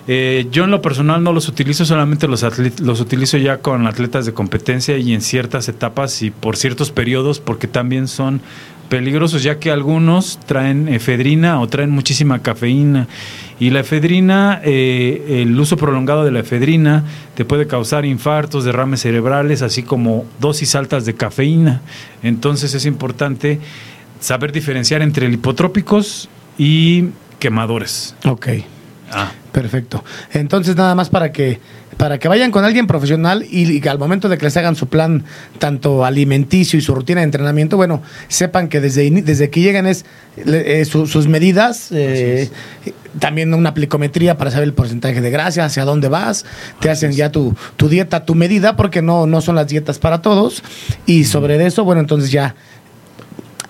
eh, 0.08 0.48
yo 0.52 0.64
en 0.64 0.72
lo 0.72 0.82
personal 0.82 1.24
no 1.24 1.34
los 1.34 1.48
utilizo, 1.48 1.86
solamente 1.86 2.28
los, 2.28 2.46
los 2.80 3.00
utilizo 3.00 3.38
ya 3.38 3.58
con 3.58 3.88
atletas 3.88 4.26
de 4.26 4.34
competencia 4.34 4.98
y 4.98 5.14
en 5.14 5.22
ciertas 5.22 5.70
etapas 5.70 6.22
y 6.22 6.32
por 6.32 6.58
ciertos 6.58 6.92
periodos 6.92 7.40
porque 7.40 7.68
también 7.68 8.08
son 8.08 8.42
peligrosos 8.90 9.42
ya 9.42 9.58
que 9.58 9.72
algunos 9.72 10.38
traen 10.46 10.90
efedrina 10.90 11.62
o 11.62 11.68
traen 11.68 11.92
muchísima 11.92 12.40
cafeína 12.40 13.08
y 13.62 13.70
la 13.70 13.82
efedrina, 13.82 14.60
eh, 14.66 15.44
el 15.44 15.58
uso 15.60 15.78
prolongado 15.78 16.26
de 16.26 16.32
la 16.32 16.40
efedrina 16.40 17.06
te 17.36 17.46
puede 17.46 17.68
causar 17.68 18.06
infartos, 18.06 18.66
derrames 18.66 19.02
cerebrales, 19.02 19.62
así 19.62 19.84
como 19.84 20.26
dosis 20.40 20.74
altas 20.74 21.06
de 21.06 21.14
cafeína. 21.14 21.82
Entonces 22.24 22.74
es 22.74 22.88
importante 22.88 23.60
saber 24.20 24.52
diferenciar 24.52 25.04
entre 25.04 25.30
lipotrópicos 25.30 26.28
y 26.58 27.10
quemadores. 27.38 28.16
Ok. 28.26 28.48
Ah. 29.12 29.32
Perfecto. 29.52 30.04
Entonces, 30.32 30.76
nada 30.76 30.96
más 30.96 31.10
para 31.10 31.32
que, 31.32 31.60
para 31.98 32.18
que 32.20 32.28
vayan 32.28 32.52
con 32.52 32.64
alguien 32.64 32.88
profesional 32.88 33.46
y, 33.50 33.82
que 33.82 33.90
al 33.90 34.00
momento 34.00 34.30
de 34.30 34.38
que 34.38 34.46
les 34.46 34.56
hagan 34.56 34.76
su 34.76 34.88
plan, 34.88 35.26
tanto 35.60 36.06
alimenticio 36.06 36.80
y 36.80 36.82
su 36.82 36.96
rutina 36.96 37.20
de 37.20 37.26
entrenamiento, 37.26 37.76
bueno, 37.76 38.02
sepan 38.30 38.70
que 38.70 38.80
desde, 38.80 39.10
desde 39.22 39.50
que 39.50 39.60
llegan 39.60 39.88
es 39.88 40.06
eh, 40.38 40.86
sus 40.86 41.28
medidas, 41.28 41.90
eh, 41.92 42.50
también 43.20 43.54
una 43.54 43.74
plicometría 43.74 44.38
para 44.38 44.52
saber 44.52 44.70
el 44.70 44.74
porcentaje 44.74 45.20
de 45.20 45.30
grasa, 45.30 45.66
hacia 45.66 45.84
dónde 45.84 46.08
vas, 46.08 46.46
te 46.80 46.90
hacen 46.90 47.12
ya 47.12 47.30
tu, 47.30 47.56
tu 47.76 47.90
dieta, 47.90 48.24
tu 48.24 48.36
medida, 48.36 48.78
porque 48.78 49.02
no, 49.02 49.28
no 49.28 49.42
son 49.42 49.56
las 49.56 49.68
dietas 49.68 50.00
para 50.00 50.22
todos. 50.22 50.64
Y 51.06 51.26
sobre 51.26 51.64
eso, 51.66 51.84
bueno, 51.84 52.00
entonces 52.00 52.32
ya 52.32 52.56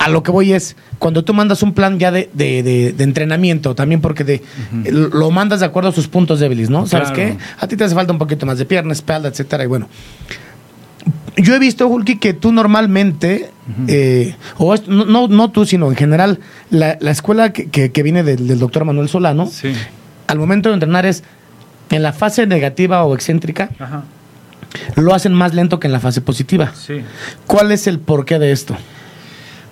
a 0.04 0.08
lo 0.08 0.22
que 0.22 0.30
voy 0.32 0.52
es, 0.52 0.74
cuando 0.98 1.22
tú 1.24 1.32
mandas 1.32 1.62
un 1.62 1.74
plan 1.74 1.98
ya 1.98 2.10
de, 2.10 2.28
de- 2.32 2.62
de- 2.62 2.92
de 2.92 3.04
entrenamiento, 3.04 3.74
también 3.74 4.00
porque 4.00 4.24
de, 4.24 4.42
lo 4.90 5.30
mandas 5.30 5.60
de 5.60 5.66
acuerdo 5.66 5.90
a 5.90 5.92
sus 5.92 6.08
puntos 6.08 6.40
débiles, 6.40 6.70
¿no? 6.70 6.86
¿Sabes 6.86 7.10
qué? 7.12 7.36
A 7.60 7.68
ti 7.68 7.76
te 7.76 7.84
hace 7.84 7.94
falta 7.94 8.12
un 8.12 8.18
poquito 8.18 8.44
más 8.44 8.58
de 8.58 8.64
pierna, 8.64 8.92
espalda, 8.92 9.28
etcétera, 9.28 9.62
y 9.64 9.66
bueno. 9.68 9.88
Yo 11.36 11.54
he 11.54 11.58
visto, 11.58 11.86
Hulky, 11.88 12.16
que 12.18 12.34
tú 12.34 12.52
normalmente, 12.52 13.50
eh, 13.88 14.36
o 14.58 14.74
es- 14.74 14.86
no, 14.86 15.04
no, 15.06 15.28
no 15.28 15.50
tú, 15.50 15.64
sino 15.64 15.88
en 15.88 15.96
general, 15.96 16.40
la, 16.70 16.98
la 17.00 17.10
escuela 17.10 17.52
que, 17.52 17.68
que- 17.70 17.90
que 17.90 18.02
viene 18.02 18.22
del, 18.22 18.46
del 18.46 18.58
doctor 18.58 18.84
Manuel 18.84 19.08
Solano, 19.08 19.46
Sí. 19.46 19.72
al 20.26 20.38
momento 20.38 20.68
de 20.68 20.74
entrenar 20.74 21.06
es 21.06 21.22
en 21.90 22.02
la 22.02 22.12
fase 22.12 22.46
negativa 22.46 23.02
o 23.04 23.14
excéntrica, 23.14 23.70
Ajá. 23.78 24.02
lo 24.96 25.14
hacen 25.14 25.32
más 25.32 25.54
lento 25.54 25.80
que 25.80 25.86
en 25.86 25.92
la 25.92 26.00
fase 26.00 26.20
positiva. 26.20 26.72
Sí. 26.74 27.00
¿Cuál 27.46 27.72
es 27.72 27.86
el 27.86 27.98
porqué 27.98 28.38
de 28.38 28.52
esto? 28.52 28.76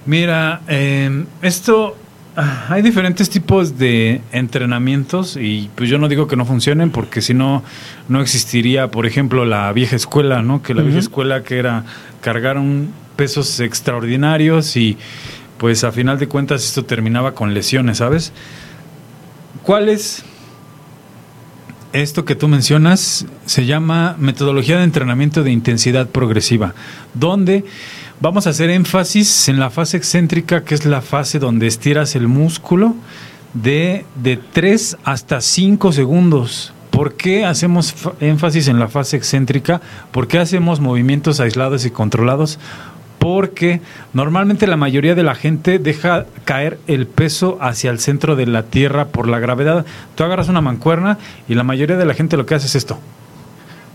Mira, 0.06 0.62
eh, 0.68 1.24
esto 1.42 1.96
ah, 2.36 2.66
hay 2.70 2.82
diferentes 2.82 3.28
tipos 3.28 3.78
de 3.78 4.22
entrenamientos 4.32 5.36
y 5.36 5.70
pues 5.74 5.90
yo 5.90 5.98
no 5.98 6.08
digo 6.08 6.26
que 6.26 6.36
no 6.36 6.44
funcionen 6.44 6.90
porque 6.90 7.20
si 7.20 7.34
no 7.34 7.62
no 8.08 8.20
existiría, 8.20 8.90
por 8.90 9.06
ejemplo, 9.06 9.44
la 9.44 9.72
vieja 9.72 9.96
escuela, 9.96 10.42
¿no? 10.42 10.62
Que 10.62 10.74
la 10.74 10.82
vieja 10.82 10.98
escuela 10.98 11.42
que 11.42 11.58
era 11.58 11.84
cargar 12.20 12.56
un 12.58 12.92
pesos 13.20 13.60
extraordinarios 13.60 14.76
y 14.78 14.96
pues 15.58 15.84
a 15.84 15.92
final 15.92 16.18
de 16.18 16.26
cuentas 16.26 16.64
esto 16.64 16.86
terminaba 16.86 17.34
con 17.34 17.52
lesiones, 17.52 17.98
¿sabes? 17.98 18.32
¿Cuál 19.62 19.90
es 19.90 20.24
esto 21.92 22.24
que 22.24 22.34
tú 22.34 22.48
mencionas? 22.48 23.26
Se 23.44 23.66
llama 23.66 24.16
metodología 24.18 24.78
de 24.78 24.84
entrenamiento 24.84 25.42
de 25.42 25.50
intensidad 25.50 26.08
progresiva, 26.08 26.74
donde 27.12 27.66
vamos 28.20 28.46
a 28.46 28.50
hacer 28.50 28.70
énfasis 28.70 29.48
en 29.48 29.58
la 29.60 29.70
fase 29.70 29.96
excéntrica, 29.96 30.62
que 30.64 30.74
es 30.74 30.84
la 30.84 31.00
fase 31.00 31.38
donde 31.38 31.66
estiras 31.66 32.14
el 32.16 32.28
músculo 32.28 32.94
de, 33.54 34.04
de 34.22 34.36
3 34.36 34.98
hasta 35.04 35.40
5 35.40 35.92
segundos. 35.92 36.72
¿Por 36.90 37.14
qué 37.14 37.44
hacemos 37.44 37.92
fa- 37.92 38.12
énfasis 38.20 38.68
en 38.68 38.78
la 38.78 38.88
fase 38.88 39.16
excéntrica? 39.16 39.80
¿Por 40.12 40.28
qué 40.28 40.38
hacemos 40.38 40.80
movimientos 40.80 41.40
aislados 41.40 41.84
y 41.86 41.90
controlados? 41.90 42.58
Porque 43.18 43.80
normalmente 44.14 44.66
la 44.66 44.76
mayoría 44.76 45.14
de 45.14 45.22
la 45.22 45.34
gente 45.34 45.78
deja 45.78 46.26
caer 46.44 46.78
el 46.86 47.06
peso 47.06 47.58
hacia 47.60 47.90
el 47.90 47.98
centro 48.00 48.34
de 48.34 48.46
la 48.46 48.62
tierra 48.64 49.08
por 49.08 49.28
la 49.28 49.38
gravedad. 49.38 49.84
Tú 50.14 50.24
agarras 50.24 50.48
una 50.48 50.62
mancuerna 50.62 51.18
y 51.48 51.54
la 51.54 51.62
mayoría 51.62 51.96
de 51.96 52.06
la 52.06 52.14
gente 52.14 52.36
lo 52.36 52.46
que 52.46 52.54
hace 52.54 52.66
es 52.66 52.74
esto. 52.76 52.98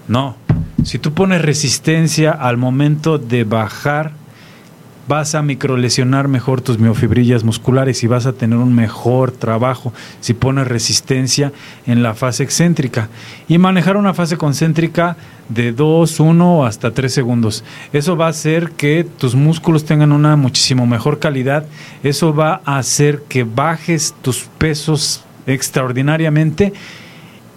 No. 0.08 0.36
Si 0.84 1.00
tú 1.00 1.14
pones 1.14 1.42
resistencia 1.42 2.32
al 2.32 2.58
momento 2.58 3.18
de 3.18 3.44
bajar, 3.44 4.12
vas 5.08 5.36
a 5.36 5.42
microlesionar 5.42 6.28
mejor 6.28 6.62
tus 6.62 6.80
miofibrillas 6.80 7.44
musculares 7.44 8.04
y 8.04 8.08
vas 8.08 8.26
a 8.26 8.34
tener 8.34 8.58
un 8.58 8.74
mejor 8.74 9.32
trabajo 9.32 9.94
si 10.20 10.34
pones 10.34 10.68
resistencia 10.68 11.52
en 11.86 12.04
la 12.04 12.14
fase 12.14 12.44
excéntrica. 12.44 13.10
Y 13.48 13.58
manejar 13.58 13.98
una 13.98 14.14
fase 14.14 14.38
concéntrica 14.38 15.18
de 15.50 15.72
2, 15.72 16.20
1 16.20 16.66
hasta 16.66 16.92
3 16.92 17.14
segundos. 17.14 17.64
Eso 17.94 18.18
va 18.18 18.28
a 18.28 18.30
hacer 18.30 18.72
que 18.72 19.08
tus 19.18 19.36
músculos 19.36 19.86
tengan 19.86 20.12
una 20.12 20.36
muchísimo 20.36 20.88
mejor 20.88 21.20
calidad. 21.20 21.66
Eso 22.04 22.34
va 22.34 22.62
a 22.66 22.78
hacer 22.78 23.24
que 23.28 23.44
bajes 23.44 24.16
tus 24.22 24.48
pesos 24.58 25.24
extraordinariamente 25.46 26.74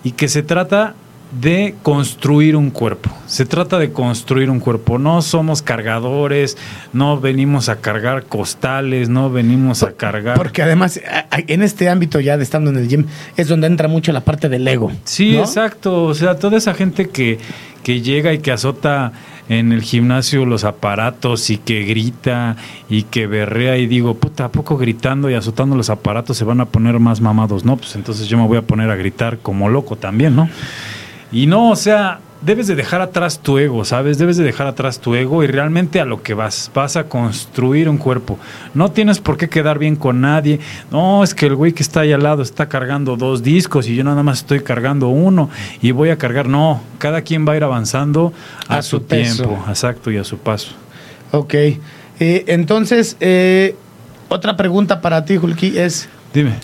y 0.05 0.12
que 0.12 0.28
se 0.28 0.42
trata 0.42 0.94
de 1.30 1.74
construir 1.82 2.56
un 2.56 2.70
cuerpo. 2.70 3.10
Se 3.26 3.44
trata 3.44 3.78
de 3.78 3.92
construir 3.92 4.50
un 4.50 4.60
cuerpo. 4.60 4.98
No 4.98 5.20
somos 5.20 5.62
cargadores, 5.62 6.56
no 6.92 7.20
venimos 7.20 7.68
a 7.68 7.80
cargar 7.80 8.24
costales, 8.24 9.08
no 9.08 9.30
venimos 9.30 9.82
a 9.82 9.92
cargar. 9.92 10.36
Porque 10.36 10.62
además, 10.62 11.00
en 11.30 11.62
este 11.62 11.88
ámbito 11.88 12.20
ya 12.20 12.36
de 12.36 12.42
estando 12.42 12.70
en 12.70 12.76
el 12.76 12.88
gym, 12.88 13.06
es 13.36 13.48
donde 13.48 13.66
entra 13.66 13.88
mucho 13.88 14.12
la 14.12 14.20
parte 14.20 14.48
del 14.48 14.66
ego. 14.66 14.90
Sí, 15.04 15.32
¿no? 15.32 15.40
exacto. 15.40 16.04
O 16.04 16.14
sea, 16.14 16.38
toda 16.38 16.56
esa 16.56 16.72
gente 16.74 17.08
que, 17.08 17.38
que 17.82 18.00
llega 18.00 18.32
y 18.32 18.38
que 18.38 18.50
azota 18.50 19.12
en 19.48 19.72
el 19.72 19.82
gimnasio 19.82 20.44
los 20.44 20.64
aparatos 20.64 21.50
y 21.50 21.56
que 21.56 21.84
grita 21.84 22.56
y 22.88 23.04
que 23.04 23.26
berrea 23.26 23.78
y 23.78 23.86
digo, 23.86 24.14
puta, 24.14 24.46
¿a 24.46 24.52
poco 24.52 24.76
gritando 24.76 25.30
y 25.30 25.34
azotando 25.34 25.76
los 25.76 25.90
aparatos 25.90 26.36
se 26.36 26.44
van 26.44 26.60
a 26.60 26.66
poner 26.66 26.98
más 26.98 27.20
mamados? 27.20 27.64
No, 27.64 27.76
pues 27.76 27.94
entonces 27.96 28.28
yo 28.28 28.36
me 28.38 28.46
voy 28.46 28.58
a 28.58 28.62
poner 28.62 28.90
a 28.90 28.96
gritar 28.96 29.38
como 29.38 29.68
loco 29.68 29.96
también, 29.96 30.36
¿no? 30.36 30.48
Y 31.30 31.46
no, 31.46 31.70
o 31.70 31.76
sea, 31.76 32.20
debes 32.40 32.66
de 32.66 32.74
dejar 32.74 33.00
atrás 33.00 33.40
tu 33.40 33.58
ego, 33.58 33.84
¿sabes? 33.84 34.18
Debes 34.18 34.36
de 34.36 34.44
dejar 34.44 34.66
atrás 34.66 35.00
tu 35.00 35.14
ego 35.14 35.42
y 35.42 35.46
realmente 35.46 36.00
a 36.00 36.04
lo 36.04 36.22
que 36.22 36.34
vas. 36.34 36.70
Vas 36.74 36.96
a 36.96 37.04
construir 37.04 37.88
un 37.88 37.98
cuerpo. 37.98 38.38
No 38.74 38.90
tienes 38.90 39.18
por 39.18 39.36
qué 39.36 39.48
quedar 39.48 39.78
bien 39.78 39.96
con 39.96 40.20
nadie. 40.20 40.60
No, 40.90 41.22
es 41.24 41.34
que 41.34 41.46
el 41.46 41.54
güey 41.54 41.72
que 41.72 41.82
está 41.82 42.00
ahí 42.00 42.12
al 42.12 42.22
lado 42.22 42.42
está 42.42 42.68
cargando 42.68 43.16
dos 43.16 43.42
discos 43.42 43.88
y 43.88 43.96
yo 43.96 44.04
nada 44.04 44.22
más 44.22 44.38
estoy 44.38 44.60
cargando 44.60 45.08
uno 45.08 45.50
y 45.82 45.90
voy 45.90 46.10
a 46.10 46.16
cargar. 46.16 46.48
No, 46.48 46.80
cada 46.98 47.22
quien 47.22 47.46
va 47.46 47.52
a 47.52 47.56
ir 47.56 47.64
avanzando 47.64 48.32
a, 48.68 48.78
A 48.78 48.82
su, 48.82 48.98
su 48.98 49.00
tiempo, 49.00 49.64
exacto, 49.68 50.10
y 50.10 50.16
a 50.16 50.24
su 50.24 50.38
paso. 50.38 50.70
Ok. 51.32 51.54
Eh, 51.54 52.44
entonces, 52.46 53.16
eh, 53.20 53.76
otra 54.28 54.56
pregunta 54.56 55.00
para 55.00 55.24
ti, 55.24 55.36
Julki, 55.36 55.78
es... 55.78 56.08
Dime. 56.34 56.54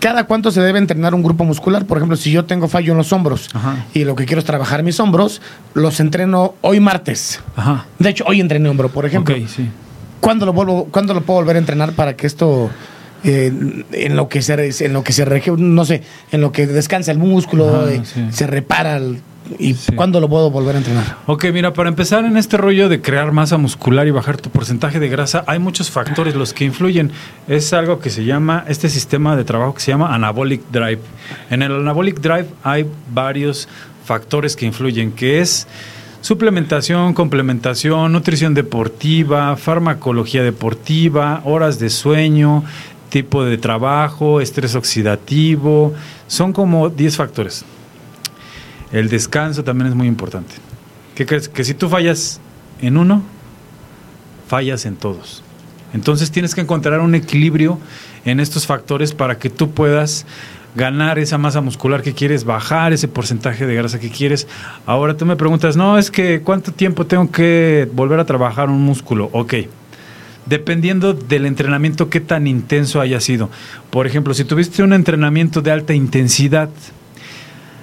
¿Cada 0.00 0.24
cuánto 0.24 0.50
se 0.50 0.60
debe 0.60 0.78
entrenar 0.78 1.14
un 1.14 1.22
grupo 1.22 1.44
muscular? 1.44 1.86
Por 1.86 1.98
ejemplo, 1.98 2.16
si 2.16 2.30
yo 2.30 2.44
tengo 2.44 2.68
fallo 2.68 2.92
en 2.92 2.98
los 2.98 3.12
hombros 3.12 3.48
Ajá. 3.54 3.86
y 3.94 4.04
lo 4.04 4.14
que 4.14 4.24
quiero 4.26 4.40
es 4.40 4.44
trabajar 4.44 4.82
mis 4.82 5.00
hombros, 5.00 5.40
los 5.74 6.00
entreno 6.00 6.54
hoy 6.60 6.80
martes. 6.80 7.40
Ajá. 7.56 7.86
De 7.98 8.10
hecho, 8.10 8.24
hoy 8.26 8.40
entrené 8.40 8.68
hombro, 8.68 8.88
por 8.90 9.06
ejemplo. 9.06 9.34
Ok, 9.34 9.42
sí. 9.48 9.68
¿Cuándo 10.20 10.46
lo 10.46 10.52
vuelvo, 10.52 10.86
cuándo 10.90 11.14
lo 11.14 11.22
puedo 11.22 11.40
volver 11.40 11.56
a 11.56 11.58
entrenar 11.60 11.92
para 11.92 12.16
que 12.16 12.26
esto 12.26 12.70
eh, 13.24 13.52
en 13.92 14.16
lo 14.16 14.28
que 14.28 14.42
se 14.42 14.54
en 14.84 14.92
lo 14.92 15.02
que 15.02 15.12
se 15.12 15.24
no 15.56 15.84
sé, 15.84 16.02
en 16.32 16.40
lo 16.40 16.52
que 16.52 16.66
descansa 16.66 17.10
el 17.12 17.18
músculo, 17.18 17.68
Ajá, 17.82 17.92
eh, 17.92 18.02
sí. 18.04 18.26
se 18.30 18.46
repara 18.46 18.96
el- 18.96 19.20
y 19.58 19.74
Sí. 19.74 19.92
cuándo 19.94 20.20
lo 20.20 20.28
puedo 20.28 20.50
volver 20.50 20.74
a 20.76 20.78
entrenar? 20.78 21.16
Ok, 21.26 21.46
mira, 21.52 21.72
para 21.72 21.88
empezar 21.88 22.24
en 22.24 22.36
este 22.36 22.56
rollo 22.56 22.88
de 22.88 23.00
crear 23.00 23.32
masa 23.32 23.56
muscular 23.58 24.06
y 24.06 24.10
bajar 24.10 24.36
tu 24.36 24.50
porcentaje 24.50 24.98
de 25.00 25.08
grasa, 25.08 25.44
hay 25.46 25.58
muchos 25.58 25.90
factores 25.90 26.34
los 26.34 26.52
que 26.52 26.64
influyen. 26.64 27.10
Es 27.48 27.72
algo 27.72 27.98
que 28.00 28.10
se 28.10 28.24
llama, 28.24 28.64
este 28.68 28.88
sistema 28.88 29.36
de 29.36 29.44
trabajo 29.44 29.74
que 29.74 29.80
se 29.80 29.90
llama 29.92 30.14
Anabolic 30.14 30.62
Drive. 30.70 31.00
En 31.50 31.62
el 31.62 31.72
Anabolic 31.72 32.20
Drive 32.20 32.46
hay 32.62 32.86
varios 33.12 33.68
factores 34.04 34.54
que 34.56 34.66
influyen, 34.66 35.12
que 35.12 35.40
es 35.40 35.66
suplementación, 36.20 37.14
complementación, 37.14 38.12
nutrición 38.12 38.54
deportiva, 38.54 39.56
farmacología 39.56 40.42
deportiva, 40.42 41.40
horas 41.44 41.78
de 41.78 41.88
sueño, 41.90 42.64
tipo 43.10 43.44
de 43.44 43.58
trabajo, 43.58 44.40
estrés 44.40 44.74
oxidativo. 44.74 45.94
Son 46.26 46.52
como 46.52 46.88
10 46.88 47.16
factores. 47.16 47.64
El 48.92 49.08
descanso 49.08 49.64
también 49.64 49.88
es 49.88 49.94
muy 49.94 50.06
importante. 50.06 50.54
¿Qué 51.14 51.26
crees? 51.26 51.48
Que 51.48 51.64
si 51.64 51.74
tú 51.74 51.88
fallas 51.88 52.40
en 52.80 52.96
uno, 52.96 53.22
fallas 54.48 54.86
en 54.86 54.96
todos. 54.96 55.42
Entonces 55.92 56.30
tienes 56.30 56.54
que 56.54 56.60
encontrar 56.60 57.00
un 57.00 57.14
equilibrio 57.14 57.78
en 58.24 58.40
estos 58.40 58.66
factores 58.66 59.14
para 59.14 59.38
que 59.38 59.50
tú 59.50 59.70
puedas 59.70 60.26
ganar 60.74 61.18
esa 61.18 61.38
masa 61.38 61.62
muscular 61.62 62.02
que 62.02 62.12
quieres, 62.12 62.44
bajar 62.44 62.92
ese 62.92 63.08
porcentaje 63.08 63.66
de 63.66 63.74
grasa 63.74 63.98
que 63.98 64.10
quieres. 64.10 64.46
Ahora 64.84 65.16
tú 65.16 65.24
me 65.24 65.36
preguntas, 65.36 65.76
no, 65.76 65.96
es 65.96 66.10
que 66.10 66.42
¿cuánto 66.42 66.70
tiempo 66.70 67.06
tengo 67.06 67.30
que 67.30 67.88
volver 67.94 68.20
a 68.20 68.26
trabajar 68.26 68.68
un 68.68 68.82
músculo? 68.82 69.30
Ok. 69.32 69.54
Dependiendo 70.44 71.12
del 71.14 71.46
entrenamiento, 71.46 72.08
qué 72.08 72.20
tan 72.20 72.46
intenso 72.46 73.00
haya 73.00 73.20
sido. 73.20 73.50
Por 73.90 74.06
ejemplo, 74.06 74.34
si 74.34 74.44
tuviste 74.44 74.82
un 74.82 74.92
entrenamiento 74.92 75.62
de 75.62 75.72
alta 75.72 75.94
intensidad, 75.94 76.68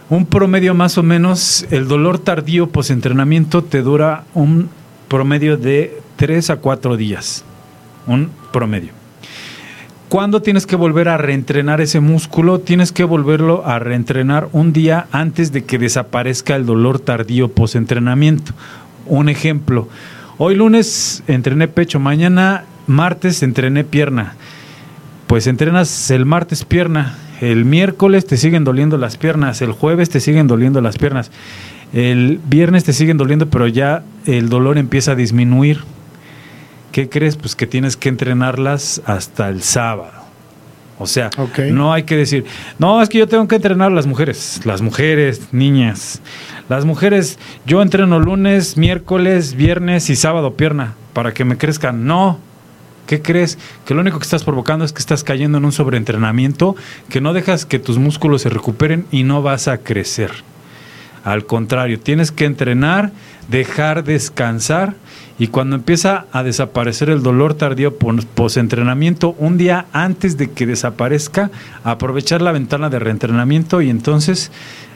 un 0.09 0.25
promedio 0.25 0.73
más 0.73 0.97
o 0.97 1.03
menos, 1.03 1.65
el 1.71 1.87
dolor 1.87 2.19
tardío 2.19 2.67
posentrenamiento 2.67 3.63
te 3.63 3.81
dura 3.81 4.25
un 4.33 4.69
promedio 5.07 5.57
de 5.57 6.01
3 6.17 6.49
a 6.51 6.55
4 6.57 6.97
días. 6.97 7.43
Un 8.07 8.29
promedio. 8.51 8.91
¿Cuándo 10.09 10.41
tienes 10.41 10.67
que 10.67 10.75
volver 10.75 11.09
a 11.09 11.17
reentrenar 11.17 11.81
ese 11.81 11.99
músculo? 11.99 12.59
Tienes 12.59 12.91
que 12.91 13.03
volverlo 13.03 13.65
a 13.65 13.79
reentrenar 13.79 14.47
un 14.51 14.71
día 14.71 15.07
antes 15.11 15.51
de 15.51 15.63
que 15.63 15.79
desaparezca 15.79 16.55
el 16.55 16.67
dolor 16.67 16.99
tardío 16.99 17.47
posentrenamiento. 17.47 18.51
Un 19.07 19.27
ejemplo, 19.27 19.89
hoy 20.37 20.53
lunes 20.53 21.23
entrené 21.27 21.67
pecho, 21.67 21.99
mañana 21.99 22.65
martes 22.85 23.41
entrené 23.41 23.83
pierna. 23.83 24.35
Pues 25.25 25.47
entrenas 25.47 26.11
el 26.11 26.25
martes 26.25 26.63
pierna, 26.63 27.17
el 27.51 27.65
miércoles 27.65 28.25
te 28.25 28.37
siguen 28.37 28.63
doliendo 28.63 28.97
las 28.97 29.17
piernas, 29.17 29.61
el 29.61 29.73
jueves 29.73 30.09
te 30.09 30.19
siguen 30.19 30.47
doliendo 30.47 30.79
las 30.81 30.97
piernas, 30.97 31.29
el 31.91 32.39
viernes 32.45 32.85
te 32.85 32.93
siguen 32.93 33.17
doliendo, 33.17 33.49
pero 33.49 33.67
ya 33.67 34.03
el 34.25 34.49
dolor 34.49 34.77
empieza 34.77 35.11
a 35.11 35.15
disminuir. 35.15 35.81
¿Qué 36.91 37.09
crees? 37.09 37.35
Pues 37.35 37.55
que 37.55 37.67
tienes 37.67 37.97
que 37.97 38.09
entrenarlas 38.09 39.01
hasta 39.05 39.49
el 39.49 39.61
sábado. 39.61 40.23
O 40.99 41.07
sea, 41.07 41.31
no 41.71 41.91
hay 41.91 42.03
que 42.03 42.15
decir, 42.15 42.45
no, 42.79 43.01
es 43.01 43.09
que 43.09 43.17
yo 43.17 43.27
tengo 43.27 43.47
que 43.47 43.55
entrenar 43.55 43.91
a 43.91 43.95
las 43.95 44.05
mujeres, 44.05 44.61
las 44.63 44.81
mujeres, 44.81 45.49
niñas. 45.51 46.21
Las 46.69 46.85
mujeres, 46.85 47.39
yo 47.65 47.81
entreno 47.81 48.19
lunes, 48.19 48.77
miércoles, 48.77 49.55
viernes 49.55 50.09
y 50.09 50.15
sábado 50.15 50.53
pierna 50.53 50.93
para 51.11 51.33
que 51.33 51.43
me 51.43 51.57
crezcan. 51.57 52.05
No, 52.05 52.39
¿Qué 53.07 53.21
crees? 53.21 53.57
Que 53.85 53.93
lo 53.93 54.01
único 54.01 54.19
que 54.19 54.23
estás 54.23 54.43
provocando 54.43 54.85
es 54.85 54.93
que 54.93 54.99
estás 54.99 55.23
cayendo 55.23 55.57
en 55.57 55.65
un 55.65 55.71
sobreentrenamiento, 55.71 56.75
que 57.09 57.21
no 57.21 57.33
dejas 57.33 57.65
que 57.65 57.79
tus 57.79 57.97
músculos 57.97 58.43
se 58.43 58.49
recuperen 58.49 59.05
y 59.11 59.23
no 59.23 59.41
vas 59.41 59.67
a 59.67 59.79
crecer. 59.79 60.31
Al 61.23 61.45
contrario, 61.45 61.99
tienes 61.99 62.31
que 62.31 62.45
entrenar, 62.45 63.11
dejar 63.47 64.03
descansar 64.03 64.95
y 65.39 65.47
cuando 65.47 65.75
empieza 65.77 66.25
a 66.31 66.43
desaparecer 66.43 67.09
el 67.09 67.23
dolor 67.23 67.53
tardío 67.53 67.97
post-entrenamiento, 67.97 69.35
un 69.39 69.57
día 69.57 69.85
antes 69.93 70.37
de 70.37 70.51
que 70.51 70.65
desaparezca, 70.65 71.49
aprovechar 71.83 72.41
la 72.41 72.51
ventana 72.51 72.89
de 72.89 72.99
reentrenamiento 72.99 73.81
y 73.81 73.89
entonces 73.89 74.51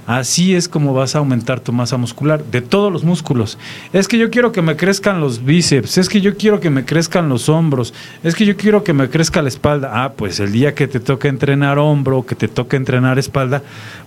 Así 0.08 0.55
es 0.55 0.70
como 0.70 0.93
vas 0.93 1.16
a 1.16 1.20
aumentar 1.20 1.60
tu 1.60 1.74
masa 1.74 1.97
muscular 1.97 2.41
de 2.45 2.62
todos 2.62 2.93
los 2.93 3.03
músculos. 3.03 3.58
Es 3.91 4.08
que 4.08 4.18
yo 4.18 4.30
quiero 4.30 4.53
que 4.53 4.62
me 4.62 4.78
crezcan 4.78 5.20
los 5.20 5.43
bíceps, 5.43 5.97
es 5.97 6.08
que 6.08 6.22
yo 6.22 6.38
quiero 6.38 6.62
que 6.62 6.70
me 6.70 6.86
crezcan 6.86 7.28
los 7.28 7.49
hombros, 7.49 7.93
es 8.24 8.34
que 8.34 8.45
yo 8.45 8.55
quiero 8.55 8.86
que 8.86 8.93
me 8.93 9.10
crezca 9.10 9.41
la 9.41 9.49
espalda. 9.49 10.05
Ah, 10.05 10.14
pues 10.16 10.39
el 10.39 10.53
día 10.53 10.74
que 10.74 10.88
te 10.88 11.01
toque 11.01 11.28
entrenar 11.28 11.78
hombro, 11.78 12.26
que 12.26 12.36
te 12.36 12.47
toque 12.47 12.78
entrenar 12.78 13.20
espalda, 13.20 13.62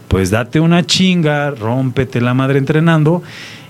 pues 0.08 0.30
date 0.30 0.58
una 0.58 0.86
chinga, 0.86 1.50
rómpete 1.50 2.22
la 2.22 2.32
madre 2.32 2.58
entrenando 2.58 3.22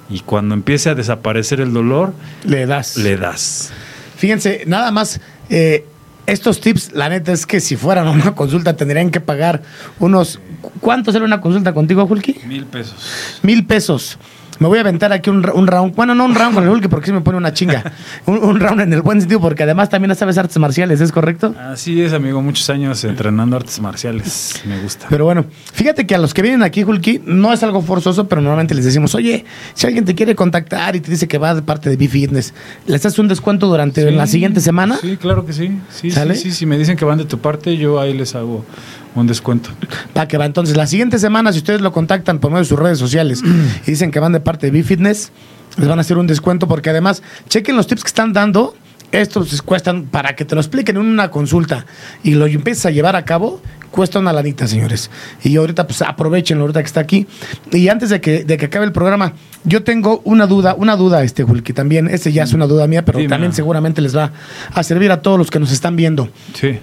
y 0.09 0.20
cuando 0.20 0.55
empiece 0.55 0.89
a 0.89 0.95
desaparecer 0.95 1.61
el 1.61 1.72
dolor, 1.72 2.12
le 2.45 2.64
das. 2.64 2.97
Le 2.97 3.16
das. 3.16 3.72
Fíjense, 4.16 4.62
nada 4.68 4.93
más 4.93 5.20
eh, 5.49 5.85
estos 6.31 6.61
tips, 6.61 6.93
la 6.93 7.09
neta 7.09 7.33
es 7.33 7.47
que 7.47 7.61
si 7.61 7.76
fueran 7.76 8.09
una 8.09 8.35
consulta 8.35 8.76
tendrían 8.76 9.11
que 9.11 9.20
pagar 9.20 9.62
unos... 9.99 10.41
¿Cuánto 10.81 11.12
sale 11.12 11.24
una 11.24 11.41
consulta 11.41 11.72
contigo, 11.72 12.07
Julki? 12.07 12.37
Mil 12.47 12.66
pesos. 12.66 13.41
Mil 13.43 13.66
pesos 13.66 14.18
me 14.61 14.68
voy 14.68 14.76
a 14.76 14.82
aventar 14.82 15.11
aquí 15.12 15.30
un, 15.30 15.42
round. 15.42 15.94
Bueno, 15.96 16.14
no 16.14 16.26
un 16.26 16.34
round 16.34 16.54
con 16.54 16.64
el 16.64 16.70
Hulk 16.70 16.88
porque 16.90 17.06
sí 17.06 17.12
me 17.12 17.22
pone 17.22 17.38
una 17.38 17.52
chinga. 17.52 17.82
Un, 18.26 18.61
round 18.61 18.82
en 18.82 18.92
el 18.92 19.00
buen 19.00 19.18
sentido 19.20 19.40
porque 19.40 19.62
además 19.62 19.88
también 19.88 20.14
sabes 20.14 20.36
artes 20.36 20.58
marciales, 20.58 21.00
¿es 21.00 21.11
correcto? 21.12 21.54
Así 21.58 22.00
es, 22.02 22.12
amigo. 22.12 22.42
Muchos 22.42 22.68
años 22.68 23.02
entrenando 23.04 23.56
artes 23.56 23.80
marciales. 23.80 24.61
Me 24.66 24.78
gusta. 24.82 25.06
Pero 25.08 25.24
bueno, 25.24 25.46
fíjate 25.72 26.06
que 26.06 26.14
a 26.14 26.18
los 26.18 26.34
que 26.34 26.42
vienen 26.42 26.62
aquí, 26.62 26.84
Hulky, 26.84 27.22
no 27.24 27.54
es 27.54 27.62
algo 27.62 27.80
forzoso, 27.80 28.28
pero 28.28 28.42
normalmente 28.42 28.74
les 28.74 28.84
decimos, 28.84 29.14
oye, 29.14 29.46
si 29.72 29.86
alguien 29.86 30.04
te 30.04 30.14
quiere 30.14 30.34
contactar 30.34 30.94
y 30.94 31.00
te 31.00 31.11
dice 31.11 31.26
que 31.26 31.38
va 31.38 31.54
de 31.54 31.62
parte 31.62 31.88
de 31.88 31.96
B-Fitness, 31.96 32.52
¿les 32.86 33.06
haces 33.06 33.18
un 33.18 33.28
descuento 33.28 33.66
durante 33.66 34.11
la 34.11 34.26
siguiente 34.26 34.61
semana? 34.61 34.98
Sí, 35.00 35.16
claro 35.16 35.46
que 35.46 35.54
sí. 35.54 35.78
Sí, 35.90 36.11
sí, 36.11 36.34
sí. 36.34 36.52
Si 36.52 36.66
me 36.66 36.76
dicen 36.76 36.98
que 36.98 37.06
van 37.06 37.16
de 37.16 37.24
tu 37.24 37.38
parte, 37.38 37.78
yo 37.78 37.98
ahí 37.98 38.12
les 38.12 38.34
hago 38.34 38.66
un 39.14 39.26
descuento. 39.26 39.70
para 40.12 40.28
que 40.28 40.38
va. 40.38 40.46
Entonces, 40.46 40.76
la 40.76 40.86
siguiente 40.86 41.18
semana, 41.18 41.52
si 41.52 41.58
ustedes 41.58 41.80
lo 41.80 41.92
contactan 41.92 42.38
por 42.38 42.50
medio 42.50 42.62
de 42.62 42.68
sus 42.68 42.78
redes 42.78 42.98
sociales 42.98 43.42
y 43.86 43.90
dicen 43.90 44.11
que 44.11 44.20
van 44.20 44.32
de 44.32 44.40
parte 44.40 44.66
de 44.66 44.72
B-Fitness, 44.72 45.32
les 45.76 45.88
van 45.88 45.98
a 45.98 46.02
hacer 46.02 46.18
un 46.18 46.26
descuento 46.26 46.68
porque 46.68 46.90
además, 46.90 47.22
chequen 47.48 47.76
los 47.76 47.86
tips 47.86 48.02
que 48.02 48.08
están 48.08 48.32
dando. 48.32 48.74
Estos 49.12 49.61
cuestan 49.62 50.04
para 50.04 50.36
que 50.36 50.44
te 50.44 50.54
lo 50.54 50.61
expliquen 50.61 50.96
en 50.96 51.02
una 51.02 51.32
consulta 51.32 51.84
y 52.22 52.34
lo 52.34 52.46
empieces 52.46 52.86
a 52.86 52.90
llevar 52.90 53.16
a 53.16 53.24
cabo, 53.24 53.61
cuesta 53.90 54.20
una 54.20 54.32
lanita, 54.32 54.68
señores. 54.68 55.11
Y 55.42 55.56
ahorita, 55.56 55.88
pues 55.88 56.00
aprovechenlo 56.02 56.62
ahorita 56.62 56.80
que 56.80 56.86
está 56.86 57.00
aquí. 57.00 57.26
Y 57.72 57.88
antes 57.88 58.11
de 58.11 58.20
que, 58.20 58.44
de 58.44 58.56
que 58.56 58.66
acabe 58.66 58.84
el 58.84 58.92
programa, 58.92 59.32
yo 59.64 59.82
tengo 59.82 60.20
una 60.22 60.46
duda, 60.46 60.74
una 60.78 60.94
duda, 60.94 61.24
este 61.24 61.42
Hulky, 61.42 61.72
también. 61.72 62.06
Este 62.06 62.30
ya 62.30 62.44
es 62.44 62.52
una 62.52 62.68
duda 62.68 62.86
mía, 62.86 63.04
pero 63.04 63.18
también 63.26 63.52
seguramente 63.52 64.00
les 64.00 64.16
va 64.16 64.30
a 64.72 64.82
servir 64.84 65.11
a 65.11 65.22
todos 65.22 65.38
los 65.38 65.50
que 65.50 65.58
nos 65.58 65.72
están 65.72 65.96
viendo. 65.96 66.28
Sí. 66.54 66.78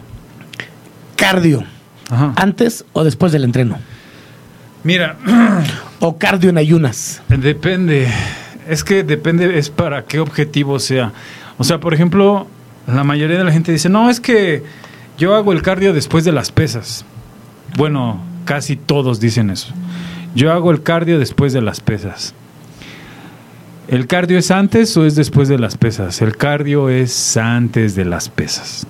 Cardio 1.16 1.64
¿Antes 2.36 2.86
o 2.94 3.04
después 3.04 3.32
del 3.32 3.44
entreno? 3.44 3.78
Mira. 4.84 5.18
¿O 6.00 6.18
cardio 6.18 6.50
en 6.52 6.58
ayunas? 6.58 7.22
Depende. 7.28 8.08
Es 8.68 8.84
que 8.84 9.04
depende, 9.04 9.58
es 9.58 9.70
para 9.70 10.06
qué 10.06 10.20
objetivo 10.20 10.80
sea. 10.80 11.12
O 11.58 11.64
sea, 11.64 11.80
por 11.80 11.94
ejemplo, 11.94 12.48
la 12.86 13.04
mayoría 13.04 13.38
de 13.38 13.44
la 13.44 13.52
gente 13.52 13.72
dice, 13.72 13.90
no, 13.90 14.10
es 14.10 14.20
que 14.20 14.64
yo 15.18 15.36
hago 15.36 15.54
el 15.54 15.62
cardio 15.62 15.94
después 15.94 16.24
de 16.24 16.32
las 16.32 16.52
pesas. 16.52 17.04
Bueno, 17.76 18.22
casi 18.46 18.76
todos 18.76 19.20
dicen 19.20 19.50
eso. 19.50 19.74
Yo 20.36 20.52
hago 20.52 20.72
el 20.72 20.84
cardio 20.84 21.18
después 21.18 21.52
de 21.54 21.62
las 21.62 21.80
pesas. 21.80 22.36
¿El 23.88 24.06
cardio 24.06 24.38
es 24.38 24.52
antes 24.52 24.96
o 24.98 25.06
es 25.06 25.16
después 25.16 25.48
de 25.48 25.58
las 25.58 25.78
pesas? 25.78 26.22
El 26.22 26.38
cardio 26.38 26.90
es 26.90 27.38
antes 27.38 27.96
de 27.96 28.06
las 28.06 28.30
pesas. 28.30 28.86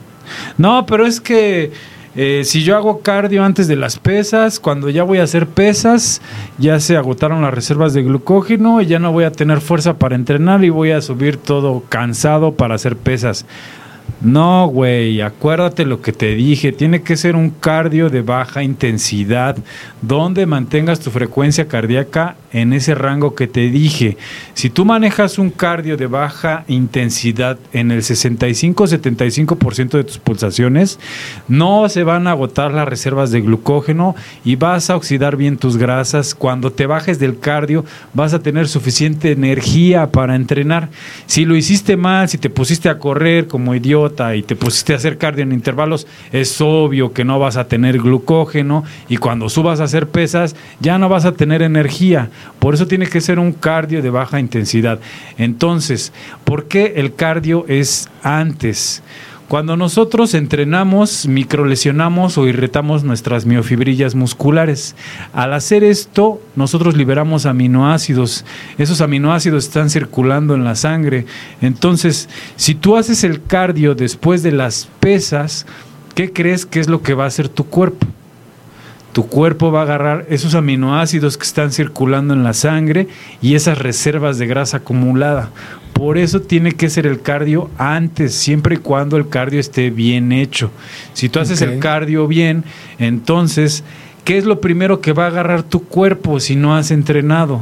No, 0.57 0.86
pero 0.86 1.05
es 1.05 1.22
que 1.22 1.72
eh, 2.20 2.41
si 2.45 2.63
yo 2.63 2.76
hago 2.76 3.01
cardio 3.01 3.43
antes 3.43 3.68
de 3.68 3.76
las 3.76 3.99
pesas, 3.99 4.59
cuando 4.59 4.89
ya 4.89 5.03
voy 5.03 5.20
a 5.20 5.24
hacer 5.24 5.45
pesas, 5.45 6.20
ya 6.57 6.80
se 6.80 6.97
agotaron 6.97 7.43
las 7.43 7.53
reservas 7.53 7.93
de 7.93 8.01
glucógeno 8.01 8.82
y 8.82 8.88
ya 8.88 8.97
no 8.97 9.11
voy 9.11 9.24
a 9.24 9.32
tener 9.32 9.61
fuerza 9.61 9.99
para 9.99 10.15
entrenar 10.15 10.63
y 10.63 10.72
voy 10.72 10.89
a 10.89 11.01
subir 11.01 11.38
todo 11.38 11.84
cansado 11.88 12.53
para 12.53 12.74
hacer 12.74 12.97
pesas. 12.97 13.45
No, 14.20 14.68
güey, 14.68 15.22
acuérdate 15.22 15.86
lo 15.86 16.01
que 16.01 16.11
te 16.11 16.34
dije, 16.34 16.72
tiene 16.72 17.03
que 17.03 17.15
ser 17.15 17.36
un 17.36 17.51
cardio 17.51 18.09
de 18.09 18.24
baja 18.24 18.63
intensidad, 18.63 19.55
donde 20.01 20.47
mantengas 20.47 20.99
tu 20.99 21.11
frecuencia 21.11 21.68
cardíaca 21.68 22.36
en 22.51 22.74
ese 22.74 22.95
rango 22.95 23.36
que 23.36 23.45
te 23.45 23.70
dije. 23.70 24.18
Si 24.55 24.72
tú 24.72 24.86
manejas 24.86 25.38
un 25.38 25.51
cardio 25.51 25.97
de 25.97 26.07
baja 26.07 26.63
intensidad 26.68 27.59
en 27.74 27.91
el 27.91 28.01
65-75% 28.01 29.89
de 29.91 30.03
tus 30.03 30.18
pulsaciones, 30.18 30.99
no 31.47 31.88
se 31.88 32.03
van 32.03 32.26
a 32.26 32.32
agotar 32.32 32.74
las 32.74 32.88
reservas 32.88 33.30
de 33.30 33.41
glucógeno 33.41 34.15
y 34.43 34.55
vas 34.55 34.89
a 34.89 34.95
oxidar 34.95 35.36
bien 35.36 35.57
tus 35.57 35.78
grasas. 35.78 36.34
Cuando 36.34 36.72
te 36.72 36.88
bajes 36.88 37.20
del 37.20 37.38
cardio, 37.38 37.86
vas 38.15 38.34
a 38.34 38.39
tener 38.39 38.68
suficiente 38.68 39.32
energía 39.32 40.11
para 40.11 40.36
entrenar. 40.36 40.89
Si 41.28 41.45
lo 41.45 41.55
hiciste 41.55 41.97
mal, 41.97 42.30
si 42.30 42.39
te 42.39 42.49
pusiste 42.49 42.89
a 42.89 42.97
correr 42.97 43.45
como 43.47 43.76
idiota, 43.76 44.07
y 44.36 44.43
te 44.43 44.55
pusiste 44.55 44.93
a 44.93 44.97
hacer 44.97 45.18
cardio 45.18 45.43
en 45.43 45.51
intervalos, 45.51 46.08
es 46.32 46.60
obvio 46.62 47.14
que 47.14 47.26
no 47.26 47.39
vas 47.39 47.58
a 47.58 47.68
tener 47.68 47.99
glucógeno 47.99 48.84
y 49.10 49.18
cuando 49.18 49.49
subas 49.49 49.80
a 49.80 49.86
hacer 49.86 50.08
pesas 50.08 50.55
ya 50.80 50.97
no 50.97 51.10
vas 51.10 51.26
a 51.26 51.34
tener 51.34 51.62
energía. 51.62 52.30
Por 52.60 52.74
eso 52.74 52.88
tiene 52.88 53.08
que 53.08 53.22
ser 53.22 53.39
un 53.39 53.53
cardio 53.53 54.01
de 54.01 54.10
baja 54.10 54.39
intensidad. 54.39 54.99
Entonces, 55.38 56.14
¿por 56.43 56.68
qué 56.68 56.93
el 56.97 57.16
cardio 57.16 57.66
es 57.68 58.10
antes? 58.24 59.03
Cuando 59.48 59.78
nosotros 59.78 60.34
entrenamos, 60.34 61.26
microlesionamos 61.26 62.38
o 62.38 62.48
irritamos 62.48 63.06
nuestras 63.06 63.45
miofibrillas 63.45 64.14
musculares. 64.14 64.93
Al 65.32 65.54
hacer 65.54 65.86
esto, 65.86 66.41
nosotros 66.58 66.98
liberamos 66.98 67.45
aminoácidos. 67.45 68.43
Esos 68.78 69.00
aminoácidos 69.00 69.64
están 69.64 69.89
circulando 69.89 70.54
en 70.54 70.66
la 70.66 70.76
sangre. 70.76 71.26
Entonces, 71.62 72.28
si 72.58 72.76
tú 72.76 72.98
haces 72.98 73.24
el 73.24 73.41
cardio 73.41 73.95
después 73.95 74.43
de 74.43 74.52
las 74.52 74.89
pesas, 75.00 75.66
¿qué 76.14 76.34
crees 76.34 76.66
que 76.66 76.82
es 76.82 76.89
lo 76.89 77.02
que 77.02 77.14
va 77.14 77.24
a 77.24 77.28
hacer 77.28 77.48
tu 77.48 77.64
cuerpo? 77.64 78.06
tu 79.18 79.26
cuerpo 79.26 79.72
va 79.72 79.80
a 79.80 79.82
agarrar 79.82 80.28
esos 80.30 80.54
aminoácidos 80.54 81.38
que 81.38 81.43
están 81.43 81.72
circulando 81.72 82.36
en 82.36 82.43
la 82.43 82.54
sangre 82.54 83.08
y 83.41 83.56
esas 83.56 83.80
reservas 83.80 84.38
de 84.38 84.45
grasa 84.45 84.78
acumulada. 84.78 85.50
Por 85.98 86.20
eso 86.20 86.41
tiene 86.41 86.74
que 86.74 86.91
ser 86.91 87.08
el 87.08 87.24
cardio 87.24 87.72
antes, 87.80 88.36
siempre 88.36 88.76
y 88.76 88.78
cuando 88.78 89.18
el 89.18 89.30
cardio 89.30 89.60
esté 89.60 89.89
bien 89.89 90.32
hecho. 90.32 90.70
Si 91.14 91.28
tú 91.28 91.39
haces 91.39 91.62
el 91.64 91.80
cardio 91.80 92.28
bien, 92.28 92.64
entonces, 93.00 93.84
¿qué 94.24 94.38
es 94.38 94.45
lo 94.45 94.62
primero 94.62 95.02
que 95.02 95.14
va 95.14 95.24
a 95.24 95.30
agarrar 95.30 95.64
tu 95.64 95.86
cuerpo 95.86 96.39
si 96.39 96.56
no 96.56 96.76
has 96.76 96.91
entrenado? 96.91 97.62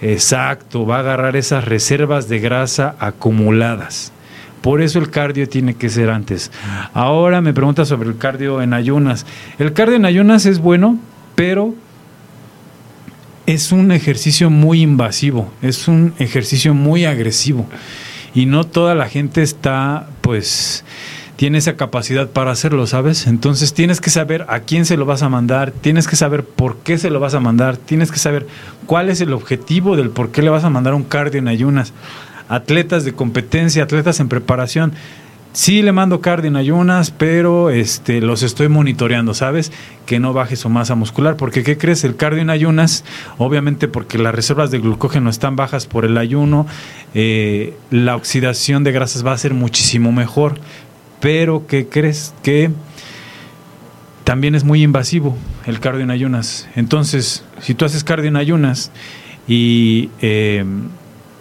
Exacto, 0.00 0.84
va 0.84 0.96
a 0.96 1.00
agarrar 1.00 1.36
esas 1.36 1.64
reservas 1.64 2.28
de 2.28 2.40
grasa 2.40 2.96
acumuladas. 2.98 4.12
Por 4.60 4.82
eso 4.82 4.98
el 4.98 5.10
cardio 5.10 5.48
tiene 5.48 5.74
que 5.74 5.88
ser 5.88 6.10
antes. 6.10 6.50
Ahora 6.94 7.40
me 7.40 7.54
pregunta 7.54 7.84
sobre 7.84 8.08
el 8.08 8.18
cardio 8.18 8.60
en 8.60 8.74
ayunas. 8.74 9.24
El 9.60 9.72
cardio 9.72 9.94
en 9.94 10.04
ayunas 10.04 10.46
es 10.46 10.58
bueno, 10.58 10.98
pero 11.36 11.74
es 13.46 13.72
un 13.72 13.92
ejercicio 13.92 14.50
muy 14.50 14.82
invasivo, 14.82 15.52
es 15.62 15.88
un 15.88 16.14
ejercicio 16.18 16.74
muy 16.74 17.04
agresivo 17.04 17.66
y 18.34 18.46
no 18.46 18.64
toda 18.64 18.94
la 18.94 19.08
gente 19.08 19.42
está, 19.42 20.08
pues, 20.20 20.84
tiene 21.36 21.58
esa 21.58 21.76
capacidad 21.76 22.28
para 22.30 22.52
hacerlo, 22.52 22.86
¿sabes? 22.86 23.26
Entonces 23.26 23.74
tienes 23.74 24.00
que 24.00 24.10
saber 24.10 24.46
a 24.48 24.60
quién 24.60 24.84
se 24.86 24.96
lo 24.96 25.06
vas 25.06 25.22
a 25.22 25.28
mandar, 25.28 25.72
tienes 25.72 26.06
que 26.06 26.16
saber 26.16 26.44
por 26.44 26.78
qué 26.78 26.98
se 26.98 27.10
lo 27.10 27.20
vas 27.20 27.34
a 27.34 27.40
mandar, 27.40 27.76
tienes 27.76 28.12
que 28.12 28.18
saber 28.18 28.46
cuál 28.86 29.10
es 29.10 29.20
el 29.20 29.32
objetivo 29.32 29.96
del 29.96 30.10
por 30.10 30.30
qué 30.30 30.42
le 30.42 30.50
vas 30.50 30.64
a 30.64 30.70
mandar 30.70 30.94
un 30.94 31.02
cardio 31.02 31.40
en 31.40 31.48
ayunas. 31.48 31.92
Atletas 32.48 33.04
de 33.04 33.14
competencia, 33.14 33.82
atletas 33.82 34.20
en 34.20 34.28
preparación, 34.28 34.92
Sí 35.52 35.82
le 35.82 35.92
mando 35.92 36.22
cardio 36.22 36.48
en 36.48 36.56
ayunas, 36.56 37.10
pero 37.10 37.68
este, 37.68 38.22
los 38.22 38.42
estoy 38.42 38.68
monitoreando, 38.68 39.34
¿sabes? 39.34 39.70
Que 40.06 40.18
no 40.18 40.32
baje 40.32 40.56
su 40.56 40.70
masa 40.70 40.94
muscular, 40.94 41.36
porque 41.36 41.62
¿qué 41.62 41.76
crees? 41.76 42.04
El 42.04 42.16
cardio 42.16 42.40
en 42.40 42.48
ayunas, 42.48 43.04
obviamente 43.36 43.86
porque 43.86 44.16
las 44.16 44.34
reservas 44.34 44.70
de 44.70 44.78
glucógeno 44.78 45.28
están 45.28 45.54
bajas 45.54 45.86
por 45.86 46.06
el 46.06 46.16
ayuno, 46.16 46.66
eh, 47.12 47.76
la 47.90 48.16
oxidación 48.16 48.82
de 48.82 48.92
grasas 48.92 49.26
va 49.26 49.32
a 49.32 49.38
ser 49.38 49.52
muchísimo 49.52 50.10
mejor, 50.10 50.54
pero 51.20 51.66
¿qué 51.66 51.86
crees? 51.86 52.34
Que 52.42 52.70
también 54.24 54.54
es 54.54 54.64
muy 54.64 54.82
invasivo 54.82 55.36
el 55.66 55.80
cardio 55.80 56.00
en 56.00 56.10
ayunas. 56.10 56.66
Entonces, 56.76 57.44
si 57.60 57.74
tú 57.74 57.84
haces 57.84 58.04
cardio 58.04 58.28
en 58.28 58.36
ayunas 58.36 58.90
y... 59.46 60.08
Eh, 60.22 60.64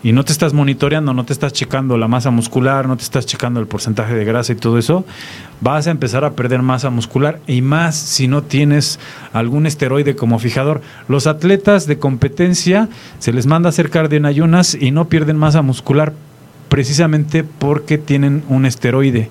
y 0.04 0.12
no 0.14 0.24
te 0.26 0.32
estás 0.32 0.54
monitoreando, 0.54 1.14
no 1.14 1.26
te 1.26 1.34
estás 1.34 1.54
checando 1.54 1.97
la 1.97 2.08
masa 2.08 2.32
muscular, 2.32 2.88
no 2.88 2.97
te 2.97 3.04
estás 3.04 3.26
checando 3.26 3.60
el 3.60 3.68
porcentaje 3.68 4.16
de 4.16 4.26
grasa 4.26 4.54
y 4.54 4.56
todo 4.56 4.78
eso, 4.78 5.06
vas 5.62 5.88
a 5.88 5.91
empezar 5.91 6.26
a 6.26 6.32
perder 6.32 6.62
masa 6.62 6.89
muscular 6.89 7.39
y 7.47 7.62
más 7.62 7.95
si 7.95 8.28
no 8.28 8.43
tienes 8.43 8.99
algún 9.34 9.66
esteroide 9.66 10.16
como 10.16 10.39
fijador. 10.39 10.82
Los 11.08 11.28
atletas 11.28 11.88
de 11.88 11.99
competencia 11.99 12.89
se 13.20 13.34
les 13.34 13.45
manda 13.45 13.70
a 13.70 13.72
hacer 13.72 13.89
cardio 13.89 14.18
en 14.18 14.26
ayunas 14.26 14.76
y 14.76 14.91
no 14.91 15.08
pierden 15.08 15.38
masa 15.38 15.62
muscular 15.62 16.14
precisamente 16.70 17.43
porque 17.43 17.97
tienen 17.97 18.43
un 18.47 18.66
esteroide 18.66 19.30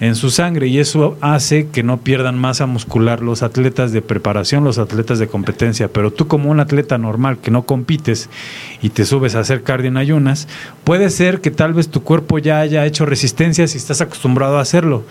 en 0.00 0.14
su 0.14 0.30
sangre 0.30 0.68
y 0.68 0.78
eso 0.78 1.16
hace 1.20 1.68
que 1.68 1.82
no 1.82 1.98
pierdan 1.98 2.38
masa 2.38 2.66
muscular 2.66 3.20
los 3.20 3.42
atletas 3.42 3.92
de 3.92 4.02
preparación, 4.02 4.64
los 4.64 4.78
atletas 4.78 5.18
de 5.18 5.28
competencia. 5.28 5.88
Pero 5.88 6.12
tú 6.12 6.28
como 6.28 6.50
un 6.50 6.60
atleta 6.60 6.98
normal 6.98 7.38
que 7.38 7.50
no 7.50 7.62
compites 7.62 8.28
y 8.80 8.90
te 8.90 9.04
subes 9.04 9.34
a 9.34 9.40
hacer 9.40 9.62
cardio 9.62 9.88
en 9.88 9.96
ayunas, 9.96 10.48
puede 10.84 11.10
ser 11.10 11.40
que 11.40 11.50
tal 11.50 11.74
vez 11.74 11.88
tu 11.88 12.02
cuerpo 12.02 12.38
ya 12.38 12.60
haya 12.60 12.86
hecho 12.86 13.06
resistencia 13.06 13.66
si 13.66 13.78
estás 13.78 14.00
acostumbrado 14.00 14.58
a 14.58 14.62
hacerlo 14.62 15.04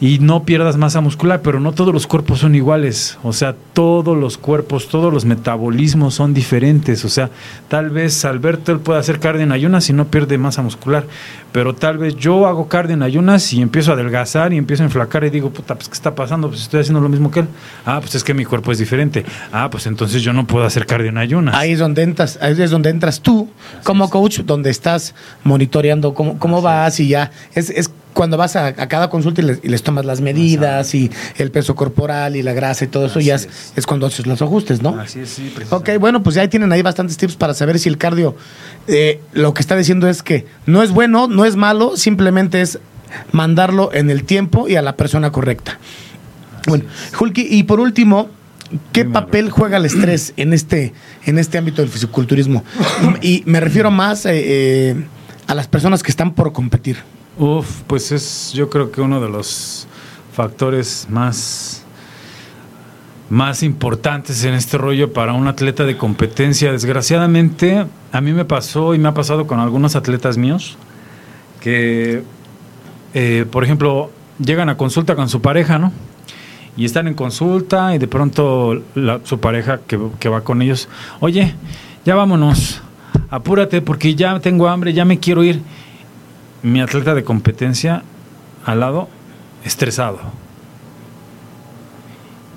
y 0.00 0.18
no 0.18 0.44
pierdas 0.44 0.76
masa 0.76 1.00
muscular, 1.00 1.40
pero 1.42 1.60
no 1.60 1.72
todos 1.72 1.92
los 1.92 2.06
cuerpos 2.06 2.40
son 2.40 2.54
iguales, 2.54 3.18
o 3.22 3.32
sea, 3.32 3.54
todos 3.72 4.16
los 4.16 4.36
cuerpos, 4.38 4.88
todos 4.88 5.12
los 5.12 5.24
metabolismos 5.24 6.14
son 6.14 6.34
diferentes, 6.34 7.04
o 7.04 7.08
sea, 7.08 7.30
tal 7.68 7.90
vez 7.90 8.24
Alberto 8.24 8.72
él 8.72 8.80
puede 8.80 8.98
hacer 8.98 9.20
cardio 9.20 9.42
en 9.42 9.52
ayunas 9.52 9.88
y 9.88 9.92
no 9.92 10.06
pierde 10.06 10.38
masa 10.38 10.62
muscular, 10.62 11.06
pero 11.52 11.74
tal 11.74 11.96
vez 11.96 12.16
yo 12.16 12.46
hago 12.46 12.68
cardio 12.68 12.94
en 12.94 13.02
ayunas 13.02 13.52
y 13.54 13.62
empiezo 13.62 13.90
a 13.90 13.94
adelgazar 13.94 14.52
y 14.52 14.58
empiezo 14.58 14.82
a 14.82 14.86
enflacar 14.86 15.24
y 15.24 15.30
digo, 15.30 15.50
puta, 15.50 15.74
pues 15.74 15.88
¿qué 15.88 15.94
está 15.94 16.14
pasando? 16.14 16.48
Pues 16.48 16.60
estoy 16.60 16.80
haciendo 16.80 17.00
lo 17.00 17.08
mismo 17.08 17.30
que 17.30 17.40
él. 17.40 17.46
Ah, 17.86 17.98
pues 18.00 18.14
es 18.14 18.24
que 18.24 18.34
mi 18.34 18.44
cuerpo 18.44 18.72
es 18.72 18.78
diferente. 18.78 19.24
Ah, 19.52 19.70
pues 19.70 19.86
entonces 19.86 20.22
yo 20.22 20.34
no 20.34 20.46
puedo 20.46 20.66
hacer 20.66 20.84
cardio 20.84 21.08
en 21.08 21.16
ayunas. 21.16 21.54
Ahí 21.54 21.72
es 21.72 21.78
donde 21.78 22.02
entras, 22.02 22.38
ahí 22.42 22.60
es 22.60 22.70
donde 22.70 22.90
entras 22.90 23.22
tú 23.22 23.48
como 23.84 24.10
coach, 24.10 24.40
donde 24.40 24.68
estás 24.68 25.14
monitoreando 25.44 26.12
cómo, 26.12 26.38
cómo 26.38 26.60
vas 26.60 27.00
y 27.00 27.08
ya 27.08 27.30
es, 27.54 27.70
es 27.70 27.90
cuando 28.16 28.38
vas 28.38 28.56
a, 28.56 28.72
cada 28.72 29.10
consulta 29.10 29.42
y 29.42 29.68
les, 29.68 29.82
tomas 29.82 30.06
las 30.06 30.22
medidas 30.22 30.94
y 30.94 31.10
el 31.36 31.50
peso 31.50 31.74
corporal 31.74 32.34
y 32.34 32.42
la 32.42 32.54
grasa 32.54 32.86
y 32.86 32.88
todo 32.88 33.06
eso, 33.06 33.20
ya 33.20 33.34
es, 33.34 33.86
cuando 33.86 34.06
haces 34.06 34.26
los 34.26 34.40
ajustes, 34.40 34.80
¿no? 34.80 34.98
Así 34.98 35.20
es, 35.20 35.28
sí, 35.28 35.52
Ok, 35.68 35.90
bueno, 36.00 36.22
pues 36.22 36.34
ya 36.34 36.48
tienen 36.48 36.72
ahí 36.72 36.80
bastantes 36.80 37.18
tips 37.18 37.36
para 37.36 37.52
saber 37.52 37.78
si 37.78 37.90
el 37.90 37.98
cardio 37.98 38.34
eh, 38.88 39.20
lo 39.34 39.52
que 39.52 39.60
está 39.60 39.76
diciendo 39.76 40.08
es 40.08 40.22
que 40.22 40.46
no 40.64 40.82
es 40.82 40.92
bueno, 40.92 41.28
no 41.28 41.44
es 41.44 41.56
malo, 41.56 41.98
simplemente 41.98 42.62
es 42.62 42.78
mandarlo 43.32 43.90
en 43.92 44.08
el 44.08 44.24
tiempo 44.24 44.66
y 44.66 44.76
a 44.76 44.82
la 44.82 44.96
persona 44.96 45.30
correcta. 45.30 45.78
bueno, 46.66 46.84
Hulky, 47.20 47.46
y 47.50 47.64
por 47.64 47.80
último, 47.80 48.30
¿Qué 48.92 49.04
papel 49.04 49.50
juega 49.50 49.76
el 49.76 49.84
estrés 49.84 50.32
en 50.36 50.52
este, 50.52 50.92
en 51.24 51.38
este 51.38 51.56
ámbito 51.56 51.82
del 51.82 51.88
fisiculturismo? 51.88 52.64
Y 53.22 53.44
me 53.46 53.60
refiero 53.60 53.92
más 53.92 54.26
eh, 54.26 54.32
eh, 54.34 55.04
a 55.46 55.54
las 55.54 55.68
personas 55.68 56.02
que 56.02 56.10
están 56.10 56.34
por 56.34 56.52
competir. 56.52 56.96
Uf, 57.38 57.82
pues 57.86 58.12
es 58.12 58.52
yo 58.54 58.70
creo 58.70 58.90
que 58.90 59.02
uno 59.02 59.20
de 59.20 59.28
los 59.28 59.86
factores 60.32 61.06
más 61.10 61.84
más 63.28 63.62
importantes 63.62 64.44
en 64.44 64.54
este 64.54 64.78
rollo 64.78 65.12
para 65.12 65.34
un 65.34 65.46
atleta 65.46 65.84
de 65.84 65.98
competencia. 65.98 66.72
Desgraciadamente, 66.72 67.84
a 68.12 68.20
mí 68.22 68.32
me 68.32 68.44
pasó 68.44 68.94
y 68.94 68.98
me 68.98 69.08
ha 69.08 69.14
pasado 69.14 69.46
con 69.46 69.60
algunos 69.60 69.96
atletas 69.96 70.38
míos 70.38 70.78
que, 71.60 72.22
eh, 73.12 73.44
por 73.50 73.64
ejemplo, 73.64 74.10
llegan 74.38 74.68
a 74.68 74.76
consulta 74.76 75.14
con 75.14 75.28
su 75.28 75.42
pareja, 75.42 75.78
¿no? 75.78 75.92
Y 76.76 76.84
están 76.86 77.06
en 77.08 77.14
consulta 77.14 77.94
y 77.94 77.98
de 77.98 78.06
pronto 78.06 78.80
su 79.24 79.40
pareja 79.40 79.80
que, 79.86 79.98
que 80.20 80.28
va 80.28 80.42
con 80.42 80.62
ellos, 80.62 80.88
oye, 81.20 81.54
ya 82.04 82.14
vámonos, 82.14 82.80
apúrate 83.28 83.82
porque 83.82 84.14
ya 84.14 84.38
tengo 84.40 84.68
hambre, 84.68 84.92
ya 84.92 85.04
me 85.04 85.18
quiero 85.18 85.42
ir 85.42 85.60
mi 86.62 86.80
atleta 86.80 87.14
de 87.14 87.24
competencia 87.24 88.02
al 88.64 88.80
lado 88.80 89.08
estresado. 89.64 90.18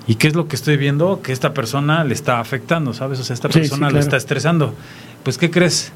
¿Y 0.06 0.16
qué 0.16 0.28
es 0.28 0.34
lo 0.34 0.48
que 0.48 0.56
estoy 0.56 0.76
viendo? 0.76 1.22
Que 1.22 1.32
esta 1.32 1.54
persona 1.54 2.02
le 2.04 2.14
está 2.14 2.40
afectando, 2.40 2.92
¿sabes? 2.92 3.20
O 3.20 3.24
sea, 3.24 3.34
esta 3.34 3.48
persona 3.48 3.90
le 3.90 4.00
está 4.00 4.16
estresando. 4.16 4.74
Pues, 5.22 5.38
¿qué 5.38 5.50
crees? 5.50 5.92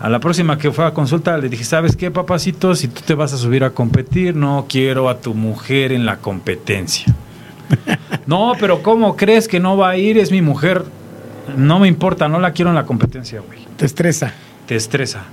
A 0.00 0.10
la 0.10 0.20
próxima 0.20 0.58
que 0.58 0.70
fue 0.70 0.84
a 0.84 0.92
consulta 0.92 1.38
le 1.38 1.48
dije, 1.48 1.64
¿sabes 1.64 1.96
qué, 1.96 2.10
papacito? 2.10 2.74
Si 2.74 2.88
tú 2.88 3.00
te 3.00 3.14
vas 3.14 3.32
a 3.32 3.38
subir 3.38 3.64
a 3.64 3.70
competir, 3.70 4.36
no 4.36 4.66
quiero 4.68 5.08
a 5.08 5.20
tu 5.20 5.32
mujer 5.32 5.92
en 5.92 6.04
la 6.04 6.18
competencia. 6.18 7.14
no, 8.26 8.52
pero 8.60 8.82
¿cómo 8.82 9.16
crees 9.16 9.48
que 9.48 9.60
no 9.60 9.78
va 9.78 9.90
a 9.90 9.96
ir? 9.96 10.18
Es 10.18 10.30
mi 10.30 10.42
mujer. 10.42 10.84
No 11.56 11.78
me 11.78 11.88
importa, 11.88 12.28
no 12.28 12.38
la 12.38 12.52
quiero 12.52 12.70
en 12.70 12.74
la 12.74 12.84
competencia, 12.84 13.40
güey. 13.40 13.60
Te 13.78 13.86
estresa. 13.86 14.34
Te 14.66 14.76
estresa. 14.76 15.24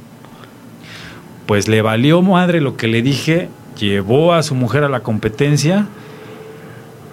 Pues 1.46 1.68
le 1.68 1.82
valió 1.82 2.22
madre 2.22 2.62
lo 2.62 2.78
que 2.78 2.88
le 2.88 3.02
dije, 3.02 3.50
llevó 3.78 4.34
a 4.34 4.44
su 4.44 4.56
mujer 4.56 4.84
a 4.84 4.90
la 4.90 5.02
competencia 5.02 5.88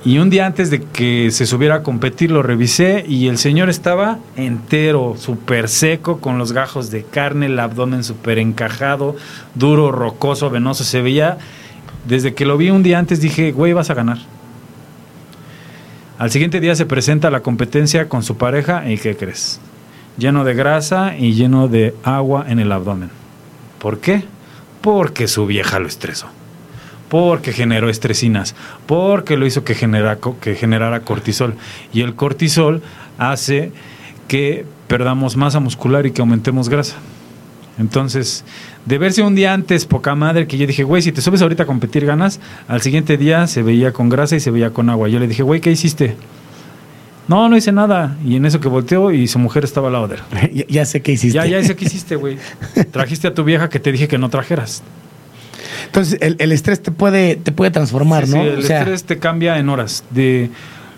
y 0.03 0.17
un 0.17 0.31
día 0.31 0.47
antes 0.47 0.71
de 0.71 0.81
que 0.81 1.31
se 1.31 1.45
subiera 1.45 1.77
a 1.77 1.83
competir 1.83 2.31
lo 2.31 2.43
revisé 2.43 3.05
y 3.07 3.29
el 3.29 3.37
señor 3.37 3.69
estaba 3.69 4.19
entero, 4.35 5.15
súper 5.19 5.69
seco, 5.69 6.21
con 6.21 6.39
los 6.39 6.53
gajos 6.53 6.91
de 6.91 7.03
carne, 7.03 7.47
el 7.47 7.59
abdomen 7.59 8.03
súper 8.03 8.39
encajado, 8.39 9.17
duro, 9.55 9.93
rocoso, 9.93 10.49
venoso, 10.49 10.85
se 10.85 11.03
veía. 11.03 11.37
Desde 12.09 12.33
que 12.33 12.47
lo 12.47 12.57
vi 12.57 12.71
un 12.71 12.83
día 12.83 12.99
antes 12.99 13.21
dije, 13.21 13.53
güey, 13.53 13.75
vas 13.75 13.91
a 13.91 13.95
ganar. 13.95 14.17
Al 16.19 16.31
siguiente 16.31 16.61
día 16.61 16.75
se 16.75 16.87
presenta 16.87 17.29
a 17.29 17.31
la 17.31 17.41
competencia 17.41 18.09
con 18.09 18.23
su 18.23 18.39
pareja 18.39 18.91
y 18.91 18.97
¿qué 18.97 19.17
crees? 19.17 19.61
Lleno 20.17 20.45
de 20.45 20.55
grasa 20.55 21.15
y 21.19 21.35
lleno 21.35 21.69
de 21.69 21.95
agua 22.05 22.47
en 22.49 22.59
el 22.59 22.73
abdomen. 22.73 23.20
¿Por 23.81 23.99
qué? 23.99 24.25
Porque 24.81 25.27
su 25.27 25.47
vieja 25.47 25.79
lo 25.81 25.89
estresó. 25.89 26.29
Porque 27.09 27.53
generó 27.53 27.89
estresinas. 27.89 28.55
Porque 28.87 29.37
lo 29.37 29.47
hizo 29.47 29.65
que, 29.65 29.75
que 29.75 30.55
generara 30.55 31.01
cortisol. 31.01 31.55
Y 31.93 32.03
el 32.03 32.15
cortisol 32.15 32.83
hace 33.19 33.73
que 34.29 34.65
perdamos 34.87 35.37
masa 35.37 35.59
muscular 35.59 36.07
y 36.07 36.13
que 36.13 36.21
aumentemos 36.21 36.69
grasa. 36.69 36.97
Entonces, 37.79 38.45
de 38.85 38.99
verse 38.99 39.23
un 39.23 39.35
día 39.35 39.55
antes, 39.55 39.87
poca 39.87 40.15
madre, 40.15 40.47
que 40.47 40.59
yo 40.59 40.67
dije, 40.67 40.85
güey, 40.85 41.01
si 41.01 41.13
te 41.13 41.23
subes 41.23 41.41
ahorita 41.41 41.63
a 41.63 41.67
competir 41.67 42.05
ganas, 42.05 42.39
al 42.69 42.83
siguiente 42.83 43.17
día 43.17 43.47
se 43.47 43.63
veía 43.63 43.93
con 43.93 44.11
grasa 44.11 44.37
y 44.37 44.41
se 44.41 44.51
veía 44.51 44.71
con 44.71 44.91
agua. 44.91 45.09
Yo 45.09 45.19
le 45.19 45.27
dije, 45.27 45.43
güey, 45.43 45.61
¿qué 45.61 45.71
hiciste? 45.71 46.17
No, 47.31 47.49
no 47.49 47.57
hice 47.57 47.71
nada. 47.71 48.17
Y 48.25 48.35
en 48.35 48.45
eso 48.45 48.59
que 48.59 48.67
volteó 48.67 49.13
y 49.13 49.29
su 49.29 49.39
mujer 49.39 49.63
estaba 49.63 49.87
al 49.87 49.93
lado 49.93 50.09
de 50.09 50.17
él. 50.17 50.67
ya, 50.69 50.85
sé 50.85 51.01
qué 51.01 51.13
hiciste. 51.13 51.37
Ya, 51.37 51.47
ya 51.47 51.63
sé 51.63 51.77
qué 51.77 51.85
hiciste, 51.85 52.17
güey. 52.17 52.39
Trajiste 52.91 53.29
a 53.29 53.35
tu 53.35 53.45
vieja 53.45 53.69
que 53.69 53.79
te 53.79 53.93
dije 53.93 54.09
que 54.09 54.19
no 54.19 54.31
trajeras. 54.31 54.83
Entonces, 55.87 56.19
el, 56.21 56.51
estrés 56.51 56.83
te 56.83 56.91
puede, 56.91 57.37
te 57.37 57.53
puede 57.53 57.71
transformar, 57.71 58.27
¿no? 58.27 58.43
Sí, 58.43 58.49
el 58.49 58.59
estrés 58.59 59.05
te 59.05 59.21
cambia 59.21 59.59
en 59.59 59.69
horas. 59.69 60.03
De 60.11 60.51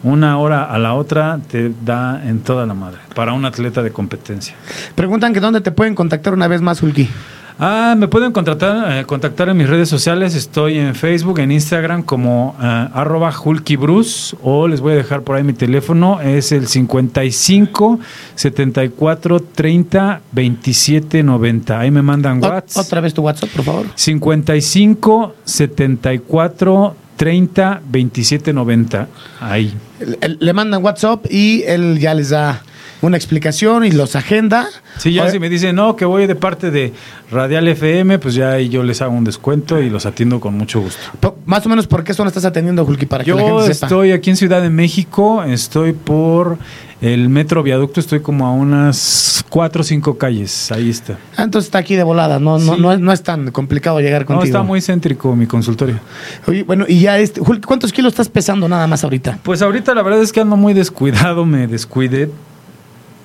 una 0.03 0.39
hora 0.39 0.65
a 0.65 0.79
la 0.79 0.95
otra 0.95 1.39
te 1.51 1.71
da 1.85 2.27
en 2.27 2.41
toda 2.41 2.65
la 2.65 2.73
madre. 2.73 3.01
Para 3.15 3.35
un 3.35 3.45
atleta 3.45 3.83
de 3.83 3.91
competencia. 3.91 4.55
Preguntan 4.95 5.35
que 5.35 5.41
dónde 5.41 5.61
te 5.61 5.71
pueden 5.71 5.95
contactar 5.95 6.33
una 6.33 6.49
vez 6.49 6.63
más, 6.63 6.83
Hulky. 6.83 7.11
Ah, 7.59 7.95
me 7.97 8.09
pueden 8.09 8.33
contactar, 8.33 9.01
eh, 9.01 9.05
contactar 9.05 9.49
en 9.49 9.57
mis 9.57 9.69
redes 9.69 9.89
sociales. 9.89 10.35
Estoy 10.35 10.79
en 10.79 10.95
Facebook, 10.95 11.39
en 11.39 11.53
Instagram 11.53 12.03
como 12.03 12.57
uh, 12.59 12.99
arroba 12.99 13.33
Bruce 13.79 14.37
o 14.43 14.67
les 14.69 14.81
voy 14.81 14.93
a 14.93 14.97
dejar 14.97 15.23
por 15.23 15.37
ahí 15.37 15.45
mi 15.45 15.53
teléfono. 15.53 16.21
Es 16.21 16.53
el 16.53 16.67
55 16.67 18.01
74 18.35 19.41
30 19.41 20.21
27 20.33 21.23
90. 21.23 21.79
Ahí 21.79 21.91
me 21.91 22.03
mandan 22.03 22.43
WhatsApp. 22.43 22.87
Otra 22.87 23.01
vez 23.01 23.15
tu 23.15 23.23
WhatsApp, 23.23 23.51
por 23.51 23.65
favor. 23.65 23.87
55 23.95 25.35
74 25.45 26.97
30 27.17 27.83
27 27.87 28.53
90. 28.53 29.09
Ahí. 29.41 29.75
Le, 30.01 30.37
le 30.41 30.53
mandan 30.53 30.83
WhatsApp 30.83 31.27
y 31.31 31.63
él 31.65 31.99
ya 31.99 32.15
les 32.15 32.31
da 32.31 32.63
una 33.03 33.17
explicación 33.17 33.85
y 33.85 33.91
los 33.91 34.17
agenda. 34.17 34.69
Sí, 34.97 35.13
ya 35.13 35.29
si 35.29 35.39
me 35.39 35.49
dicen, 35.49 35.77
no, 35.77 35.97
que 35.97 36.05
voy 36.05 36.27
de 36.27 36.35
parte 36.35 36.71
de 36.71 36.93
Radial 37.31 37.69
FM, 37.69 38.19
pues 38.19 38.35
ya 38.35 38.53
ahí 38.53 38.69
yo 38.69 38.83
les 38.83 39.03
hago 39.03 39.13
un 39.13 39.25
descuento 39.25 39.81
y 39.81 39.91
los 39.91 40.07
atiendo 40.07 40.41
con 40.41 40.57
mucho 40.57 40.81
gusto. 40.81 41.01
más 41.45 41.67
o 41.67 41.69
menos, 41.69 41.87
¿por 41.87 42.05
qué 42.05 42.15
zona 42.15 42.29
estás 42.29 42.45
atendiendo, 42.45 42.85
Julki? 42.87 43.07
Para 43.07 43.25
yo 43.25 43.37
que 43.37 43.43
la 43.43 43.49
gente 43.49 43.75
sepa. 43.75 43.87
estoy 43.87 44.13
aquí 44.13 44.31
en 44.31 44.37
Ciudad 44.37 44.63
de 44.63 44.71
México, 44.71 45.43
estoy 45.43 45.93
por 45.93 46.59
el 47.01 47.29
metro 47.29 47.65
viaducto, 47.65 47.99
estoy 47.99 48.21
como 48.21 48.47
a 48.47 48.53
unas 48.53 49.45
cuatro 49.49 49.81
o 49.81 49.85
cinco 49.85 50.17
calles, 50.17 50.71
ahí 50.71 50.89
está. 50.89 51.19
Ah, 51.37 51.43
entonces 51.43 51.67
está 51.67 51.79
aquí 51.79 51.97
de 51.97 52.05
volada, 52.05 52.39
no, 52.39 52.59
no, 52.59 52.77
no, 52.77 53.13
es, 53.13 53.23
tan 53.25 53.51
complicado 53.51 54.01
llegar 54.01 54.25
contigo. 54.25 54.41
No, 54.41 54.47
está 54.47 54.63
muy 54.63 54.81
céntrico 54.81 55.35
mi 55.35 55.47
consultorio. 55.49 55.99
Oye, 56.47 56.63
bueno, 56.63 56.85
y 56.87 57.01
ya, 57.01 57.19
este, 57.19 57.41
¿cuántos 57.41 57.93
kilos 57.93 58.13
estás 58.13 58.29
pesando 58.29 58.69
nada 58.69 58.87
más 58.87 59.03
ahorita? 59.03 59.41
Pues 59.43 59.61
ahorita 59.61 59.93
la 59.95 60.03
verdad 60.03 60.23
es 60.23 60.33
que 60.33 60.41
ando 60.41 60.57
muy 60.57 60.75
descuidado, 60.75 61.45
me 61.45 61.67
descuidé 61.67 62.31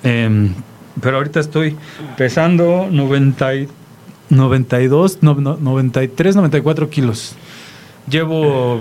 Em, 0.02 0.54
pero 1.00 1.16
ahorita 1.16 1.40
estoy 1.40 1.76
pesando 2.16 2.88
90, 2.90 3.50
92, 4.30 5.22
93, 5.22 6.36
94 6.36 6.90
kilos. 6.90 7.34
Llevo 8.08 8.80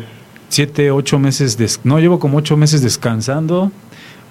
7, 0.49 0.91
8 0.91 1.19
meses, 1.19 1.79
no, 1.83 1.99
llevo 1.99 2.19
como 2.19 2.37
8 2.37 2.57
meses 2.57 2.81
descansando. 2.81 3.71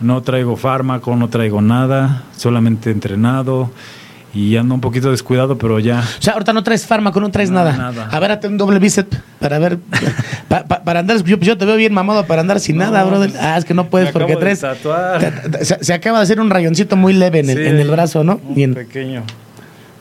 No 0.00 0.22
traigo 0.22 0.56
fármaco, 0.56 1.16
no 1.16 1.28
traigo 1.28 1.62
nada, 1.62 2.24
solamente 2.36 2.90
entrenado. 2.90 3.70
Y 4.36 4.56
ando 4.56 4.74
un 4.74 4.80
poquito 4.82 5.10
descuidado, 5.10 5.56
pero 5.56 5.78
ya. 5.80 6.00
O 6.18 6.22
sea, 6.22 6.34
ahorita 6.34 6.52
no 6.52 6.62
traes 6.62 6.84
fármaco, 6.86 7.20
no 7.20 7.30
traes 7.30 7.50
No, 7.50 7.56
nada. 7.64 7.76
nada. 7.76 8.08
A 8.12 8.20
ver, 8.20 8.32
hazte 8.32 8.48
un 8.48 8.58
doble 8.58 8.78
bíceps 8.78 9.16
para 9.40 9.58
ver. 9.58 9.78
pa- 10.48 10.64
pa- 10.64 10.82
para 10.82 11.00
andar, 11.00 11.22
yo, 11.24 11.38
yo 11.38 11.56
te 11.56 11.64
veo 11.64 11.76
bien 11.76 11.94
mamado 11.94 12.26
para 12.26 12.42
andar 12.42 12.60
sin 12.60 12.76
No, 12.76 12.84
nada, 12.84 13.04
brother. 13.04 13.30
pues, 13.30 13.42
Ah, 13.42 13.56
es 13.56 13.64
que 13.64 13.72
no 13.74 13.88
puedes 13.88 14.10
porque 14.12 14.36
traes. 14.36 14.62
Se, 15.62 15.82
se 15.82 15.94
acaba 15.94 16.18
de 16.18 16.24
hacer 16.24 16.38
un 16.40 16.50
rayoncito 16.50 16.96
muy 16.96 17.14
leve 17.14 17.38
en 17.40 17.50
el, 17.50 17.56
Sí, 17.56 17.64
en 17.64 17.76
el 17.78 17.88
brazo, 17.90 18.24
¿no? 18.24 18.40
Un 18.46 18.54
Bien. 18.54 18.74
pequeño. 18.74 19.22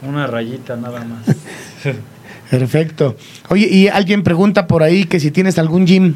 Una 0.07 0.27
rayita 0.27 0.75
nada 0.75 0.99
más. 1.05 1.35
Perfecto. 2.49 3.15
Oye, 3.49 3.67
y 3.69 3.87
alguien 3.87 4.23
pregunta 4.23 4.67
por 4.67 4.83
ahí 4.83 5.05
que 5.05 5.19
si 5.19 5.31
tienes 5.31 5.57
algún 5.57 5.85
gym 5.87 6.15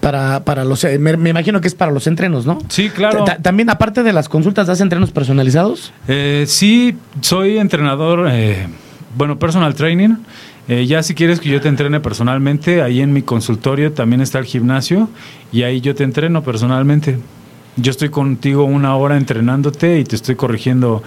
para, 0.00 0.44
para 0.44 0.64
los. 0.64 0.82
eh, 0.84 0.98
Me, 0.98 1.16
me 1.16 1.30
imagino 1.30 1.60
que 1.60 1.68
es 1.68 1.74
para 1.74 1.90
los 1.92 2.06
entrenos, 2.06 2.46
¿no? 2.46 2.58
Sí, 2.68 2.88
claro. 2.90 3.24
Ta- 3.24 3.38
También, 3.38 3.70
aparte 3.70 4.02
de 4.02 4.12
las 4.12 4.28
consultas, 4.28 4.66
¿das 4.66 4.80
entrenos 4.80 5.10
personalizados? 5.10 5.92
Eh, 6.08 6.44
sí, 6.46 6.96
soy 7.20 7.58
entrenador, 7.58 8.28
eh, 8.30 8.66
bueno, 9.16 9.38
personal 9.38 9.74
training. 9.74 10.16
Eh, 10.66 10.86
ya 10.86 11.02
si 11.02 11.14
quieres 11.14 11.40
que 11.40 11.50
yo 11.50 11.60
te 11.60 11.68
entrene 11.68 12.00
personalmente, 12.00 12.80
ahí 12.80 13.00
en 13.02 13.12
mi 13.12 13.20
consultorio 13.22 13.92
también 13.92 14.22
está 14.22 14.38
el 14.38 14.46
gimnasio 14.46 15.10
y 15.52 15.62
ahí 15.62 15.80
yo 15.82 15.94
te 15.94 16.04
entreno 16.04 16.42
personalmente. 16.42 17.18
Yo 17.76 17.90
estoy 17.90 18.08
contigo 18.08 18.64
una 18.64 18.96
hora 18.96 19.16
entrenándote 19.18 19.98
y 19.98 20.04
te 20.04 20.16
estoy 20.16 20.36
corrigiendo 20.36 21.02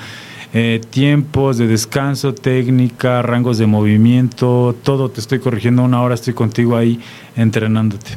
eh, 0.53 0.79
tiempos 0.91 1.57
de 1.57 1.65
descanso, 1.65 2.33
técnica, 2.35 3.21
rangos 3.23 3.57
de 3.57 3.65
movimiento, 3.65 4.75
todo 4.83 5.09
te 5.09 5.21
estoy 5.21 5.39
corrigiendo 5.39 5.81
una 5.81 6.01
hora, 6.01 6.13
estoy 6.13 6.33
contigo 6.35 6.75
ahí 6.77 6.99
entrenándote. 7.35 8.11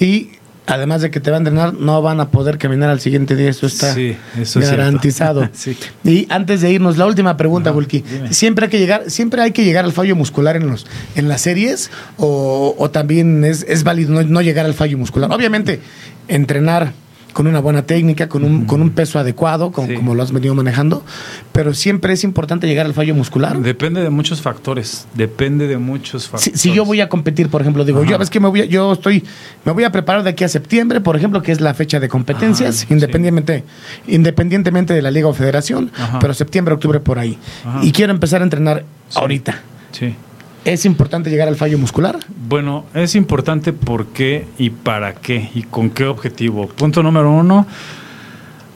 Y 0.00 0.30
además 0.66 1.02
de 1.02 1.10
que 1.10 1.20
te 1.20 1.30
va 1.30 1.36
a 1.36 1.38
entrenar, 1.38 1.74
no 1.74 2.00
van 2.02 2.20
a 2.20 2.30
poder 2.30 2.58
caminar 2.58 2.90
al 2.90 3.00
siguiente 3.00 3.36
día. 3.36 3.50
Eso 3.50 3.66
está 3.66 3.92
Sí, 3.94 4.16
eso 4.40 4.60
es 4.60 4.70
garantizado. 4.70 5.48
Sí. 5.52 5.76
Y 6.04 6.26
antes 6.30 6.60
de 6.62 6.72
irnos, 6.72 6.96
la 6.96 7.06
última 7.06 7.36
pregunta, 7.36 7.70
Bulky. 7.70 8.00
dime. 8.02 8.32
¿Siempre 8.32 8.66
hay 8.66 8.70
que 8.70 8.78
llegar, 8.78 9.10
siempre 9.10 9.42
hay 9.42 9.52
que 9.52 9.64
llegar 9.64 9.84
al 9.84 9.92
fallo 9.92 10.16
muscular 10.16 10.56
en 10.56 10.66
los, 10.66 10.86
en 11.16 11.28
las 11.28 11.42
series? 11.42 11.90
O, 12.16 12.74
o 12.78 12.90
también 12.90 13.44
es, 13.44 13.64
es 13.68 13.84
válido 13.84 14.12
no, 14.14 14.22
no 14.22 14.40
llegar 14.42 14.66
al 14.66 14.74
fallo 14.74 14.96
muscular? 14.98 15.30
Obviamente, 15.32 15.80
entrenar 16.28 16.92
con 17.34 17.46
una 17.46 17.60
buena 17.60 17.82
técnica, 17.82 18.28
con 18.30 18.44
un, 18.44 18.64
con 18.64 18.80
un 18.80 18.88
peso 18.90 19.18
adecuado, 19.18 19.70
con- 19.72 19.86
Sí. 19.88 19.94
como 19.94 20.14
lo 20.14 20.22
has 20.22 20.32
venido 20.32 20.54
manejando, 20.54 21.04
pero 21.52 21.74
siempre 21.74 22.14
es 22.14 22.24
importante 22.24 22.66
llegar 22.66 22.86
al 22.86 22.94
fallo 22.94 23.14
muscular. 23.14 23.58
Depende 23.60 24.00
de 24.02 24.08
muchos 24.08 24.40
factores, 24.40 25.06
depende 25.14 25.66
de 25.66 25.76
muchos 25.76 26.28
factores. 26.28 26.58
si 26.58 26.72
yo 26.72 26.86
voy 26.86 27.02
a 27.02 27.10
competir, 27.10 27.48
por 27.50 27.60
ejemplo, 27.60 27.84
digo, 27.84 28.00
Ajá. 28.00 28.10
yo 28.12 28.18
ves 28.18 28.30
que 28.30 28.40
me 28.40 28.48
voy 28.48 28.60
a- 28.62 28.64
yo 28.64 28.92
estoy, 28.94 29.22
me 29.66 29.72
voy 29.72 29.84
a 29.84 29.92
preparar 29.92 30.22
de 30.22 30.30
aquí 30.30 30.44
a 30.44 30.48
septiembre, 30.48 31.02
por 31.02 31.16
ejemplo, 31.16 31.42
que 31.42 31.52
es 31.52 31.60
la 31.60 31.74
fecha 31.74 32.00
de 32.00 32.08
competencias, 32.08 32.84
Ajá, 32.84 32.94
independientemente, 32.94 33.64
independientemente 34.06 34.94
de 34.94 35.02
la 35.02 35.10
liga 35.10 35.26
o 35.28 35.34
federación, 35.34 35.90
Ajá. 35.98 36.18
pero 36.20 36.32
septiembre, 36.34 36.72
octubre 36.74 37.00
por 37.00 37.18
ahí. 37.18 37.36
Y 37.82 37.92
quiero 37.92 38.12
empezar 38.12 38.40
a 38.40 38.44
entrenar 38.44 38.84
Sí. 39.08 39.18
ahorita. 39.18 39.60
Sí. 39.92 40.14
¿Es 40.64 40.86
importante 40.86 41.28
llegar 41.28 41.46
al 41.48 41.56
fallo 41.56 41.78
muscular? 41.78 42.18
Bueno, 42.48 42.86
es 42.94 43.14
importante 43.16 43.74
por 43.74 44.06
qué 44.06 44.46
y 44.56 44.70
para 44.70 45.14
qué 45.14 45.50
y 45.54 45.62
con 45.64 45.90
qué 45.90 46.06
objetivo. 46.06 46.68
Punto 46.68 47.02
número 47.02 47.30
uno. 47.30 47.66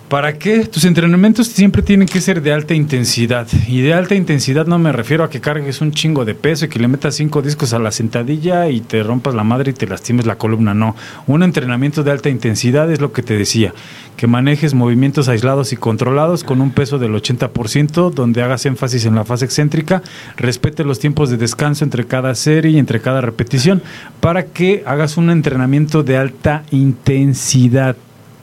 ¿Para 0.09 0.39
qué? 0.39 0.65
Tus 0.65 0.87
entrenamientos 0.87 1.49
siempre 1.49 1.83
tienen 1.83 2.09
que 2.09 2.23
ser 2.23 2.41
de 2.41 2.51
alta 2.51 2.73
intensidad. 2.73 3.47
Y 3.67 3.83
de 3.83 3.93
alta 3.93 4.15
intensidad 4.15 4.67
no 4.67 4.79
me 4.79 4.91
refiero 4.91 5.23
a 5.23 5.29
que 5.29 5.43
cargues 5.43 5.83
un 5.83 5.93
chingo 5.93 6.25
de 6.25 6.35
peso 6.35 6.65
y 6.65 6.69
que 6.69 6.79
le 6.79 6.89
metas 6.89 7.17
cinco 7.17 7.43
discos 7.43 7.75
a 7.75 7.79
la 7.79 7.93
sentadilla 7.93 8.71
y 8.71 8.81
te 8.81 9.03
rompas 9.03 9.35
la 9.35 9.45
madre 9.45 9.73
y 9.73 9.75
te 9.75 9.87
lastimes 9.87 10.25
la 10.25 10.37
columna. 10.37 10.73
No. 10.73 10.97
Un 11.27 11.43
entrenamiento 11.43 12.05
de 12.05 12.11
alta 12.11 12.31
intensidad 12.31 12.91
es 12.91 13.03
lo 13.03 13.13
que 13.13 13.23
te 13.23 13.37
decía. 13.37 13.75
Que 14.17 14.27
manejes 14.27 14.73
movimientos 14.73 15.29
aislados 15.29 15.75
y 15.75 15.77
controlados 15.77 16.43
con 16.43 16.63
un 16.63 16.71
peso 16.71 16.99
del 16.99 17.13
80%, 17.13 18.11
donde 18.11 18.43
hagas 18.43 18.65
énfasis 18.65 19.05
en 19.05 19.15
la 19.15 19.27
fase 19.27 19.45
excéntrica, 19.45 20.03
respete 20.39 20.85
los 20.85 21.01
tiempos 21.01 21.29
de 21.29 21.37
descanso 21.37 21.85
entre 21.85 22.07
cada 22.07 22.35
serie 22.35 22.71
y 22.71 22.79
entre 22.79 23.03
cada 23.03 23.21
repetición, 23.21 23.83
para 24.21 24.47
que 24.47 24.83
hagas 24.87 25.19
un 25.19 25.29
entrenamiento 25.29 26.03
de 26.03 26.17
alta 26.17 26.63
intensidad. 26.71 27.95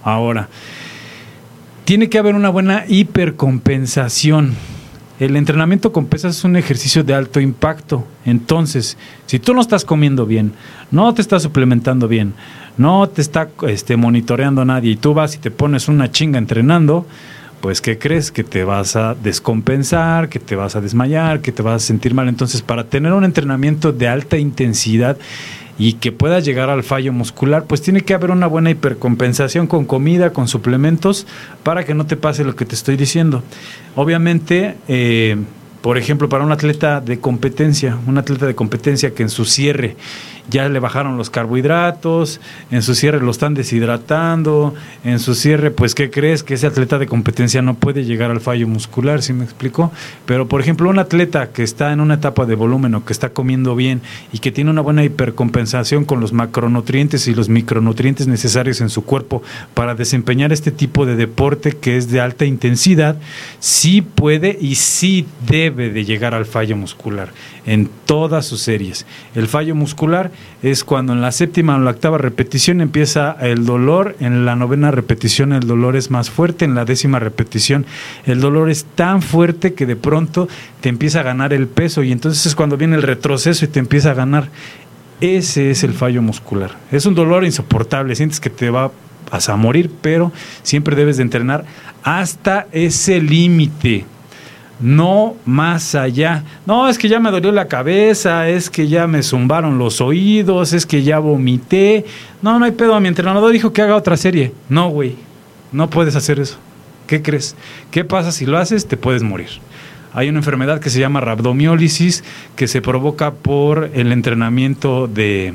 Ahora, 0.03 0.47
tiene 1.85 2.09
que 2.09 2.17
haber 2.17 2.35
una 2.35 2.49
buena 2.49 2.83
hipercompensación. 2.87 4.55
El 5.19 5.37
entrenamiento 5.37 5.93
con 5.93 6.07
pesas 6.07 6.37
es 6.37 6.43
un 6.43 6.57
ejercicio 6.57 7.03
de 7.03 7.13
alto 7.13 7.39
impacto. 7.39 8.05
Entonces, 8.25 8.97
si 9.27 9.39
tú 9.39 9.53
no 9.53 9.61
estás 9.61 9.85
comiendo 9.85 10.25
bien, 10.25 10.51
no 10.91 11.13
te 11.13 11.21
estás 11.21 11.43
suplementando 11.43 12.07
bien, 12.07 12.33
no 12.77 13.07
te 13.07 13.21
está 13.21 13.49
este, 13.67 13.95
monitoreando 13.95 14.65
nadie 14.65 14.91
y 14.91 14.95
tú 14.97 15.13
vas 15.13 15.35
y 15.35 15.37
te 15.37 15.51
pones 15.51 15.87
una 15.87 16.11
chinga 16.11 16.37
entrenando, 16.37 17.05
pues 17.61 17.81
¿qué 17.81 17.97
crees? 17.97 18.31
Que 18.31 18.43
te 18.43 18.63
vas 18.63 18.95
a 18.95 19.13
descompensar, 19.13 20.27
que 20.27 20.39
te 20.39 20.55
vas 20.55 20.75
a 20.75 20.81
desmayar, 20.81 21.39
que 21.39 21.51
te 21.51 21.61
vas 21.61 21.83
a 21.83 21.85
sentir 21.85 22.13
mal. 22.13 22.27
Entonces, 22.27 22.61
para 22.61 22.85
tener 22.85 23.13
un 23.13 23.23
entrenamiento 23.23 23.93
de 23.93 24.07
alta 24.07 24.37
intensidad 24.37 25.17
y 25.77 25.93
que 25.93 26.11
puedas 26.11 26.45
llegar 26.45 26.69
al 26.69 26.83
fallo 26.83 27.11
muscular, 27.11 27.65
pues 27.65 27.81
tiene 27.81 28.01
que 28.01 28.13
haber 28.13 28.31
una 28.31 28.47
buena 28.47 28.69
hipercompensación 28.71 29.67
con 29.67 29.85
comida, 29.85 30.31
con 30.31 30.47
suplementos, 30.47 31.27
para 31.63 31.83
que 31.83 31.93
no 31.93 32.05
te 32.05 32.15
pase 32.15 32.43
lo 32.43 32.55
que 32.55 32.65
te 32.65 32.75
estoy 32.75 32.95
diciendo. 32.95 33.43
Obviamente, 33.95 34.75
eh, 34.87 35.37
por 35.81 35.97
ejemplo, 35.97 36.29
para 36.29 36.43
un 36.43 36.51
atleta 36.51 37.01
de 37.01 37.19
competencia, 37.19 37.97
un 38.07 38.17
atleta 38.17 38.45
de 38.45 38.55
competencia 38.55 39.13
que 39.13 39.23
en 39.23 39.29
su 39.29 39.45
cierre 39.45 39.95
ya 40.49 40.69
le 40.69 40.79
bajaron 40.79 41.17
los 41.17 41.29
carbohidratos, 41.29 42.39
en 42.71 42.81
su 42.81 42.95
cierre 42.95 43.19
lo 43.19 43.31
están 43.31 43.53
deshidratando, 43.53 44.73
en 45.03 45.19
su 45.19 45.35
cierre, 45.35 45.71
pues, 45.71 45.95
¿qué 45.95 46.09
crees? 46.09 46.43
Que 46.43 46.55
ese 46.55 46.67
atleta 46.67 46.97
de 46.99 47.07
competencia 47.07 47.61
no 47.61 47.75
puede 47.75 48.05
llegar 48.05 48.31
al 48.31 48.41
fallo 48.41 48.67
muscular, 48.67 49.21
¿sí 49.21 49.33
me 49.33 49.43
explico? 49.43 49.91
Pero, 50.25 50.47
por 50.47 50.61
ejemplo, 50.61 50.89
un 50.89 50.99
atleta 50.99 51.51
que 51.51 51.63
está 51.63 51.91
en 51.91 51.99
una 51.99 52.15
etapa 52.15 52.45
de 52.45 52.55
volumen 52.55 52.95
o 52.95 53.05
que 53.05 53.13
está 53.13 53.29
comiendo 53.29 53.75
bien 53.75 54.01
y 54.31 54.39
que 54.39 54.51
tiene 54.51 54.71
una 54.71 54.81
buena 54.81 55.03
hipercompensación 55.03 56.05
con 56.05 56.19
los 56.19 56.33
macronutrientes 56.33 57.27
y 57.27 57.35
los 57.35 57.49
micronutrientes 57.49 58.27
necesarios 58.27 58.81
en 58.81 58.89
su 58.89 59.03
cuerpo 59.03 59.41
para 59.73 59.95
desempeñar 59.95 60.51
este 60.53 60.71
tipo 60.71 61.05
de 61.05 61.15
deporte 61.15 61.73
que 61.73 61.97
es 61.97 62.09
de 62.09 62.21
alta 62.21 62.45
intensidad, 62.45 63.17
sí 63.59 64.01
puede 64.01 64.57
y 64.59 64.75
sí 64.75 65.25
debe 65.47 65.89
de 65.89 66.05
llegar 66.05 66.33
al 66.33 66.45
fallo 66.45 66.75
muscular 66.75 67.29
en 67.65 67.89
todas 68.05 68.45
sus 68.45 68.61
series. 68.61 69.05
El 69.33 69.47
fallo 69.47 69.75
muscular 69.75 70.31
es 70.61 70.83
cuando 70.83 71.13
en 71.13 71.21
la 71.21 71.31
séptima 71.31 71.75
o 71.75 71.79
la 71.79 71.91
octava 71.91 72.17
repetición 72.17 72.81
empieza 72.81 73.35
el 73.39 73.65
dolor, 73.65 74.15
en 74.19 74.45
la 74.45 74.55
novena 74.55 74.91
repetición 74.91 75.53
el 75.53 75.67
dolor 75.67 75.95
es 75.95 76.11
más 76.11 76.29
fuerte, 76.29 76.65
en 76.65 76.75
la 76.75 76.85
décima 76.85 77.19
repetición 77.19 77.85
el 78.25 78.39
dolor 78.39 78.69
es 78.69 78.85
tan 78.85 79.21
fuerte 79.21 79.73
que 79.73 79.85
de 79.85 79.95
pronto 79.95 80.47
te 80.81 80.89
empieza 80.89 81.21
a 81.21 81.23
ganar 81.23 81.53
el 81.53 81.67
peso 81.67 82.03
y 82.03 82.11
entonces 82.11 82.45
es 82.45 82.55
cuando 82.55 82.77
viene 82.77 82.95
el 82.95 83.03
retroceso 83.03 83.65
y 83.65 83.69
te 83.69 83.79
empieza 83.79 84.11
a 84.11 84.15
ganar. 84.15 84.49
Ese 85.21 85.71
es 85.71 85.83
el 85.83 85.93
fallo 85.93 86.21
muscular. 86.21 86.71
Es 86.91 87.05
un 87.05 87.15
dolor 87.15 87.45
insoportable, 87.45 88.15
sientes 88.15 88.39
que 88.39 88.49
te 88.49 88.69
va 88.69 88.91
vas 89.31 89.49
a 89.49 89.55
morir, 89.55 89.91
pero 90.01 90.31
siempre 90.63 90.95
debes 90.95 91.17
de 91.17 91.23
entrenar 91.23 91.65
hasta 92.03 92.67
ese 92.71 93.21
límite 93.21 94.05
no 94.79 95.35
más 95.45 95.95
allá. 95.95 96.43
No, 96.65 96.87
es 96.87 96.97
que 96.97 97.07
ya 97.07 97.19
me 97.19 97.31
dolió 97.31 97.51
la 97.51 97.67
cabeza, 97.67 98.49
es 98.49 98.69
que 98.69 98.87
ya 98.87 99.07
me 99.07 99.23
zumbaron 99.23 99.77
los 99.77 100.01
oídos, 100.01 100.73
es 100.73 100.85
que 100.85 101.03
ya 101.03 101.19
vomité. 101.19 102.05
No, 102.41 102.59
no 102.59 102.65
hay 102.65 102.71
pedo. 102.71 102.99
Mi 102.99 103.07
entrenador 103.07 103.51
dijo 103.51 103.73
que 103.73 103.81
haga 103.81 103.95
otra 103.95 104.17
serie. 104.17 104.53
No, 104.69 104.89
güey, 104.89 105.15
no 105.71 105.89
puedes 105.89 106.15
hacer 106.15 106.39
eso. 106.39 106.57
¿Qué 107.07 107.21
crees? 107.21 107.55
¿Qué 107.91 108.03
pasa 108.03 108.31
si 108.31 108.45
lo 108.45 108.57
haces? 108.57 108.87
Te 108.87 108.97
puedes 108.97 109.23
morir. 109.23 109.49
Hay 110.13 110.29
una 110.29 110.39
enfermedad 110.39 110.79
que 110.79 110.89
se 110.89 110.99
llama 110.99 111.19
rabdomiólisis 111.19 112.23
que 112.55 112.67
se 112.67 112.81
provoca 112.81 113.31
por 113.31 113.91
el 113.93 114.11
entrenamiento 114.11 115.07
de, 115.07 115.53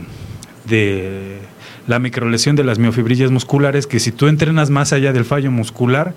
de 0.66 1.39
la 1.87 1.99
microlesión 1.99 2.57
de 2.57 2.64
las 2.64 2.79
miofibrillas 2.79 3.31
musculares, 3.31 3.87
que 3.87 3.99
si 3.99 4.12
tú 4.12 4.29
entrenas 4.29 4.71
más 4.71 4.93
allá 4.93 5.12
del 5.12 5.25
fallo 5.25 5.51
muscular, 5.51 6.14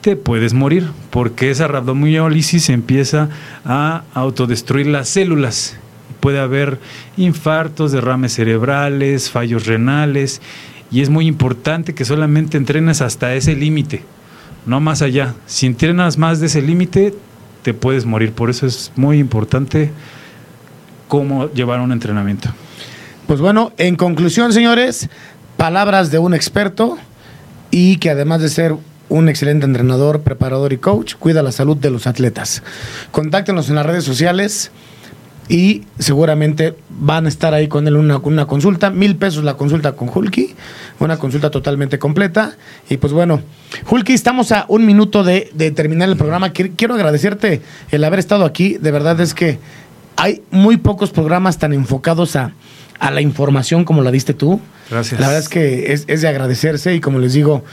te 0.00 0.16
puedes 0.16 0.54
morir, 0.54 0.86
porque 1.10 1.50
esa 1.50 1.68
rabdomiólisis 1.68 2.68
empieza 2.68 3.28
a 3.64 4.04
autodestruir 4.14 4.86
las 4.86 5.08
células. 5.08 5.76
Puede 6.20 6.40
haber 6.40 6.78
infartos, 7.16 7.92
derrames 7.92 8.34
cerebrales, 8.34 9.30
fallos 9.30 9.66
renales, 9.66 10.40
y 10.90 11.02
es 11.02 11.10
muy 11.10 11.26
importante 11.26 11.94
que 11.94 12.04
solamente 12.04 12.56
entrenes 12.56 13.02
hasta 13.02 13.34
ese 13.34 13.54
límite, 13.54 14.04
no 14.66 14.80
más 14.80 15.02
allá. 15.02 15.34
Si 15.46 15.66
entrenas 15.66 16.16
más 16.16 16.40
de 16.40 16.46
ese 16.46 16.62
límite, 16.62 17.14
te 17.62 17.74
puedes 17.74 18.06
morir. 18.06 18.32
Por 18.32 18.50
eso 18.50 18.66
es 18.66 18.92
muy 18.96 19.18
importante 19.18 19.90
cómo 21.08 21.50
llevar 21.52 21.80
un 21.80 21.92
entrenamiento. 21.92 22.50
Pues 23.26 23.40
bueno, 23.40 23.72
en 23.76 23.96
conclusión, 23.96 24.52
señores, 24.52 25.10
palabras 25.56 26.10
de 26.10 26.18
un 26.18 26.34
experto 26.34 26.96
y 27.70 27.96
que 27.96 28.10
además 28.10 28.40
de 28.40 28.48
ser 28.48 28.74
un 29.08 29.28
excelente 29.28 29.66
entrenador, 29.66 30.22
preparador 30.22 30.72
y 30.72 30.78
coach, 30.78 31.14
cuida 31.14 31.42
la 31.42 31.52
salud 31.52 31.76
de 31.76 31.90
los 31.90 32.06
atletas. 32.06 32.62
Contáctenos 33.10 33.68
en 33.68 33.76
las 33.76 33.86
redes 33.86 34.04
sociales, 34.04 34.70
y 35.48 35.84
seguramente 35.98 36.74
van 36.90 37.24
a 37.24 37.28
estar 37.30 37.54
ahí 37.54 37.68
con 37.68 37.88
él 37.88 37.96
una, 37.96 38.18
una 38.18 38.46
consulta. 38.46 38.90
Mil 38.90 39.16
pesos 39.16 39.44
la 39.44 39.54
consulta 39.54 39.92
con 39.92 40.10
Hulky, 40.14 40.54
una 41.00 41.16
consulta 41.16 41.50
totalmente 41.50 41.98
completa. 41.98 42.56
Y 42.90 42.98
pues 42.98 43.14
bueno, 43.14 43.40
Hulky, 43.90 44.12
estamos 44.12 44.52
a 44.52 44.66
un 44.68 44.84
minuto 44.84 45.24
de, 45.24 45.50
de 45.54 45.70
terminar 45.70 46.10
el 46.10 46.16
programa. 46.16 46.52
Quiero 46.52 46.94
agradecerte 46.94 47.62
el 47.90 48.04
haber 48.04 48.18
estado 48.18 48.44
aquí. 48.44 48.76
De 48.76 48.90
verdad 48.90 49.18
es 49.20 49.32
que 49.32 49.58
hay 50.16 50.42
muy 50.50 50.76
pocos 50.76 51.10
programas 51.10 51.56
tan 51.56 51.72
enfocados 51.72 52.36
a, 52.36 52.52
a 52.98 53.10
la 53.10 53.22
información 53.22 53.84
como 53.84 54.02
la 54.02 54.10
diste 54.10 54.34
tú. 54.34 54.60
Gracias. 54.90 55.18
La 55.18 55.28
verdad 55.28 55.42
es 55.42 55.48
que 55.48 55.94
es, 55.94 56.04
es 56.08 56.20
de 56.20 56.28
agradecerse 56.28 56.94
y 56.94 57.00
como 57.00 57.20
les 57.20 57.32
digo, 57.32 57.64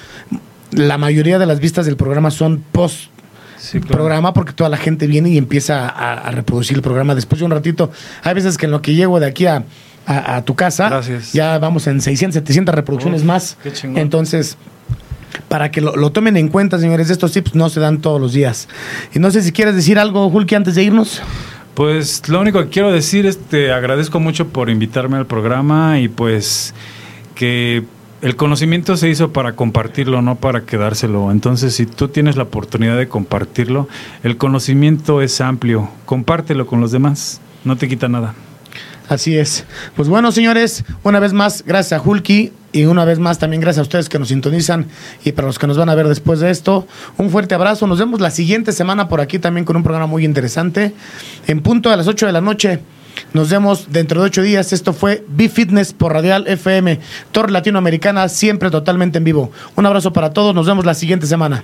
la 0.76 0.98
mayoría 0.98 1.40
de 1.40 1.46
las 1.46 1.60
vistas 1.60 1.86
del 1.86 1.96
programa 1.98 2.32
son 2.32 2.64
post 2.72 3.10
Sí, 3.58 3.80
claro. 3.80 3.96
programa 3.98 4.34
porque 4.34 4.54
toda 4.54 4.70
la 4.70 4.78
gente 4.78 5.08
viene 5.08 5.30
y 5.30 5.38
empieza 5.38 5.88
a, 5.90 6.14
a 6.28 6.32
reproducir 6.32 6.76
el 6.78 6.84
programa 6.84 7.16
después 7.16 7.40
de 7.40 7.46
un 7.46 7.52
ratito. 7.52 7.90
Hay 8.24 8.34
veces 8.36 8.58
que 8.58 8.66
en 8.68 8.72
lo 8.72 8.82
que 8.82 8.94
llego 8.94 9.20
de 9.20 9.26
aquí 9.26 9.48
a, 9.48 9.64
a- 10.06 10.36
a 10.36 10.46
tu 10.46 10.56
casa, 10.56 10.88
Gracias. 10.90 11.34
ya 11.34 11.58
vamos 11.58 11.88
en 11.88 12.00
600, 12.00 12.36
700 12.36 12.76
reproducciones 12.76 13.22
Uf, 13.22 13.28
más. 13.28 13.58
qué 13.64 13.72
chingón. 13.74 13.98
Entonces, 13.98 14.58
para 15.48 15.72
que 15.72 15.82
lo, 15.82 15.96
lo 15.96 16.12
tomen 16.12 16.38
en 16.38 16.50
cuenta, 16.50 16.78
señores, 16.78 17.10
estos 17.10 17.32
tips 17.32 17.56
no 17.56 17.70
se 17.70 17.80
dan 17.80 18.02
todos 18.02 18.22
los 18.22 18.34
días. 18.34 18.68
Y 19.16 19.20
no 19.20 19.32
sé 19.32 19.42
si 19.42 19.52
quieres 19.52 19.74
decir 19.76 19.98
algo, 19.98 20.28
Hulky, 20.28 20.54
antes 20.56 20.76
de 20.76 20.84
irnos. 20.84 21.22
Pues 21.74 22.30
lo 22.30 22.40
único 22.42 22.62
que 22.62 22.70
quiero 22.70 22.92
decir 22.92 23.26
es 23.26 23.40
te 23.40 23.72
agradezco 23.74 24.20
mucho 24.20 24.48
por 24.50 24.70
invitarme 24.70 25.18
al 25.18 25.26
programa 25.26 26.00
y 26.00 26.08
pues 26.08 26.74
que 27.34 27.84
el 28.22 28.36
conocimiento 28.36 28.98
se 28.98 29.10
hizo 29.10 29.32
para 29.34 29.54
compartirlo, 29.56 30.22
no 30.22 30.36
para 30.36 30.62
quedárselo. 30.62 31.32
Entonces, 31.32 31.76
si 31.76 31.86
tú 31.86 32.08
tienes 32.08 32.36
la 32.38 32.44
oportunidad 32.44 32.98
de 32.98 33.08
compartirlo, 33.08 33.88
el 34.24 34.38
conocimiento 34.38 35.22
es 35.22 35.42
amplio. 35.42 35.90
Compártelo 36.06 36.66
con 36.66 36.82
los 36.82 36.92
demás, 36.92 37.42
no 37.64 37.78
te 37.78 37.88
quita 37.88 38.08
nada. 38.08 38.34
Así 39.08 39.38
es. 39.38 39.66
Pues 39.96 40.10
bueno, 40.10 40.32
señores, 40.32 40.84
una 41.04 41.20
vez 41.20 41.34
más, 41.34 41.64
gracias 41.66 42.00
a 42.00 42.04
Hulky 42.04 42.52
y 42.72 42.86
una 42.86 43.06
vez 43.06 43.20
más 43.20 43.38
también 43.38 43.62
gracias 43.62 43.80
a 43.80 43.84
ustedes 43.84 44.10
que 44.10 44.18
nos 44.18 44.30
sintonizan 44.30 44.88
y 45.24 45.32
para 45.32 45.48
los 45.48 45.60
que 45.60 45.68
nos 45.68 45.78
van 45.78 45.90
a 45.90 45.96
ver 45.96 46.08
después 46.08 46.40
de 46.40 46.50
esto, 46.50 46.88
un 47.18 47.30
fuerte 47.30 47.54
abrazo. 47.54 47.86
Nos 47.86 48.00
vemos 48.00 48.20
la 48.20 48.32
siguiente 48.32 48.72
semana 48.72 49.08
por 49.08 49.22
aquí 49.22 49.38
también 49.38 49.66
con 49.66 49.76
un 49.76 49.84
programa 49.84 50.08
muy 50.08 50.26
interesante. 50.26 50.94
En 51.46 51.62
punto 51.62 51.92
a 51.92 51.96
las 51.96 52.08
8 52.08 52.26
de 52.26 52.32
la 52.32 52.42
noche. 52.42 52.80
Nos 53.34 53.50
vemos 53.50 53.88
dentro 53.92 54.22
de 54.22 54.28
ocho 54.28 54.42
días. 54.42 54.74
Esto 54.74 54.94
fue 54.94 55.24
Be 55.28 55.50
Fitness 55.50 55.94
por 55.94 56.14
Radial 56.14 56.48
FM, 56.48 57.00
Torre 57.32 57.52
Latinoamericana, 57.52 58.30
siempre 58.30 58.72
totalmente 58.72 59.18
en 59.18 59.24
vivo. 59.24 59.52
Un 59.76 59.86
abrazo 59.86 60.14
para 60.14 60.32
todos. 60.32 60.56
Nos 60.56 60.68
vemos 60.68 60.86
la 60.86 60.94
siguiente 60.94 61.28
semana. 61.28 61.64